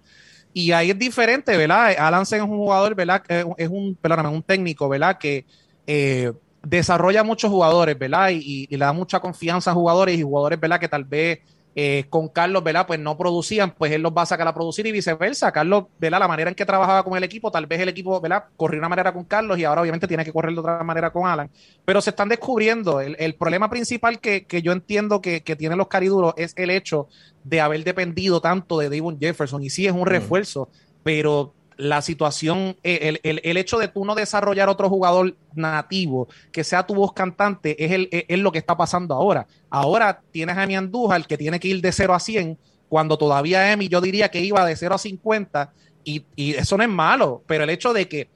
[0.55, 1.95] Y ahí es diferente, ¿verdad?
[1.99, 3.23] Alan es un jugador, ¿verdad?
[3.57, 5.19] Es un, perdóname, un técnico, ¿verdad?
[5.19, 5.47] Que
[5.87, 8.31] eh, desarrolla muchos jugadores, ¿verdad?
[8.33, 10.79] Y, le da mucha confianza a jugadores y jugadores, ¿verdad?
[10.79, 11.41] Que tal vez
[11.75, 12.87] eh, con Carlos, ¿verdad?
[12.87, 15.51] Pues no producían, pues él los va a sacar a producir y viceversa.
[15.53, 16.21] Carlos, ¿verdad?
[16.21, 18.45] La manera en que trabajaba con el equipo, tal vez el equipo, ¿verdad?
[18.57, 21.27] Corrió una manera con Carlos y ahora obviamente tiene que correr de otra manera con
[21.27, 21.51] Alan.
[21.85, 23.01] Pero se están descubriendo.
[23.01, 27.09] El, problema principal que, yo entiendo que, tienen los cariduros es el hecho
[27.45, 29.63] de haber dependido tanto de Davon Jefferson.
[29.63, 30.07] Y sí es un mm.
[30.07, 30.69] refuerzo,
[31.03, 36.87] pero la situación, eh, el, hecho de tú no desarrollar otro jugador nativo que sea
[36.87, 39.47] tu voz cantante es, el, es, lo que está pasando ahora.
[39.71, 42.59] Ahora tienes a Emi Andújar que tiene que ir de 0 a 100,
[42.89, 45.73] cuando todavía Emi yo diría que iba de 0 a 50
[46.05, 48.29] y, y eso no es malo, pero el hecho de que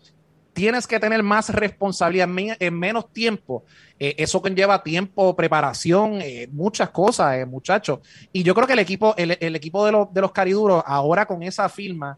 [0.56, 3.62] tienes que tener más responsabilidad en, menos tiempo.
[4.00, 7.98] Eh, eso conlleva tiempo, preparación, eh, muchas cosas, muchachos.
[8.32, 11.26] Y yo creo que el equipo, el, el equipo de, los, de los cariduros, ahora
[11.26, 12.16] con esa firma,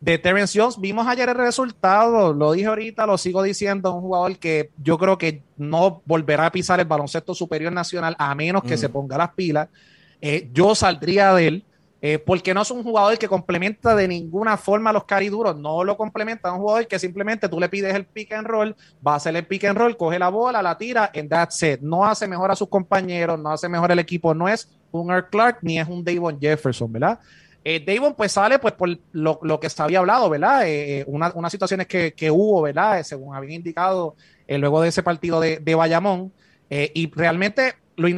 [0.00, 4.36] de Terence Jones, vimos ayer el resultado, lo dije ahorita, lo sigo diciendo, un jugador
[4.36, 8.76] que yo creo que no volverá a pisar el baloncesto superior nacional a menos que
[8.76, 9.68] se ponga las pilas.
[10.20, 11.64] Eh, yo saldría de él,
[12.08, 15.82] eh, porque no es un jugador que complementa de ninguna forma a los cariduros, no
[15.82, 19.14] lo complementa, es un jugador que simplemente tú le pides el pick and roll, va
[19.14, 21.80] a hacer el pick and roll, coge la bola, la tira, en that set.
[21.80, 25.28] No hace mejor a sus compañeros, no hace mejor el equipo, no es un Earl
[25.30, 27.18] Clark ni es un Davon Jefferson, ¿verdad?
[27.64, 30.64] Eh, Davon pues sale pues por lo, que se había hablado, ¿verdad?
[30.64, 33.02] Eh, eh, unas situaciones que, hubo, ¿verdad?
[33.02, 34.14] según habían indicado
[34.46, 36.32] luego de ese partido de, de Bayamón.
[36.70, 38.08] y realmente lo,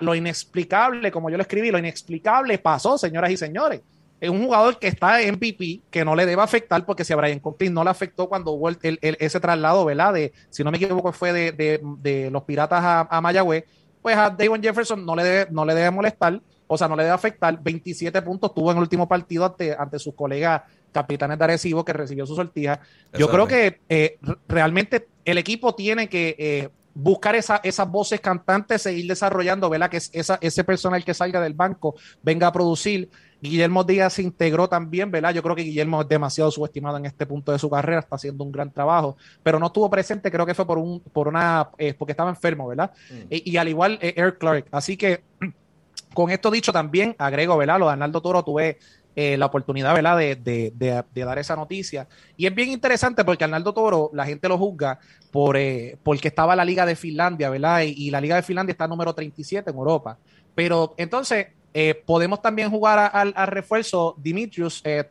[0.00, 3.80] lo inexplicable, como yo lo escribí, lo inexplicable pasó, señoras y señores.
[4.20, 7.16] Es un jugador que está en MVP, que no le debe afectar, porque si a
[7.16, 7.40] Brian
[7.70, 10.12] no le afectó cuando hubo ese traslado, ¿verdad?
[10.12, 13.64] De, si no me equivoco, fue de, los Piratas a, a Mayagüez,
[14.02, 17.02] pues a Davon Jefferson no le debe, no le debe molestar o sea, no le
[17.02, 17.60] debe afectar.
[17.60, 21.94] 27 puntos tuvo en el último partido ante, ante sus colegas capitanes de Arecibo que
[21.94, 22.80] recibió su sortija.
[23.14, 26.68] Yo creo que eh, realmente el equipo tiene que eh,
[27.00, 29.88] buscar esa, esas voces cantantes, seguir desarrollando, ¿verdad?
[29.88, 33.08] Que esa, ese personal que salga del banco venga a producir.
[33.40, 35.32] Guillermo Díaz se integró también, ¿verdad?
[35.32, 38.42] Yo creo que Guillermo es demasiado subestimado en este punto de su carrera, está haciendo
[38.42, 41.94] un gran trabajo, pero no estuvo presente, creo que fue por un, por una, eh,
[41.94, 42.90] porque estaba enfermo, ¿verdad?
[43.10, 43.14] Mm.
[43.30, 44.66] Y, y, al igual Eric Clark.
[44.72, 45.22] Así que
[46.14, 47.78] con esto dicho, también agrego, ¿verdad?
[47.78, 48.78] Lo de Arnaldo Toro, tuve
[49.20, 50.16] eh, la oportunidad, ¿verdad?
[50.16, 52.06] De, dar esa noticia.
[52.36, 55.00] Y es bien interesante porque Arnaldo Toro, la gente lo juzga
[55.32, 57.80] por, eh, porque estaba la Liga de Finlandia, ¿verdad?
[57.84, 60.18] Y, la Liga de Finlandia está número 37 en Europa.
[60.54, 65.02] Pero entonces, eh, podemos también jugar al refuerzo Dimitrius eh,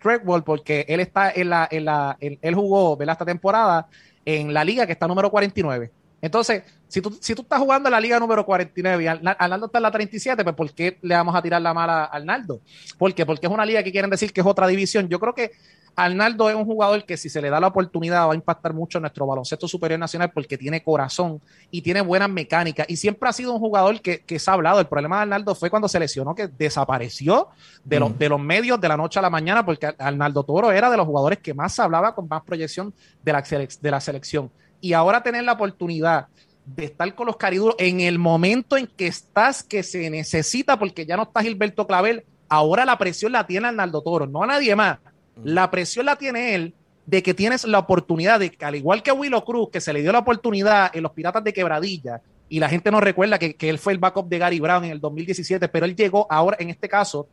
[0.46, 3.16] porque él está en la, en la él jugó, ¿verdad?
[3.16, 3.90] Esta temporada
[4.24, 5.92] en la liga que está número 49.
[6.22, 9.78] Entonces, si tú, si tú estás jugando en la liga número 49 y Arnaldo está
[9.80, 12.62] en la 37, pues ¿por qué le vamos a tirar la mala a Arnaldo?
[12.98, 13.26] ¿Por qué?
[13.26, 15.10] Porque es una liga que quieren decir que es otra división.
[15.10, 15.52] Yo creo que
[15.98, 19.00] Arnaldo es un jugador que si se le da la oportunidad va a impactar mucho
[19.00, 21.42] en nuestro baloncesto superior nacional porque tiene corazón
[21.72, 24.80] y tiene buenas mecánicas y siempre ha sido un jugador que, se ha hablado.
[24.80, 27.48] El problema de Arnaldo fue cuando se lesionó, que desapareció
[27.84, 30.92] de, los, de los medios de la noche a la mañana porque Arnaldo Toro era
[30.92, 33.44] de los jugadores que más hablaba con más proyección de la,
[33.82, 34.52] de la selección
[34.82, 36.28] y ahora tener la oportunidad
[36.66, 41.06] de estar con los cariduros en el momento en que estás, que se necesita, porque
[41.06, 44.76] ya no está Gilberto Clavel, ahora la presión la tiene Arnaldo Toro, no a nadie
[44.76, 45.00] más.
[45.44, 46.74] La presión la tiene él
[47.06, 50.12] de que tienes la oportunidad de, al igual que Willow Cruz, que se le dio
[50.12, 53.94] la oportunidad en los Piratas de Quebradilla, y la gente no recuerda que, él fue
[53.94, 57.30] el backup de Gary Brown en el 2017, pero él llegó ahora, en este caso,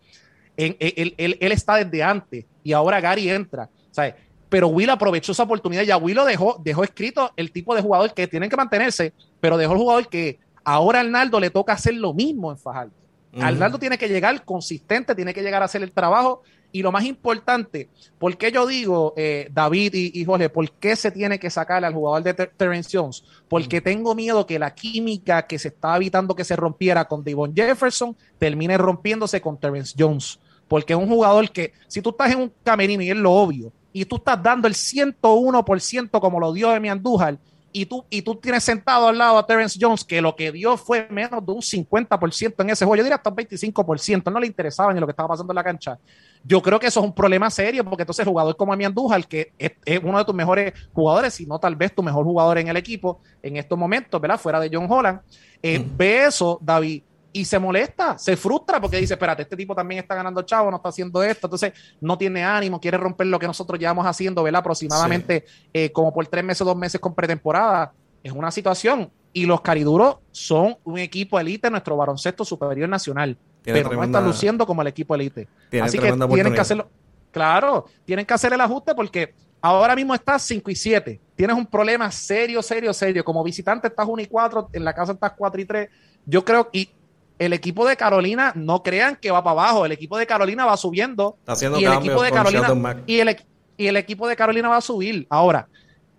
[0.56, 3.68] en, él, él, está desde antes, y ahora Gary entra.
[3.90, 4.16] Sea,
[4.54, 5.82] pero Will aprovechó esa oportunidad.
[5.82, 9.56] Ya Will lo dejó, dejó escrito el tipo de jugador que tienen que mantenerse, pero
[9.56, 12.92] dejó el jugador que ahora a Arnaldo le toca hacer lo mismo en Fajardo.
[13.40, 16.42] Arnaldo tiene que llegar consistente, tiene que llegar a hacer el trabajo.
[16.70, 21.10] Y lo más importante, ¿por qué yo digo, eh, David y, Jorge, por qué se
[21.10, 23.24] tiene que sacar al jugador de Terence Jones?
[23.48, 27.52] Porque tengo miedo que la química que se estaba evitando que se rompiera con Devon
[27.52, 30.38] Jefferson termine rompiéndose con Terence Jones.
[30.68, 33.72] Porque es un jugador que, si tú estás en un camerino y es lo obvio,
[33.94, 37.38] y tú estás dando el 101% como lo dio Emi Andújar,
[37.76, 40.76] y tú, y tú tienes sentado al lado a Terence Jones, que lo que dio
[40.76, 44.48] fue menos de un 50% en ese juego, yo diría hasta un 25%, no le
[44.48, 45.98] interesaba ni lo que estaba pasando en la cancha.
[46.44, 49.52] Yo creo que eso es un problema serio, porque entonces jugador como Emi Andújar, que
[49.58, 49.72] es,
[50.02, 53.20] uno de tus mejores jugadores, si no tal vez tu mejor jugador en el equipo
[53.42, 54.38] en estos momentos, ¿verdad?
[54.38, 55.20] Fuera de John Holland,
[55.62, 57.02] eh, ve eso, David,
[57.34, 60.76] y se molesta, se frustra porque dice, espérate, este tipo también está ganando chavo, no
[60.76, 64.60] está haciendo esto, entonces no tiene ánimo, quiere romper lo que nosotros llevamos haciendo, ¿verdad?
[64.60, 67.92] Aproximadamente eh, como por tres meses, dos meses con pretemporada.
[68.22, 69.10] Es una situación.
[69.32, 74.24] Y los cariduros son un equipo elite en nuestro baloncesto superior nacional, pero no están
[74.24, 75.48] luciendo como el equipo elite.
[75.82, 76.88] Así que tienen que hacerlo.
[77.32, 81.20] Claro, tienen que hacer el ajuste porque ahora mismo estás 5 y 7.
[81.34, 83.24] Tienes un problema serio, serio, serio.
[83.24, 85.88] Como visitante estás 1 y 4, en la casa estás 4 y 3.
[86.26, 86.90] Yo creo, y
[87.38, 90.76] el equipo de Carolina, no crean que va para abajo, el equipo de Carolina va
[90.76, 91.36] subiendo.
[91.40, 92.68] Está haciendo y el equipo de Carolina
[93.06, 93.36] y el,
[93.76, 95.26] y el equipo de Carolina va a subir.
[95.28, 95.66] Ahora,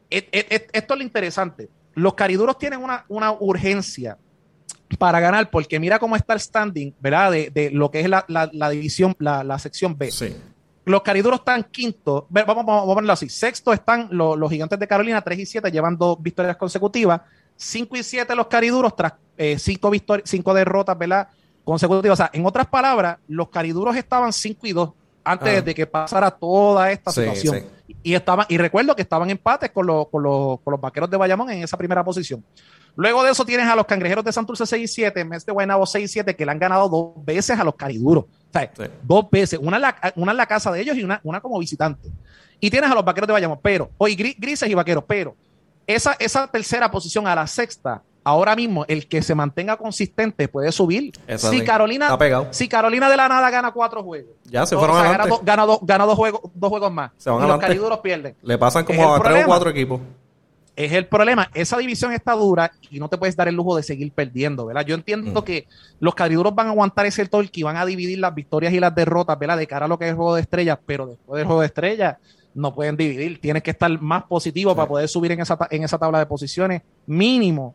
[0.09, 1.69] et- et- et- esto es lo interesante.
[1.93, 4.17] Los cariduros tienen una, una urgencia
[4.99, 7.31] para ganar, porque mira cómo está el standing, ¿verdad?
[7.31, 10.11] De, de lo que es la, la- la división, la, la sección B.
[10.11, 10.35] Sí.
[10.83, 13.27] Los cariduros están quinto, vamos, vamos a ponerlo así.
[13.29, 17.21] Sexto están los, los gigantes de Carolina, 3 y 7, llevan dos victorias consecutivas.
[17.55, 21.27] 5 y 7 los cariduros, tras eh, cinco, victori- cinco derrotas, ¿verdad?
[21.63, 22.19] Consecutivas.
[22.19, 24.91] O sea, en otras palabras, los cariduros estaban 5 y 2
[25.23, 25.61] antes Ah.
[25.61, 27.55] de que pasara toda esta Sí, situación.
[27.87, 27.95] sí.
[28.03, 31.17] Y, estaban, y recuerdo que estaban empates con los, con, los, con los vaqueros de
[31.17, 32.43] Bayamón en esa primera posición.
[32.95, 35.85] Luego de eso tienes a los cangrejeros de Santurce 6 y 7, Mes de Guaynabo
[35.85, 38.25] 6 y 7, que le han ganado dos veces a los cariduros.
[38.25, 38.83] O sea, Sí.
[39.03, 41.59] dos veces, una en, la, una en la casa de ellos y una, una como
[41.59, 42.09] visitante.
[42.59, 45.35] Y tienes a los vaqueros de Bayamón, pero, hoy grises y vaqueros, pero
[45.87, 50.73] esa, esa tercera posición a la sexta, ahora mismo el que se mantenga consistente puede
[50.73, 51.13] subir.
[51.37, 51.63] Si sí.
[51.63, 52.17] Carolina,
[52.51, 55.29] si Carolina de la nada gana cuatro juegos, Ya se o fueron sea, gana, adelante.
[55.37, 58.35] dos- gana dos, gana dos juegos, dos juegos más, Se van y los cariduros pierden.
[58.41, 60.01] Le pasan como a tres o cuatro equipos.
[60.75, 61.49] Es el problema.
[61.53, 64.85] Esa división está dura y no te puedes dar el lujo de seguir perdiendo, ¿verdad?
[64.85, 65.45] Yo entiendo Mm.
[65.45, 65.67] que
[66.01, 68.93] los cariduros van a aguantar ese torque y van a dividir las victorias y las
[68.93, 69.55] derrotas, ¿verdad?
[69.57, 71.67] De cara a lo que es el juego de estrellas, pero después del juego de
[71.67, 72.17] estrellas
[72.53, 73.39] no pueden dividir.
[73.39, 74.75] Tienes que estar más positivo Sí.
[74.75, 76.81] para poder subir en esa, en esa tabla de posiciones.
[77.05, 77.73] Mínimo.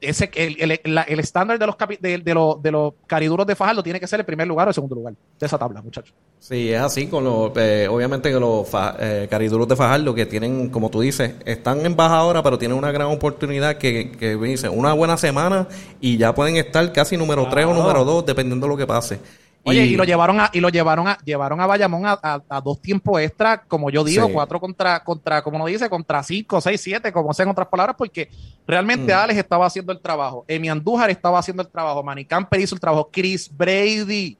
[0.00, 3.44] Ese, el, el, la- el estándar de los, capi- de, de los, de los cariduros
[3.46, 5.82] de Fajardo tiene que ser el primer lugar o el segundo lugar de esa tabla,
[5.82, 6.14] muchachos.
[6.38, 10.24] Sí, es así con los, eh, obviamente que los fa- eh, cariduros de Fajardo que
[10.26, 14.36] tienen, como tú dices, están en baja ahora, pero tienen una gran oportunidad que, que
[14.36, 15.66] dice, una buena semana
[16.00, 19.18] y ya pueden estar casi número 3 o número 2, dependiendo de lo que pase.
[19.64, 22.60] Oye, y, lo llevaron a, y lo llevaron a, llevaron a Bayamón a, a- a
[22.60, 24.32] dos tiempos extra, como yo digo, Sí.
[24.32, 27.94] cuatro contra, contra, como uno dice, contra cinco, seis, siete, como sea en otras palabras,
[27.98, 28.30] porque
[28.66, 29.16] realmente Mm.
[29.18, 32.80] Alex estaba haciendo el trabajo, Emi Andújar estaba haciendo el trabajo, Manny Camper hizo el
[32.80, 34.38] trabajo, Chris Brady.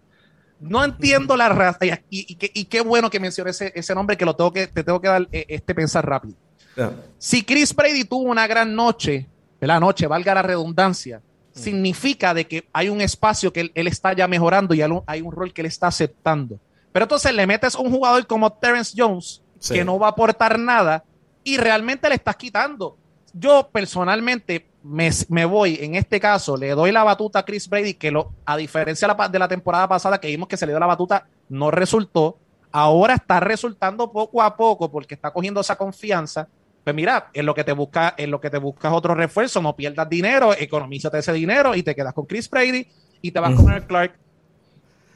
[0.61, 4.17] No entiendo la raza, y, y, qué- y qué bueno que mencioné ese, ese nombre
[4.17, 6.35] que lo tengo que, te tengo que dar eh, este pensar rápido.
[7.19, 9.27] Si Chris Brady tuvo una gran noche,
[9.61, 11.21] la noche, valga la redundancia,
[11.59, 11.63] Mm.
[11.63, 15.33] significa de que hay un espacio que él, él está ya mejorando y hay un,
[15.33, 16.59] rol que él está aceptando.
[16.93, 19.75] Pero entonces le metes a un jugador como Terrence Jones, Sí.
[19.75, 21.05] que no va a aportar nada,
[21.43, 22.97] y realmente le estás quitando.
[23.33, 27.95] Yo personalmente me, me voy, en este caso, le doy la batuta a Chris Brady,
[27.95, 30.65] que lo, a diferencia de la, pa- de la temporada pasada, que vimos que se
[30.65, 32.39] le dio la batuta, no resultó.
[32.71, 36.49] Ahora está resultando poco a poco porque está cogiendo esa confianza.
[36.89, 39.77] Pues mira, en lo que te busca, en lo que te buscas otro refuerzo, no
[39.77, 42.87] pierdas dinero, economízate ese dinero y te quedas con Chris Brady
[43.21, 44.13] y te vas con Eric Clark.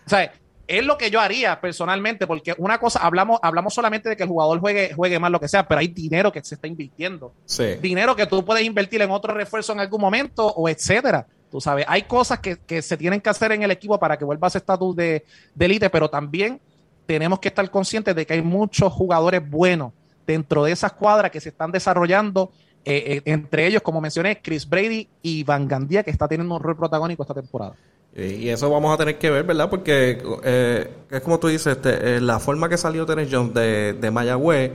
[0.05, 0.31] O sea,
[0.67, 4.29] es lo que yo haría personalmente, porque una cosa, hablamos, hablamos solamente de que el
[4.29, 7.77] jugador juegue, juegue más lo que sea, pero hay dinero que se está invirtiendo Sí.
[7.81, 11.27] dinero que tú puedes invertir en otro refuerzo en algún momento o etcétera.
[11.51, 14.27] Tú sabes, hay cosas que, que se tienen que hacer en el equipo para que
[14.27, 15.25] vuelva a ese estatus de,
[15.55, 16.61] de élite, pero también
[17.07, 19.95] tenemos que estar conscientes de que hay muchos jugadores buenos
[20.27, 22.51] dentro de esa escuadra que se están desarrollando,
[22.85, 26.63] eh, eh, entre ellos, como mencioné, Chris Brady y Van Gandía, que está teniendo un
[26.63, 27.75] rol protagónico esta temporada.
[28.15, 29.71] Y y eso vamos a tener que ver, ¿verdad?
[29.71, 33.95] Porque eh, es como tú dices, este, eh, la forma que salió Terence Jones de,
[33.95, 34.73] de Mayagüez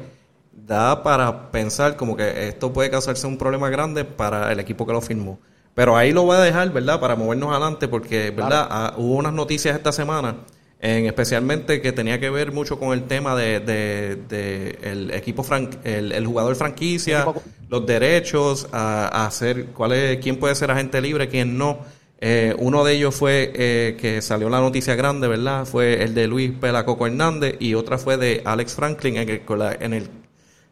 [0.51, 4.93] da para pensar como que esto puede causarse un problema grande para el equipo que
[4.93, 5.39] lo firmó.
[5.75, 6.99] Pero ahí lo voy a dejar, ¿verdad?
[6.99, 8.67] Para movernos adelante, porque, ¿verdad?
[8.71, 10.37] Ah, hubo unas noticias esta semana,
[10.79, 15.43] en especialmente que tenía que ver mucho con el tema de, de- de el equipo
[15.43, 17.25] fran- el, el jugador franquicia,
[17.69, 21.79] los derechos, a, a hacer cuál es, quién puede ser agente libre, quién no.
[22.19, 25.65] Eh, uno de ellos fue eh, que salió la noticia grande, ¿verdad?
[25.65, 29.41] Fue el de Luis Pelacoco Hernández y otra fue de Alex Franklin, en el,
[29.79, 30.09] en el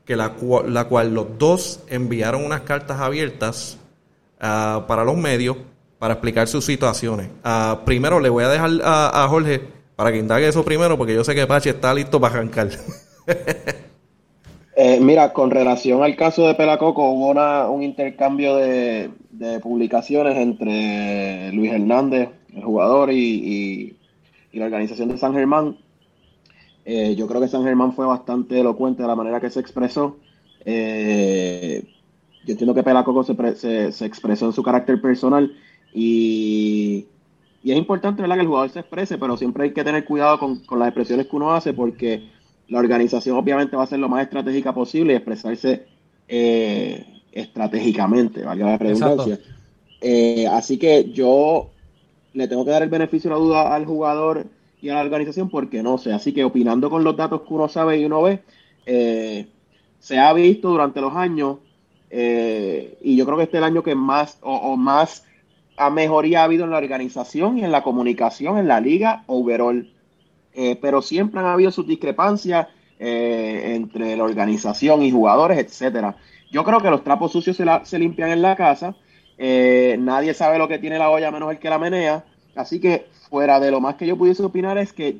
[0.05, 0.33] que la,
[0.67, 3.77] la cual los dos enviaron unas cartas abiertas
[4.39, 5.57] ah, para los medios
[5.99, 7.29] para explicar sus situaciones.
[7.43, 9.61] Ah, primero le voy a dejar a, a Jorge
[9.95, 12.69] para que indague eso primero, porque yo sé que Pache está listo para arrancar.
[14.77, 17.31] Eh, mira, con relación al caso de Pelacoco, hubo
[17.71, 19.09] un intercambio de,
[19.61, 23.95] publicaciones entre Luis Hernández, el jugador, y,
[24.51, 25.77] la organización de San Germán.
[26.83, 30.17] Eh, yo creo que San Germán fue bastante elocuente de la manera que se expresó.
[30.65, 31.83] Eh,
[32.45, 35.55] yo entiendo que Pelacoco se- se expresó en su carácter personal
[35.93, 37.05] y,
[37.65, 38.35] y es importante ¿verdad?
[38.35, 41.25] que el jugador se exprese, pero siempre hay que tener cuidado con, con las expresiones
[41.25, 42.29] que uno hace porque
[42.67, 45.87] la organización obviamente va a ser lo más estratégica posible y expresarse
[46.27, 49.39] eh, estratégicamente, valga la redundancia.
[49.99, 51.71] Eh, así que yo
[52.33, 54.45] le tengo que dar el beneficio de la duda al jugador
[54.79, 56.13] y a la organización porque no sé.
[56.13, 58.43] Así que opinando con los datos que uno sabe y uno ve,
[58.85, 59.47] eh,
[59.99, 61.57] se ha visto durante los años
[62.11, 65.23] eh, y yo creo que este es el año que más o, o más
[65.77, 69.89] a mejoría ha habido en la organización y en la comunicación en la liga overall.
[70.53, 76.15] Eh, pero siempre han habido sus discrepancias eh, entre la organización y jugadores, etcétera.
[76.49, 78.95] Yo creo que los trapos sucios se, limpian en la casa.
[79.37, 82.23] Eh, nadie sabe lo que tiene la olla menos el que la menea.
[82.55, 85.19] Así que fuera de lo más que yo pudiese opinar es que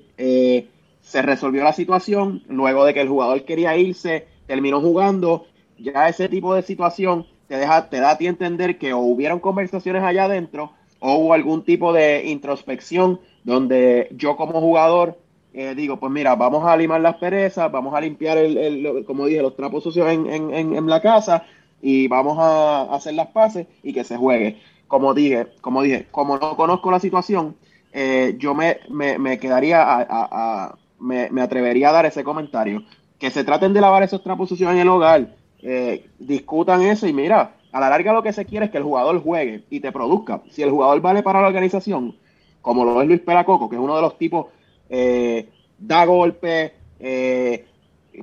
[1.01, 5.47] se resolvió la situación luego de que el jugador quería irse, terminó jugando.
[5.77, 9.39] Ya ese tipo de situación te, deja, te da a ti entender que o hubieron
[9.39, 15.17] conversaciones allá adentro o hubo algún tipo de introspección donde yo como jugador
[15.57, 19.41] eh, digo, pues mira, vamos a limar las perezas, vamos a limpiar, el, como dije,
[19.41, 21.45] los trapos sucios en, en, en, la casa
[21.81, 24.59] y vamos a hacer las paces y que se juegue.
[24.89, 27.55] Como dije, como dije, como no conozco la situación,
[27.93, 32.83] eh, yo me, me, me quedaría a, me, me, atrevería a dar ese comentario.
[33.17, 37.13] Que se traten de lavar esos trapos sucios en el hogar, eh, discutan eso y
[37.13, 39.91] mira, a la larga lo que se quiere es que el jugador juegue y te
[39.91, 40.41] produzca.
[40.49, 42.15] Si el jugador vale para la organización,
[42.61, 44.47] como lo es Luis Pelacoco, que es uno de los tipos,
[44.89, 47.65] eh, da golpes, eh,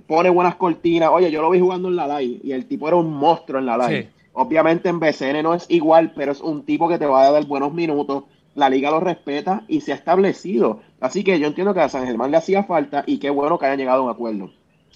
[0.07, 1.11] pone buenas cortinas.
[1.13, 3.67] Oye, yo lo vi jugando en la live y el tipo era un monstruo en
[3.67, 4.11] la live.
[4.33, 7.45] Obviamente en BCN no es igual, pero es un tipo que te va a dar
[7.45, 8.25] buenos minutos.
[8.55, 10.81] La liga lo respeta y se ha establecido.
[11.01, 13.67] Así que yo entiendo que a San Germán le hacía falta y qué bueno que
[13.67, 14.51] hayan llegado a un acuerdo.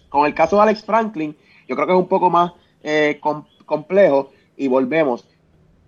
[0.08, 1.36] Con el caso de Alex Franklin,
[1.66, 2.52] yo creo que es un poco más
[2.82, 3.20] eh,
[3.64, 5.26] complejo y volvemos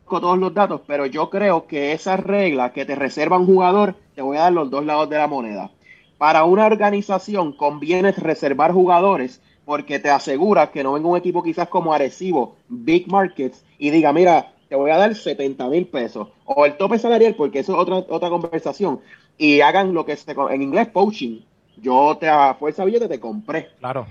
[0.05, 3.95] con todos los datos, pero yo creo que esa regla que te reserva un jugador,
[4.15, 5.71] te voy a dar los dos lados de la moneda.
[6.17, 11.69] Para una organización conviene reservar jugadores porque te asegura que no venga un equipo quizás
[11.69, 16.65] como Arecibo, Big Markets, y diga, mira, te voy a dar 70 mil pesos, o
[16.65, 19.01] el tope salarial, porque eso es otra, otra conversación,
[19.37, 21.41] y hagan lo que se, en inglés poaching.
[21.77, 23.69] Yo te a fuerza billete te compré.
[23.79, 24.07] Claro.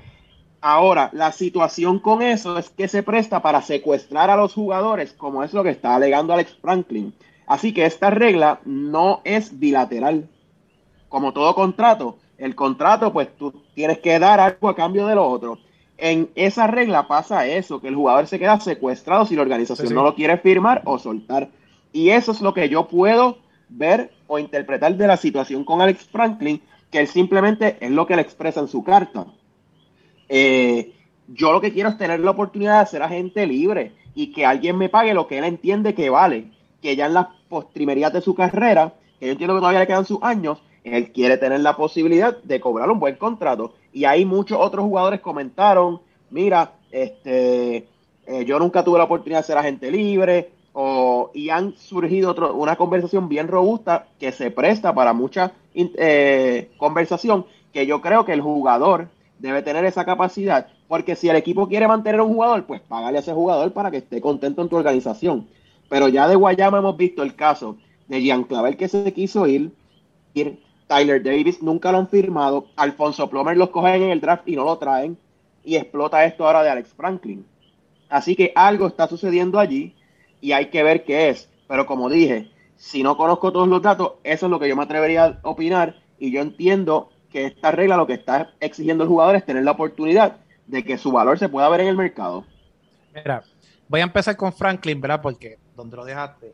[0.69, 5.41] Ahora, la situación con eso es que se presta para secuestrar a los jugadores, como
[5.41, 7.14] es lo que está alegando Alex Franklin.
[7.45, 10.27] Así que esta regla no es bilateral.
[11.07, 15.26] Como todo contrato, el contrato, pues tú tienes que dar algo a cambio de lo
[15.30, 15.57] otro.
[15.98, 20.03] En esa regla pasa eso, que el jugador se queda secuestrado si la organización no
[20.03, 21.48] lo quiere firmar o soltar.
[21.94, 23.38] Y eso es lo que yo puedo
[23.69, 26.61] ver o interpretar de la situación con Alex Franklin,
[26.91, 29.27] que él simplemente es lo que le expresa en su carta
[30.30, 30.94] eh,
[31.28, 34.78] yo lo que quiero es tener la oportunidad de ser agente libre y que alguien
[34.78, 36.52] me pague lo que él entiende que vale,
[36.82, 40.06] que ya en las postrimerías de su carrera, que yo entiendo que todavía le quedan
[40.06, 43.74] sus años, él quiere tener la posibilidad de cobrar un buen contrato.
[43.91, 47.88] Y ahí muchos otros jugadores comentaron, mira, este,
[48.26, 52.76] eh, yo nunca tuve la oportunidad de ser agente libre, o, y han surgido una
[52.76, 58.41] conversación bien robusta que se presta para mucha eh, conversación, que yo creo que el
[58.41, 59.08] jugador
[59.39, 63.18] debe tener esa capacidad, porque si el equipo quiere mantener a un jugador, pues págale
[63.18, 65.47] a ese jugador para que esté contento en tu organización.
[65.89, 67.77] Pero ya de Guayama hemos visto el caso
[68.07, 69.72] de Jean Clavel que se quiso ir,
[70.34, 74.55] ir, Tyler Davis nunca lo han firmado, Alfonso Plomer los cogen en el draft y
[74.55, 75.18] no lo traen,
[75.64, 77.45] y explota esto ahora de Alex Franklin.
[78.09, 79.93] Así que algo está sucediendo allí
[80.39, 81.49] y hay que ver qué es.
[81.68, 84.84] Pero como dije, si no conozco todos los datos, eso es lo que yo me
[84.84, 89.36] atrevería a opinar y yo entiendo que esta regla lo que está exigiendo el jugador
[89.36, 92.45] es tener la oportunidad de que su valor se pueda ver en el mercado.
[93.14, 93.44] Mira,
[93.88, 95.22] voy a empezar con Franklin, ¿verdad?
[95.22, 96.54] Porque donde lo dejaste.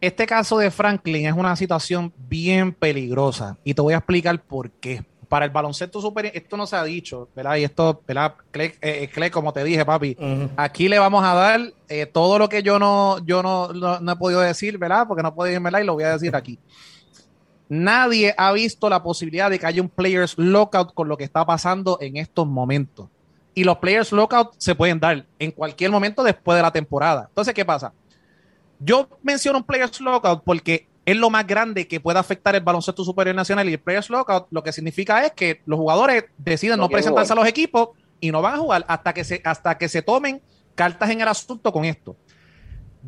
[0.00, 4.70] Este caso de Franklin es una situación bien peligrosa y te voy a explicar por
[4.70, 5.04] qué.
[5.28, 7.56] Para el baloncesto superior, esto no se ha dicho, ¿verdad?
[7.56, 8.34] Y esto, ¿verdad?
[8.52, 10.16] Clay, eh, eh, como te dije, papi,
[10.56, 14.16] aquí le vamos a dar eh, todo lo que yo no, yo no, no, he
[14.16, 15.08] podido decir, ¿verdad?
[15.08, 16.60] Porque no puedo irme y lo voy a decir aquí.
[17.68, 21.44] Nadie ha visto la posibilidad de que haya un players lockout con lo que está
[21.44, 23.08] pasando en estos momentos.
[23.54, 27.26] Y los players lockout se pueden dar en cualquier momento después de la temporada.
[27.28, 27.92] Entonces, ¿qué pasa?
[28.78, 33.04] Yo menciono un players lockout porque es lo más grande que puede afectar el baloncesto
[33.04, 36.88] superior nacional y el players lockout lo que significa es que los jugadores deciden no,
[36.88, 37.90] presentarse a los equipos
[38.20, 40.42] y no van a jugar hasta que se hasta que se tomen
[40.74, 42.16] cartas en el asunto con esto.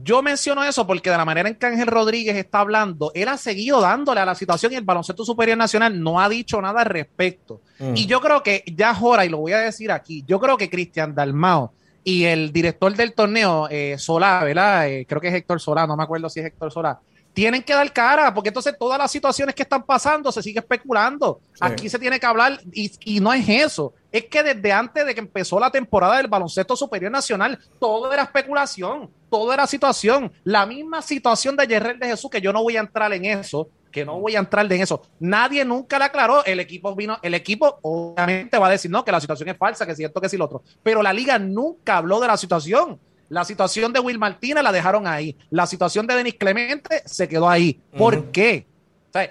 [0.02, 3.36] Yo menciono eso porque de la manera en que Ángel Rodríguez está hablando, él ha
[3.36, 6.86] seguido dándole a la situación y el baloncesto superior nacional no ha dicho nada al
[6.86, 7.60] respecto.
[7.78, 7.96] Mm.
[7.96, 10.70] Y yo creo que ya ahora, y lo voy a decir aquí, yo creo que
[10.70, 11.72] Cristian Dalmao
[12.04, 14.88] y el director del torneo, eh, Solá, ¿verdad?
[14.88, 17.00] Eh, creo que es Héctor Solá, no me acuerdo si es Héctor Solá,
[17.38, 21.40] tienen que dar cara, porque entonces todas las situaciones que están pasando se sigue especulando.
[21.60, 23.94] Aquí se tiene que hablar y, no es eso.
[24.10, 28.22] Es que desde antes de que empezó la temporada del baloncesto superior nacional, todo era
[28.22, 30.32] especulación, todo era situación.
[30.44, 33.68] La misma situación de Yerrel de Jesús, que yo no voy a entrar en eso,
[33.90, 35.02] que no voy a entrar en eso.
[35.20, 36.44] Nadie nunca le aclaró.
[36.44, 39.84] El equipo vino, el equipo obviamente va a decir no, que la situación es falsa,
[39.84, 40.62] que es cierto, que es lo otro.
[40.82, 42.98] Pero la liga nunca habló de la situación.
[43.28, 45.36] La situación de Will Martínez la dejaron ahí.
[45.50, 47.78] La situación de Denis Clemente se quedó ahí.
[47.96, 48.66] ¿Por qué?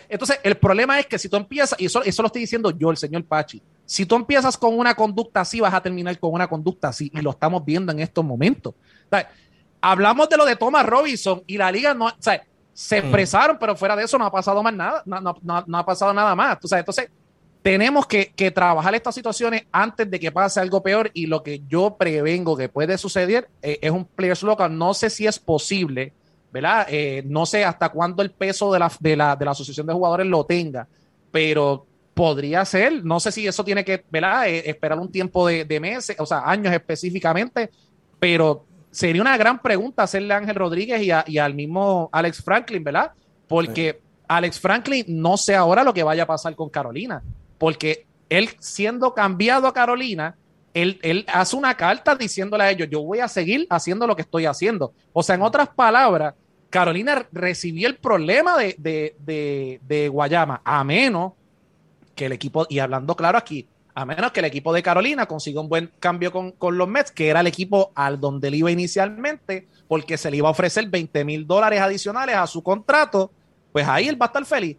[0.10, 2.92] entonces, el problema es que si tú empiezas, y eso, eso lo estoy diciendo yo,
[2.92, 6.48] el señor Pachi, si tú empiezas con una conducta así, vas a terminar con una
[6.48, 8.74] conducta así, y lo estamos viendo en estos momentos.
[9.82, 14.04] hablamos de lo de Thomas Robinson y la liga no, se expresaron, pero fuera de
[14.04, 16.60] eso no ha pasado más nada, no, ha pasado nada más.
[16.62, 17.10] entonces,
[17.62, 21.96] tenemos que, trabajar estas situaciones antes de que pase algo peor y lo que yo
[21.98, 24.78] prevengo que puede suceder eh, es un players local.
[24.78, 26.14] No sé si es posible
[26.52, 26.88] ¿verdad?
[26.90, 29.94] Eh, no sé hasta cuándo el peso de la, de, la, de la asociación de
[29.94, 30.88] jugadores lo tenga,
[31.32, 31.86] pero
[32.18, 34.50] podría ser, no sé si eso tiene que, ¿verdad?
[34.50, 37.70] Eh, esperar un tiempo de, meses, o sea, años específicamente,
[38.20, 43.12] pero sería una gran pregunta hacerle a Ángel Rodríguez y, al mismo Alex Franklin, ¿verdad?
[43.48, 47.22] Porque Alex Franklin no sé ahora lo que vaya a pasar con Carolina,
[47.60, 50.36] porque él siendo cambiado a Carolina,
[50.74, 54.24] él, él, hace una carta diciéndole a ellos, yo voy a seguir haciendo lo que
[54.24, 54.92] estoy haciendo.
[55.14, 56.34] O sea, en otras palabras,
[56.72, 61.34] Carolina recibió el problema de, Guayama, a menos
[62.18, 65.62] que el equipo, y hablando claro aquí, a menos que el equipo de Carolina consiga
[65.62, 68.70] un buen cambio con, con, los Mets, que era el equipo al donde él iba
[68.70, 73.32] inicialmente, porque se le iba a ofrecer 20 mil dólares adicionales a su contrato,
[73.72, 74.78] pues ahí él va a estar feliz.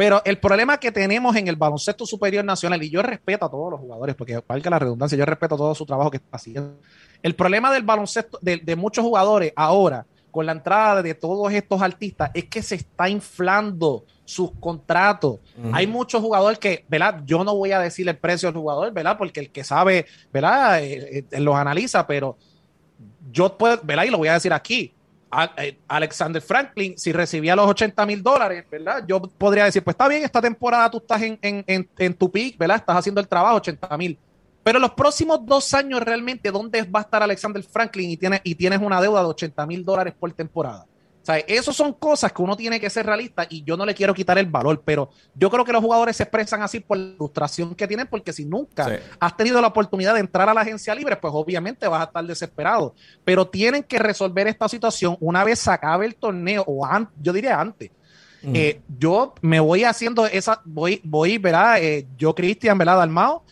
[0.00, 3.70] Pero el problema que tenemos en el baloncesto superior nacional, y yo respeto a todos
[3.70, 6.78] los jugadores, porque valga la redundancia, yo respeto todo su trabajo que está haciendo.
[7.22, 12.30] El problema del baloncesto, de, muchos jugadores ahora, con la entrada de todos estos artistas,
[12.34, 15.40] es que se está inflando sus contratos.
[15.72, 17.22] Hay muchos jugadores que, ¿verdad?
[17.24, 19.18] Yo no voy a decir el precio del jugador, ¿verdad?
[19.18, 20.82] Porque el que sabe, ¿verdad?
[20.82, 22.36] Eh, eh, los analiza, pero
[23.32, 24.04] yo puedo, ¿verdad?
[24.04, 24.94] Y lo voy a decir aquí.
[25.56, 29.04] Eh, Alexander Franklin, si recibía los 80 mil dólares, ¿verdad?
[29.06, 32.78] Yo podría decir, pues está bien, esta temporada tú estás en, en, tu peak, ¿verdad?
[32.78, 34.18] Estás haciendo el trabajo, 80 mil.
[34.62, 38.54] Pero los próximos dos años realmente, ¿dónde va a estar Alexander Franklin y tienes, y
[38.54, 40.86] tienes una deuda de 80 mil dólares por temporada?
[41.22, 43.94] O sea, esas son cosas que uno tiene que ser realista y yo no le
[43.94, 47.14] quiero quitar el valor, pero yo creo que los jugadores se expresan así por la
[47.16, 50.94] frustración que tienen, porque si nunca has tenido la oportunidad de entrar a la agencia
[50.94, 52.94] libre, pues obviamente vas a estar desesperado.
[53.22, 56.88] Pero tienen que resolver esta situación una vez se acabe el torneo, o
[57.20, 57.90] yo diría antes.
[58.42, 61.82] Eh, yo me voy haciendo esa, voy, voy, ¿verdad?
[61.82, 62.96] Eh, yo, Cristian, ¿verdad?
[62.96, 63.44] Dalmao,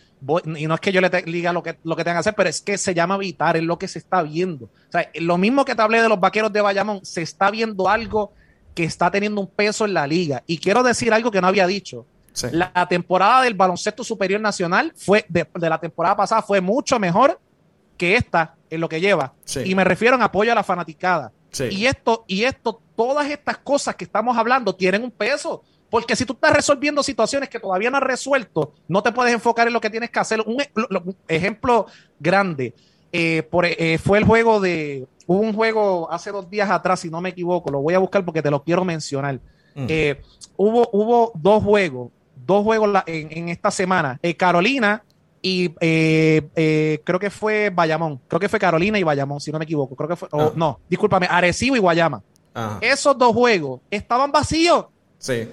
[0.55, 2.49] y no es que yo le diga lo que, lo que tengan que hacer, pero
[2.49, 4.65] es que se llama evitar, es lo que se está viendo.
[4.65, 7.87] O sea, lo mismo que te hablé de los vaqueros de Bayamón, se está viendo
[7.87, 8.33] algo
[8.75, 10.43] que está teniendo un peso en la liga.
[10.45, 12.05] Y quiero decir algo que no había dicho.
[12.51, 17.39] La temporada del baloncesto superior nacional fue de, la temporada pasada fue mucho mejor
[17.97, 19.33] que esta en lo que lleva.
[19.65, 21.31] Y me refiero en apoyo a la fanaticada.
[21.69, 25.63] Y esto, y esto, todas estas cosas que estamos hablando tienen un peso.
[25.89, 29.67] Porque si tú estás resolviendo situaciones que todavía no has resuelto, no te puedes enfocar
[29.67, 30.41] en lo que tienes que hacer.
[30.45, 30.69] Un, e,
[31.27, 31.87] ejemplo
[32.19, 32.73] grande
[33.11, 35.07] eh, por, eh, fue el juego de.
[35.25, 38.25] Hubo un juego hace dos días atrás, si no me equivoco, lo voy a buscar
[38.25, 39.39] porque te lo quiero mencionar.
[39.75, 39.85] Mm.
[39.87, 40.21] Eh,
[40.57, 44.19] hubo, hubo dos juegos, dos juegos en, esta semana.
[44.37, 45.03] Carolina
[45.41, 48.19] y creo que fue Bayamón.
[48.27, 49.95] Creo que fue Carolina y Bayamón, si no me equivoco.
[49.95, 50.29] Creo que fue.
[50.31, 50.51] Ah.
[50.55, 52.23] no, discúlpame, Arecibo y Guayama.
[52.81, 54.85] Esos dos juegos estaban vacíos.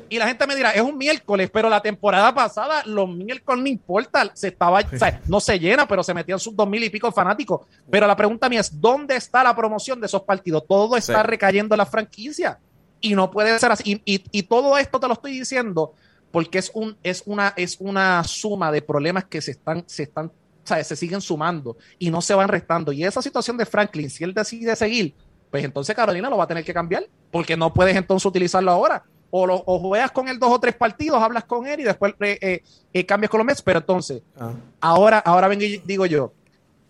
[0.09, 3.68] Y la gente me dirá, es un miércoles, pero la temporada pasada los miércoles no
[3.68, 6.88] importa, se estaba, o sea, no se llena, pero se metían sus dos mil y
[6.88, 7.62] pico fanáticos.
[7.90, 10.64] Pero la pregunta mía es, ¿dónde está la promoción de esos partidos?
[10.68, 12.60] Todo está recayendo en la franquicia
[13.01, 14.01] y no puede ser así.
[14.05, 15.94] Y, todo esto te lo estoy diciendo
[16.30, 20.26] porque es, un, es, una, es una suma de problemas que se están, se están,
[20.26, 20.32] o
[20.66, 22.93] sea, se siguen sumando y no se van restando.
[22.93, 25.12] Y esa situación de Franklin, si él decide seguir,
[25.51, 29.02] pues entonces Carolina lo va a tener que cambiar, porque no puedes entonces utilizarlo ahora
[29.31, 32.39] o, lo, juegas con él dos o tres partidos, hablas con él y después eh,
[32.40, 32.62] eh,
[32.93, 33.62] eh, cambias con los Mets.
[33.62, 34.53] Pero entonces, ah.
[34.81, 36.32] ahora, ahora vengo y digo yo,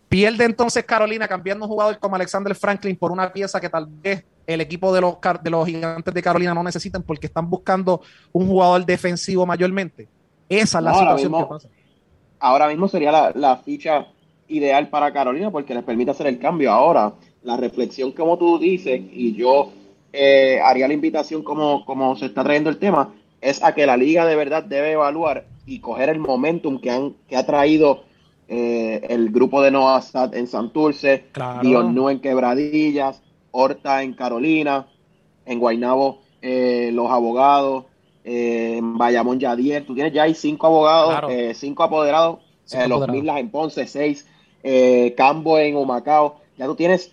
[0.08, 4.24] pierde entonces Carolina cambiando un jugador como Alexander Franklin por una pieza que tal vez
[4.46, 8.00] el equipo de los, de los gigantes de Carolina no necesitan porque están buscando
[8.32, 10.08] un jugador defensivo mayormente.
[10.48, 11.68] Esa es la situación que pasa.
[12.38, 14.06] Ahora mismo sería la, la ficha
[14.48, 16.70] ideal para Carolina porque les permite hacer el cambio.
[16.70, 19.72] Ahora, la reflexión como tú dices, y yo
[20.18, 23.12] eh, haría la invitación como, como se está trayendo el tema,
[23.42, 27.14] es a que la liga de verdad debe evaluar y coger el momentum que, han,
[27.28, 28.04] que ha traído
[28.48, 32.08] eh, el grupo de Noah Sad en Santurce, claro.
[32.08, 34.86] en Quebradillas, Horta en Carolina,
[35.44, 37.84] en Guaynabo eh, los abogados,
[38.24, 42.38] en Bayamón Yadier, tú tienes ya hay cinco abogados, cinco apoderados,
[42.88, 44.26] los Milas en Ponce, seis,
[45.14, 47.12] Cambo en Humacao, ya tú tienes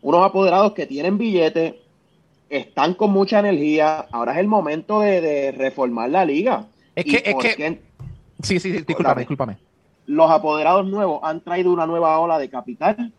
[0.00, 1.74] unos apoderados que tienen billetes,
[2.50, 4.06] están con mucha energía.
[4.10, 6.66] Ahora es el momento de, reformar la liga.
[6.94, 7.80] Es que, es que...
[8.42, 9.56] Sí, sí, discúlpame, discúlpame.
[10.06, 13.12] Los apoderados nuevos han traído una nueva ola de capital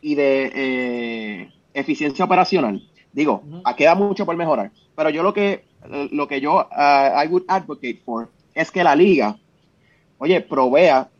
[0.00, 2.82] y de eh, eficiencia operacional.
[3.12, 3.42] Digo,
[3.76, 5.64] queda mucho por mejorar, pero yo lo que,
[6.10, 9.36] lo que yo uh, I would advocate for es que la liga,
[10.18, 11.10] oye, provea,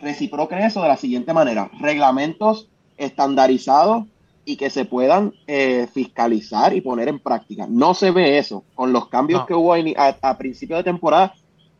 [0.00, 4.04] reciproque eso de la siguiente manera, reglamentos estandarizados
[4.44, 7.66] y que se puedan eh, fiscalizar y poner en práctica.
[7.68, 8.64] No se ve eso.
[8.74, 11.34] Con los cambios que hubo a, principio de temporada,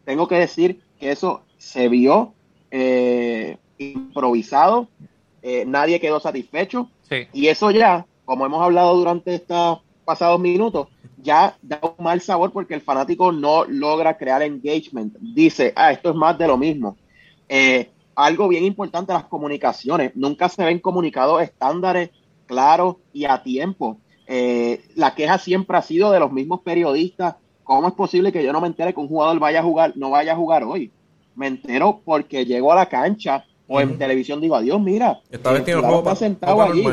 [0.04, 2.34] tengo que decir que eso se vio
[2.70, 4.88] eh, improvisado,
[5.42, 6.88] eh, nadie quedó satisfecho
[7.32, 12.52] y eso ya, como hemos hablado durante estos pasados minutos, ya da un mal sabor
[12.52, 15.14] porque el fanático no logra crear engagement.
[15.18, 16.96] Dice, ah, esto es más de lo mismo.
[18.14, 20.12] algo bien importante, las comunicaciones.
[20.14, 22.10] Nunca se ven comunicados estándares
[22.46, 23.98] claro y a tiempo.
[24.26, 27.36] Eh, la queja siempre ha sido de los mismos periodistas.
[27.64, 30.10] ¿Cómo es posible que yo no me entere que un jugador vaya a jugar, no
[30.10, 30.90] vaya a jugar hoy?
[31.34, 35.20] Me entero porque llego a la cancha o en televisión digo, adiós, mira.
[35.30, 36.84] Está vestido está sentado allí.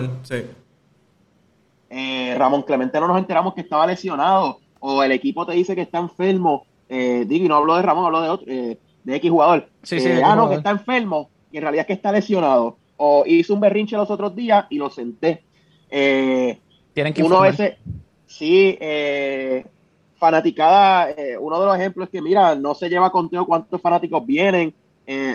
[1.89, 5.81] Eh, Ramón Clemente no nos enteramos que estaba lesionado o el equipo te dice que
[5.81, 6.65] está enfermo.
[6.87, 9.69] Eh, no hablo de Ramón, hablo de otro, eh, de X jugador.
[9.83, 12.77] Sí, sí, ah, no, que está enfermo y en realidad es que está lesionado.
[13.01, 15.43] O hizo un berrinche los otros días y lo senté.
[15.89, 16.59] Eh,
[16.93, 17.77] Tienen que uno ese,
[18.27, 19.65] sí, eh,
[20.17, 24.25] fanaticada, eh, uno de los ejemplos es que, mira, no se lleva conteo cuántos fanáticos
[24.25, 24.73] vienen,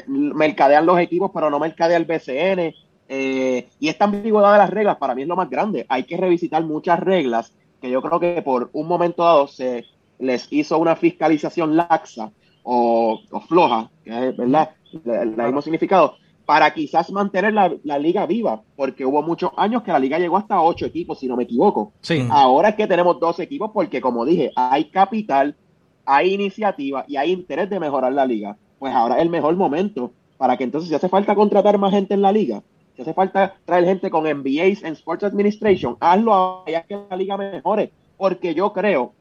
[0.06, 2.74] mercadean los equipos, pero no mercadea el BCN.
[3.08, 5.86] y esta ambigüedad de las reglas para mí es lo más grande.
[5.88, 9.84] Hay que revisitar muchas reglas que yo creo que por un momento dado se
[10.18, 12.30] les hizo una fiscalización laxa
[12.62, 14.70] o, floja, que es verdad,
[15.04, 16.16] el mismo significado,
[16.46, 20.60] para quizás mantener la, liga viva, porque hubo muchos años que la liga llegó hasta
[20.60, 21.92] ocho equipos, si no me equivoco.
[22.02, 22.26] Sí.
[22.30, 25.56] Ahora es que tenemos dos equipos, porque como dije, hay capital,
[26.04, 28.56] hay iniciativa y hay interés de mejorar la liga.
[28.78, 32.12] Pues ahora es el mejor momento para que entonces, si hace falta contratar más gente
[32.12, 32.62] en la liga,
[32.94, 37.36] si hace falta traer gente con MBAs en Sports Administration, hazlo allá que la liga
[37.38, 39.12] mejore, porque yo creo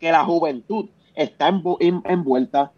[0.00, 1.48] que la juventud está
[2.08, 2.72] envuelta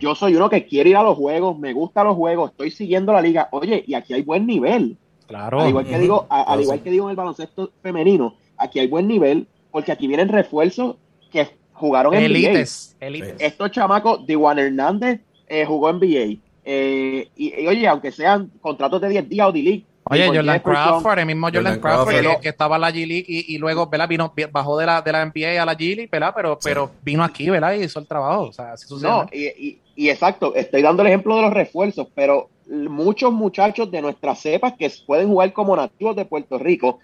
[0.00, 3.12] yo soy uno que quiere ir a los juegos, me gustan los juegos, estoy siguiendo
[3.12, 3.48] la liga.
[3.52, 4.96] Oye, y aquí hay buen nivel.
[5.26, 5.60] Claro.
[5.60, 9.06] Al igual que digo, al igual que digo en el baloncesto femenino, aquí hay buen
[9.06, 10.96] nivel porque aquí vienen refuerzos
[11.30, 12.96] que jugaron en Elites.
[13.00, 16.40] Estos chamacos, Juan Hernández eh, jugó en NBA.
[16.64, 21.26] Eh, y, oye, aunque sean contratos de 10 días o de Oye, Jordan Crawford, el
[21.26, 24.08] mismo Jordan, Crawford, que, estaba en la G-League y, luego, ¿verdad?
[24.08, 26.32] Vino, bajó de la, de la NBA a la G-League, ¿verdad?
[26.34, 27.74] Pero, pero vino aquí, ¿verdad?
[27.74, 28.42] Y hizo el trabajo.
[28.42, 29.08] O sea, así sucede.
[29.08, 34.02] No, y, y, exacto, estoy dando el ejemplo de los refuerzos, pero muchos muchachos de
[34.02, 36.98] nuestras cepas que pueden jugar como nativos de Puerto Rico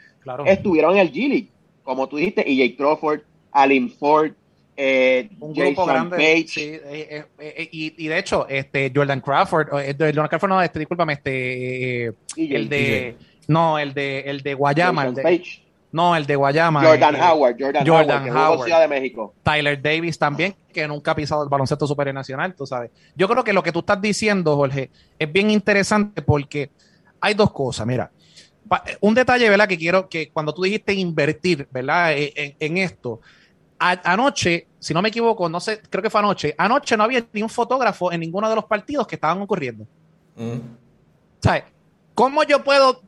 [0.45, 1.49] estuvieron en el G-League,
[1.85, 3.21] como tú dijiste, y Jake Crawford,
[3.53, 4.33] Alin Ford,
[4.77, 6.17] eh, un grupo grande.
[6.21, 12.69] Eh, eh, y, de hecho, este Jordan Crawford, Jordan Crawford no, este, discúlpame, este el
[12.69, 13.17] de
[13.49, 15.43] no, el de el de Guayama, el de,
[15.93, 16.83] no, el de Guayama.
[16.85, 19.35] Jordan Howard, Jordan, Howard, de México.
[19.43, 22.91] Tyler Davis también, que nunca ha pisado el baloncesto superior nacional, tú sabes.
[23.15, 26.69] Yo creo que lo que tú estás diciendo, Jorge, es bien interesante porque
[27.21, 28.11] hay dos cosas, mira.
[29.01, 29.69] Un detalle, ¿verdad?
[29.69, 32.13] Que quiero que cuando tú dijiste invertir, ¿verdad?
[32.17, 33.21] en esto,
[33.79, 37.43] anoche, si no me equivoco, no sé, creo que fue anoche, anoche no había ni
[37.43, 39.87] un fotógrafo en ninguno de los partidos que estaban ocurriendo.
[40.37, 40.59] Mm.
[41.41, 41.65] ¿Sabes?
[42.15, 43.03] ¿Cómo yo puedo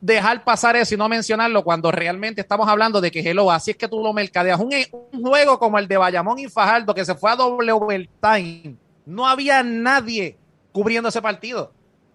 [0.00, 3.76] dejar pasar eso y no mencionarlo cuando realmente estamos hablando de que hello, así es
[3.76, 4.58] que tú lo mercadeas?
[4.58, 4.72] Un,
[5.12, 8.76] un juego como el de Bayamón y Fajardo que se fue a doble overtime,
[9.06, 10.36] no había nadie
[10.72, 11.72] cubriendo ese partido.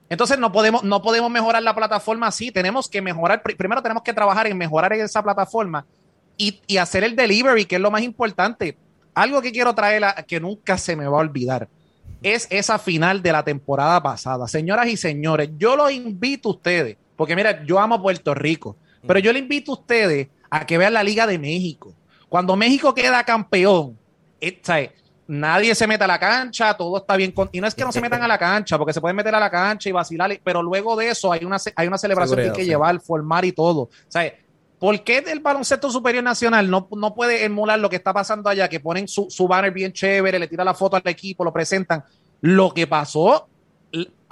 [0.09, 4.13] Entonces no podemos, no podemos mejorar la plataforma así, tenemos que mejorar, primero tenemos que
[4.13, 5.85] trabajar en mejorar esa plataforma
[6.37, 8.77] y, hacer el delivery, que es lo más importante.
[9.13, 11.67] Algo que quiero traer a, que nunca se me va a olvidar
[12.21, 14.47] es esa final de la temporada pasada.
[14.47, 19.19] Señoras y señores, yo los invito a ustedes, porque mira, yo amo Puerto Rico, pero
[19.19, 21.93] yo les invito a ustedes a que vean la Liga de México.
[22.29, 23.97] Cuando México queda campeón,
[24.41, 24.61] eh,
[25.27, 27.33] nadie se mete a la cancha, todo está bien.
[27.51, 29.39] y no es que no se metan a la cancha, porque se pueden meter a
[29.39, 32.51] la cancha y vacilar, pero luego de eso hay una, hay una celebración que hay
[32.51, 33.89] que llevar, formar y todo.
[34.07, 34.33] ¿sabes?
[34.79, 38.69] ¿Por qué el baloncesto superior nacional no, no puede emular lo que está pasando allá?
[38.69, 42.03] Que ponen su, banner bien chévere, le tiran la foto al equipo, lo presentan.
[42.41, 43.47] Lo que pasó,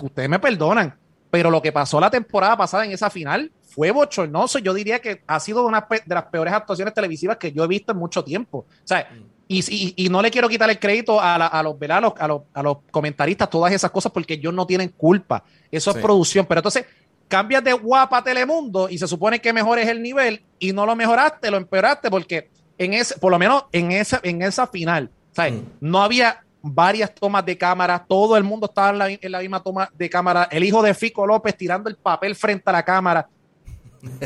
[0.01, 0.95] ustedes me perdonan,
[1.31, 4.59] pero lo que pasó la temporada pasada en esa final fue bochornoso.
[4.59, 7.91] Yo diría que ha sido una de las peores actuaciones televisivas que yo he visto
[7.93, 8.59] en mucho tiempo.
[8.59, 9.09] O sea,
[9.47, 12.77] y, y, no le quiero quitar el crédito a, a los, a, los, a los
[12.89, 15.43] comentaristas, todas esas cosas, porque ellos no tienen culpa.
[15.71, 16.47] Eso es producción.
[16.47, 16.85] Pero entonces,
[17.27, 20.95] cambias de guapa a Telemundo y se supone que mejores el nivel y no lo
[20.95, 25.53] mejoraste, lo empeoraste porque en ese, por lo menos en esa, en esa final, ¿sabes?
[25.53, 25.63] Mm.
[25.81, 30.09] No había varias tomas de cámara, todo el mundo estaba en la, misma toma de
[30.09, 33.27] cámara, el hijo de Fico López tirando el papel frente a la cámara.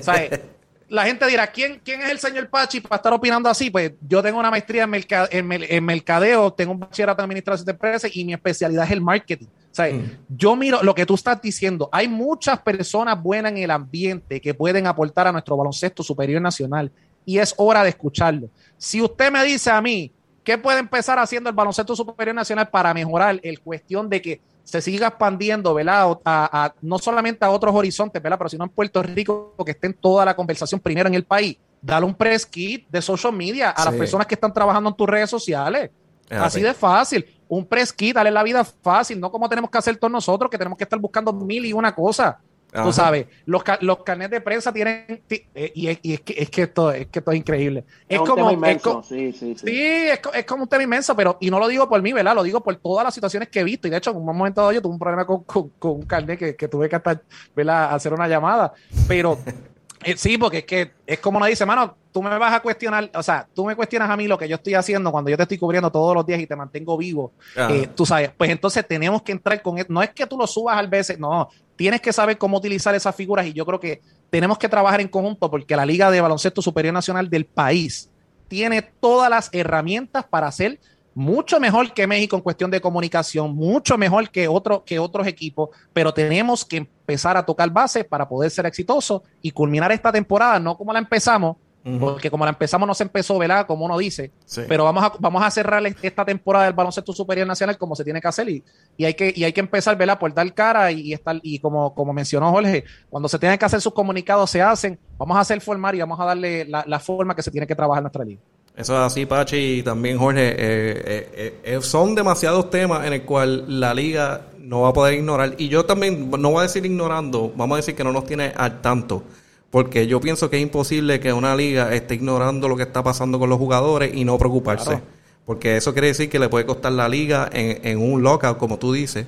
[0.01, 0.39] ¿Sabes?
[0.89, 3.69] la gente dirá, ¿quién, ¿quién es el señor Pachi para estar opinando así?
[3.69, 8.11] Pues yo tengo una maestría en, en, mercadeo, tengo un bachillerato en administración de empresas
[8.15, 9.47] y mi especialidad es el marketing.
[9.71, 10.25] O sea, mm.
[10.29, 11.89] yo miro lo que tú estás diciendo.
[11.91, 16.91] Hay muchas personas buenas en el ambiente que pueden aportar a nuestro baloncesto superior nacional
[17.25, 18.49] y es hora de escucharlo.
[18.77, 20.11] Si usted me dice a mí,
[20.43, 24.81] ¿qué puede empezar haciendo el baloncesto superior nacional para mejorar el cuestión de que se
[24.81, 26.19] siga expandiendo, ¿verdad?
[26.25, 28.37] A, no solamente a otros horizontes, ¿verdad?
[28.37, 31.57] Pero sino en Puerto Rico, que esté en toda la conversación primero en el país.
[31.81, 35.07] Dale un press kit de social media a las personas que están trabajando en tus
[35.07, 35.89] redes sociales.
[36.29, 37.25] Así de fácil.
[37.47, 40.57] Un press kit, dale la vida fácil, no como tenemos que hacer todos nosotros, que
[40.57, 42.39] tenemos que estar buscando mil y una cosa.
[42.71, 45.23] Tú sabes, los, los carnets de prensa tienen.
[45.29, 47.83] Eh, y, es, que, es, que esto, es que esto es increíble.
[48.07, 48.51] Es, como.
[48.51, 49.01] inmenso.
[49.01, 49.65] sí, sí, sí.
[49.65, 51.37] sí es, es, como un tema inmenso, pero.
[51.39, 52.35] Y no lo digo por mí, ¿verdad?
[52.35, 53.87] Lo digo por todas las situaciones que he visto.
[53.87, 56.37] Y de hecho, en un momento dado yo tuve un problema con, con, un carnet
[56.37, 57.21] que, que, tuve que hasta,
[57.55, 57.93] ¿verdad?
[57.93, 58.73] hacer una llamada.
[59.07, 59.39] Pero.
[60.03, 63.09] Eh, sí, porque es que es como nos dice, mano, tú me vas a cuestionar,
[63.13, 65.43] o sea, tú me cuestionas a mí lo que yo estoy haciendo cuando yo te
[65.43, 67.33] estoy cubriendo todos los días y te mantengo vivo.
[67.55, 70.77] Eh, tú sabes, pues entonces tenemos que entrar con, no es que tú lo subas
[70.77, 74.57] al veces, no, tienes que saber cómo utilizar esas figuras y yo creo que tenemos
[74.57, 78.09] que trabajar en conjunto porque la Liga de Baloncesto Superior Nacional del país
[78.47, 80.79] tiene todas las herramientas para hacer
[81.19, 85.69] mucho mejor que México en cuestión de comunicación, mucho mejor que, otro, que otros equipos,
[85.91, 90.59] pero tenemos que empezar a tocar base para poder ser exitosos y culminar esta temporada,
[90.59, 91.57] no como la empezamos,
[91.99, 93.65] porque como la empezamos no se empezó, ¿verdad?
[93.65, 94.31] Como uno dice.
[94.67, 98.21] Pero vamos a, vamos a cerrar esta temporada del baloncesto superior nacional como se tiene
[98.21, 98.63] que hacer y,
[98.95, 100.19] y hay que y hay que empezar, ¿verdad?
[100.19, 103.81] Por dar cara y, estar y como, como mencionó Jorge, cuando se tienen que hacer
[103.81, 104.99] sus comunicados se hacen.
[105.17, 108.01] Vamos a hacer formar y vamos a darle la, forma que se tiene que trabajar
[108.01, 108.41] en nuestra liga.
[108.79, 110.51] Eso es así, Pachi, y también Jorge.
[110.51, 115.15] Eh, eh, eh, son demasiados temas en el cual la liga no va a poder
[115.15, 115.55] ignorar.
[115.57, 118.53] Y yo también, no voy a decir ignorando, vamos a decir que no nos tiene
[118.55, 119.23] al tanto
[119.71, 123.37] porque yo pienso que es imposible que una liga esté ignorando lo que está pasando
[123.37, 124.99] con los jugadores y no preocuparse.
[125.45, 128.93] Porque eso quiere decir que le puede costar la liga en, un lockout, como tú
[128.93, 129.25] dices,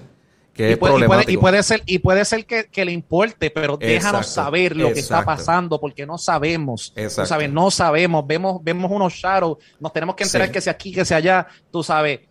[0.54, 1.32] que es problemático.
[1.32, 5.24] Y puede, ser, y puede ser que, le importe, pero déjanos saber lo que está
[5.24, 6.94] pasando, porque no sabemos.
[6.94, 8.26] Tú sabes, no sabemos.
[8.28, 11.84] Vemos, vemos unos shadows, nos tenemos que enterar que sea aquí, que sea allá, tú
[11.84, 12.22] sabes.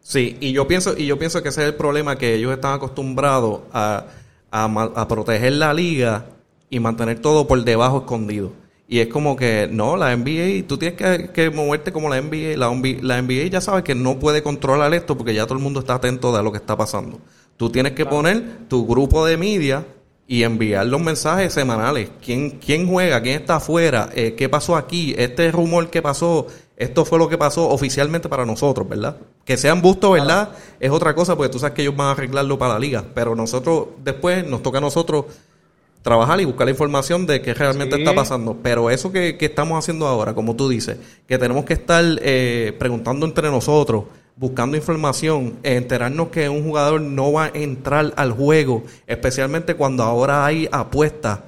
[0.00, 2.74] Sí, y yo pienso, y yo pienso que ese es el problema que ellos están
[2.74, 4.06] acostumbrados a,
[4.50, 6.26] a, a proteger la liga
[6.70, 8.52] y mantener todo por debajo escondido.
[8.90, 10.96] Y es como que, no, la NBA, tú tienes
[11.30, 12.56] que, moverte como la NBA.
[12.56, 12.70] La,
[13.02, 15.96] la, NBA ya sabe que no puede controlar esto porque ya todo el mundo está
[15.96, 17.20] atento de lo que está pasando.
[17.58, 19.84] Tú tienes que poner tu grupo de media
[20.26, 22.10] y enviar los mensajes semanales.
[22.24, 23.20] ¿Quién, quién juega?
[23.20, 24.08] ¿Quién está afuera?
[24.14, 25.14] Eh, ¿Qué pasó aquí?
[25.18, 26.46] Este rumor que pasó,
[26.76, 29.18] esto fue lo que pasó oficialmente para nosotros, ¿verdad?
[29.44, 30.50] Que sean bustos, ¿verdad?
[30.80, 33.04] Es otra cosa porque tú sabes que ellos van a arreglarlo para la liga.
[33.14, 35.26] Pero nosotros, después, nos toca a nosotros
[36.08, 38.56] trabajar y buscar la información de qué realmente está pasando.
[38.62, 43.26] Pero eso que, estamos haciendo ahora, como tú dices, que tenemos que estar eh, preguntando
[43.26, 44.04] entre nosotros,
[44.34, 50.46] buscando información, enterarnos que un jugador no va a entrar al juego, especialmente cuando ahora
[50.46, 51.40] hay apuestas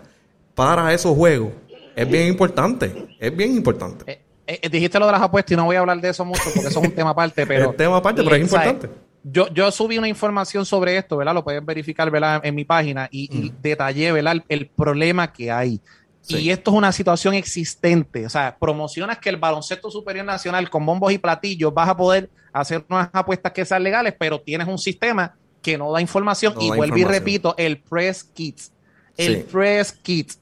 [0.54, 1.52] para esos juegos,
[1.96, 3.08] es bien importante.
[3.18, 4.04] Es bien importante.
[4.46, 6.42] Eh, eh, dijiste lo de las apuestas y no voy a hablar de eso mucho
[6.44, 7.62] porque eso es un tema aparte, pero...
[7.62, 8.88] es un tema aparte, pero es importante
[9.22, 11.34] yo, yo subí una información sobre esto, ¿verdad?
[11.34, 12.40] Lo pueden verificar, ¿verdad?
[12.42, 14.42] En mi página y, detallé, ¿verdad?
[14.48, 15.80] El, problema que hay.
[16.28, 18.24] Y esto es una situación existente.
[18.24, 22.30] O sea, promocionas que el baloncesto superior nacional con bombos y platillos vas a poder
[22.52, 26.54] hacer unas apuestas que sean legales, pero tienes un sistema que no da información.
[26.58, 28.72] y vuelvo y repito, el press kits.
[29.16, 30.39] El press kits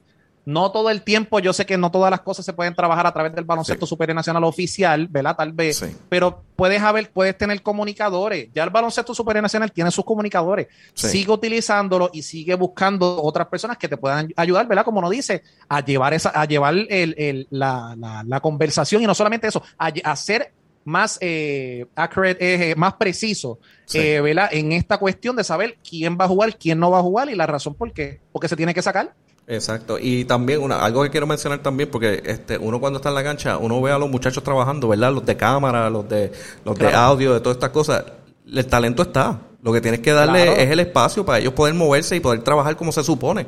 [0.49, 3.13] no todo el tiempo, yo sé que no todas las cosas se pueden trabajar a
[3.13, 5.35] través del baloncesto superior nacional oficial, ¿verdad?
[5.35, 8.49] Tal vez, pero puedes haber, puedes tener comunicadores.
[8.51, 10.67] Ya el baloncesto superior nacional tiene sus comunicadores.
[10.95, 14.83] Sigue utilizándolo y sigue buscando otras personas que te puedan ayudar, ¿verdad?
[14.83, 19.61] Como nos dice, a llevar esa, a llevar el, la, conversación y no solamente eso,
[19.77, 20.51] a, hacer
[20.83, 23.59] más eh, accurate, eh, más preciso,
[23.93, 24.49] eh, ¿verdad?
[24.51, 27.35] En esta cuestión de saber quién va a jugar, quién no va a jugar y
[27.35, 29.13] la razón por qué, porque se tiene que sacar.
[29.49, 29.97] Exacto.
[29.99, 33.23] Y también una, algo que quiero mencionar también, porque este, uno cuando está en la
[33.23, 35.11] cancha, uno ve a los muchachos trabajando, ¿verdad?
[35.11, 36.31] Los de cámara, los de,
[36.63, 38.03] los de audio, de todas estas cosas.
[38.47, 39.39] El talento está.
[39.63, 42.77] Lo que tienes que darle es el espacio para ellos poder moverse y poder trabajar
[42.77, 43.47] como se supone.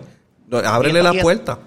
[0.65, 1.59] Ábrele la puerta.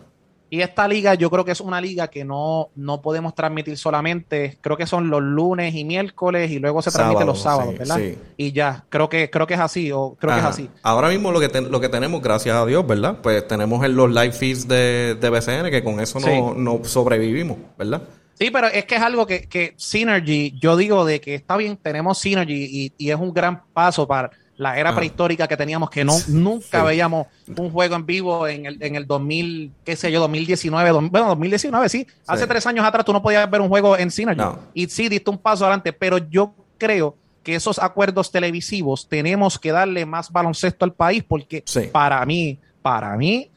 [0.54, 4.56] Y esta liga yo creo que es una liga que no, no podemos transmitir solamente,
[4.60, 7.98] creo que son los lunes y miércoles y luego se transmite los sábados, ¿verdad?
[8.36, 10.70] Y ya, creo que creo que es así o creo que es así.
[10.84, 13.18] Ahora mismo lo que lo que tenemos, gracias a Dios, ¿verdad?
[13.20, 17.56] Pues tenemos en los live feeds de, de BCN que con eso no, no sobrevivimos,
[17.76, 18.02] ¿verdad?
[18.34, 21.76] Sí, pero es que es algo que, que Synergy, yo digo de que está bien,
[21.76, 26.04] tenemos Synergy y, y es un gran paso para la era prehistórica que teníamos, que
[26.04, 27.26] no nunca veíamos
[27.56, 31.88] un juego en vivo en el, en el 2000, qué sé yo, 2019, bueno, 2019,
[31.88, 32.06] sí.
[32.26, 34.36] Hace tres años atrás tú no podías ver un juego en cine
[34.72, 39.72] Y sí, diste un paso adelante, pero yo creo que esos acuerdos televisivos tenemos que
[39.72, 43.50] darle más baloncesto al país porque para mí, para mí,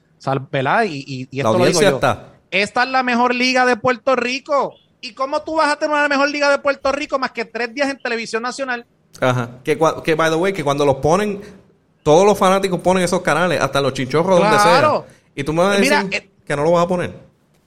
[0.51, 0.83] ¿verdad?
[0.83, 1.99] Y, y, esto lo digo yo,
[2.51, 4.75] esta es la mejor liga de Puerto Rico.
[4.99, 7.73] ¿Y cómo tú vas a tener una mejor liga de Puerto Rico más que tres
[7.73, 8.85] días en televisión nacional?
[9.19, 9.59] Ajá.
[9.63, 11.41] Que, que by the way, que cuando los ponen,
[12.03, 15.03] todos los fanáticos ponen esos canales, hasta los chichorros donde sea.
[15.35, 17.09] Y tú me vas a decir eh, que no lo vas a poner.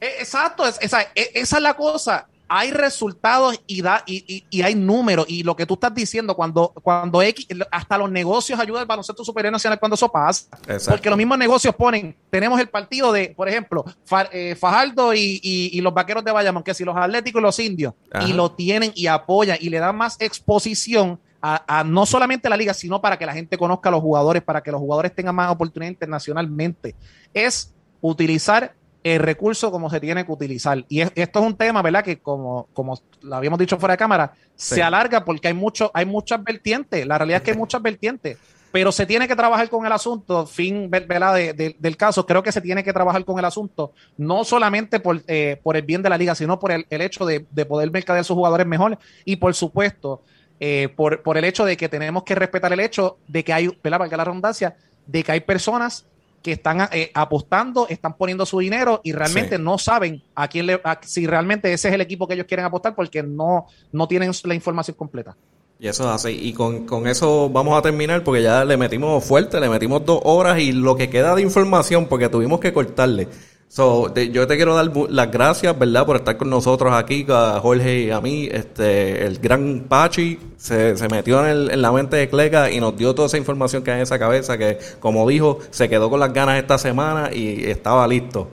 [0.01, 4.75] Eh, exacto, esa, e, esa es la cosa hay resultados y, da, y, y, hay
[4.75, 5.25] números.
[5.29, 9.25] Y lo que tú estás diciendo, cuando, cuando X, hasta los negocios ayudan al baloncesto
[9.25, 10.49] superior nacional cuando eso pasa.
[10.89, 13.85] Porque los mismos negocios ponen, tenemos el partido de, por ejemplo,
[14.33, 17.95] eh, Fajardo y, los vaqueros de Bayamón, que si los atléticos y los indios,
[18.27, 21.21] y lo tienen y apoyan y le dan más exposición.
[21.43, 24.43] A, a, no solamente la liga, sino para que la gente conozca a los jugadores,
[24.43, 26.95] para que los jugadores tengan más oportunidades internacionalmente.
[27.33, 27.73] Es
[28.03, 30.85] utilizar el recurso como se tiene que utilizar.
[30.89, 32.05] Y esto es un tema, ¿verdad?
[32.05, 36.05] Que como, como lo habíamos dicho fuera de cámara, se alarga porque hay, mucho, hay
[36.05, 37.07] muchas vertientes.
[37.07, 38.37] La realidad es que hay muchas vertientes.
[38.73, 41.35] Pero se tiene que trabajar con el asunto, fin ¿verdad?
[41.35, 45.59] del caso, creo que se tiene que trabajar con el asunto, no solamente por, eh,
[45.61, 48.69] por el bien de la liga, sino por el, hecho de, poder mercadear sus jugadores
[48.69, 50.23] mejor y por supuesto,
[50.61, 53.69] eh, por, por el hecho de que tenemos que respetar el hecho de que hay,
[53.82, 54.01] ¿verdad?
[54.01, 54.77] Valga la redundancia,
[55.07, 56.05] de que hay personas
[56.43, 60.81] que están eh, apostando, están poniendo su dinero y realmente no saben a quién le,
[61.03, 64.55] si realmente ese es el equipo que ellos quieren apostar porque no, no tienen la
[64.55, 65.37] información completa.
[65.78, 66.39] Y eso es así.
[66.43, 70.20] Y con, con, eso vamos a terminar porque ya le metimos fuerte, le metimos dos
[70.24, 73.28] horas y lo que queda de información porque tuvimos que cortarle.
[73.73, 76.05] So, yo te quiero dar las gracias, ¿verdad?
[76.05, 78.49] Por estar con nosotros aquí, a Jorge y a mí.
[78.51, 82.81] Este, el gran Pachi se, se metió en, el, en, la mente de Cleca y
[82.81, 86.11] nos dio toda esa información que hay en esa cabeza, que como dijo, se quedó
[86.11, 88.51] con las ganas esta semana y estaba listo.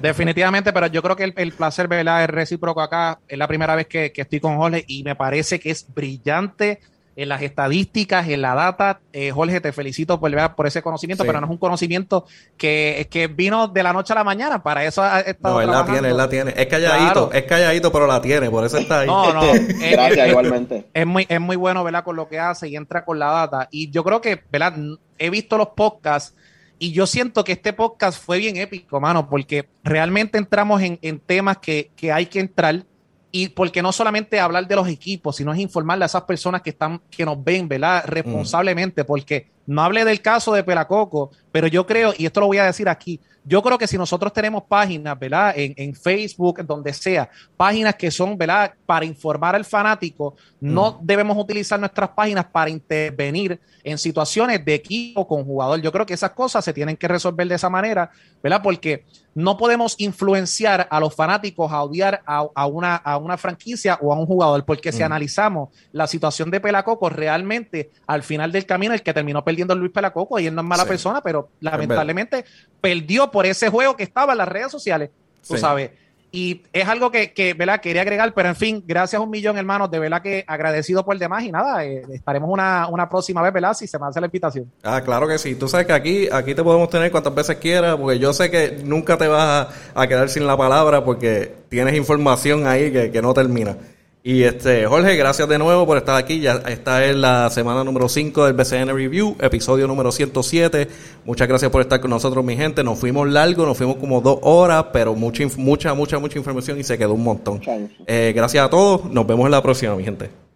[0.00, 2.24] definitivamente, pero yo creo que el, placer, ¿verdad?
[2.24, 3.20] Es recíproco acá.
[3.28, 6.80] Es la primera vez que, que estoy con Jorge y me parece que es brillante
[7.20, 9.00] en las estadísticas, en la data.
[9.12, 12.24] Eh, Jorge, te felicito por, por ese conocimiento, pero no es un conocimiento
[12.56, 14.62] que, que vino de la noche a la mañana.
[14.62, 16.54] Para eso ha estado No, él la tiene, él la tiene.
[16.56, 19.06] Es calladito, es calladito, pero la tiene, por eso está ahí.
[19.06, 19.42] No, no.
[19.90, 20.88] Gracias, igualmente.
[20.94, 22.04] Es muy, es muy bueno, ¿verdad?
[22.04, 23.68] Con lo que hace y entra con la data.
[23.70, 24.74] Y yo creo que, ¿verdad?
[25.18, 26.34] He visto los podcasts
[26.78, 31.20] y yo siento que este podcast fue bien épico, mano, porque realmente entramos en, en
[31.20, 32.86] temas que, que hay que entrar
[33.32, 36.70] y porque no solamente hablar de los equipos, sino es informarle a esas personas que
[36.70, 38.04] están, que nos ven, ¿verdad?
[38.06, 42.58] Responsablemente, porque no hable del caso de Pelacoco, pero yo creo, y esto lo voy
[42.58, 43.20] a decir aquí,
[43.50, 45.52] yo creo que si nosotros tenemos páginas, ¿verdad?
[45.56, 48.72] En, en Facebook, donde sea, páginas que son, ¿verdad?
[48.86, 55.26] Para informar al fanático, no debemos utilizar nuestras páginas para intervenir en situaciones de equipo
[55.26, 55.80] con jugador.
[55.80, 58.62] Yo creo que esas cosas se tienen que resolver de esa manera, ¿verdad?
[58.62, 59.04] Porque
[59.34, 64.18] no podemos influenciar a los fanáticos a odiar a, una, a una franquicia o a
[64.18, 69.02] un jugador, porque si analizamos la situación de Pelacoco, realmente al final del camino el
[69.02, 72.44] que terminó perdiendo Luis Pelacoco, y él no es mala persona, pero lamentablemente
[72.80, 75.10] perdió por ese juego que estaba en las redes sociales,
[75.46, 75.90] tú sabes.
[76.32, 77.80] Y es algo que, que ¿verdad?
[77.80, 79.90] quería agregar, pero en fin, gracias un millón, hermanos.
[79.90, 83.52] De verdad que agradecido por el demás y nada, eh, estaremos una, una, próxima vez,
[83.52, 83.74] ¿verdad?
[83.74, 84.70] Si se me hace la invitación.
[84.84, 85.56] Ah, claro que sí.
[85.56, 88.80] Tú sabes que aquí, aquí te podemos tener cuantas veces quieras, porque yo sé que
[88.84, 93.34] nunca te vas a, quedar sin la palabra porque tienes información ahí que, que no
[93.34, 93.76] termina.
[94.22, 96.40] Y este, Jorge, gracias de nuevo por estar aquí.
[96.40, 100.88] Ya esta es la semana número 5 del BCN Review, episodio número 107.
[101.24, 102.84] Muchas gracias por estar con nosotros, mi gente.
[102.84, 106.84] Nos fuimos largo, nos fuimos como dos horas, pero mucha, mucha, mucha, mucha información y
[106.84, 107.62] se quedó un montón.
[108.06, 109.06] Eh, gracias a todos.
[109.06, 110.49] Nos vemos en la próxima, mi gente.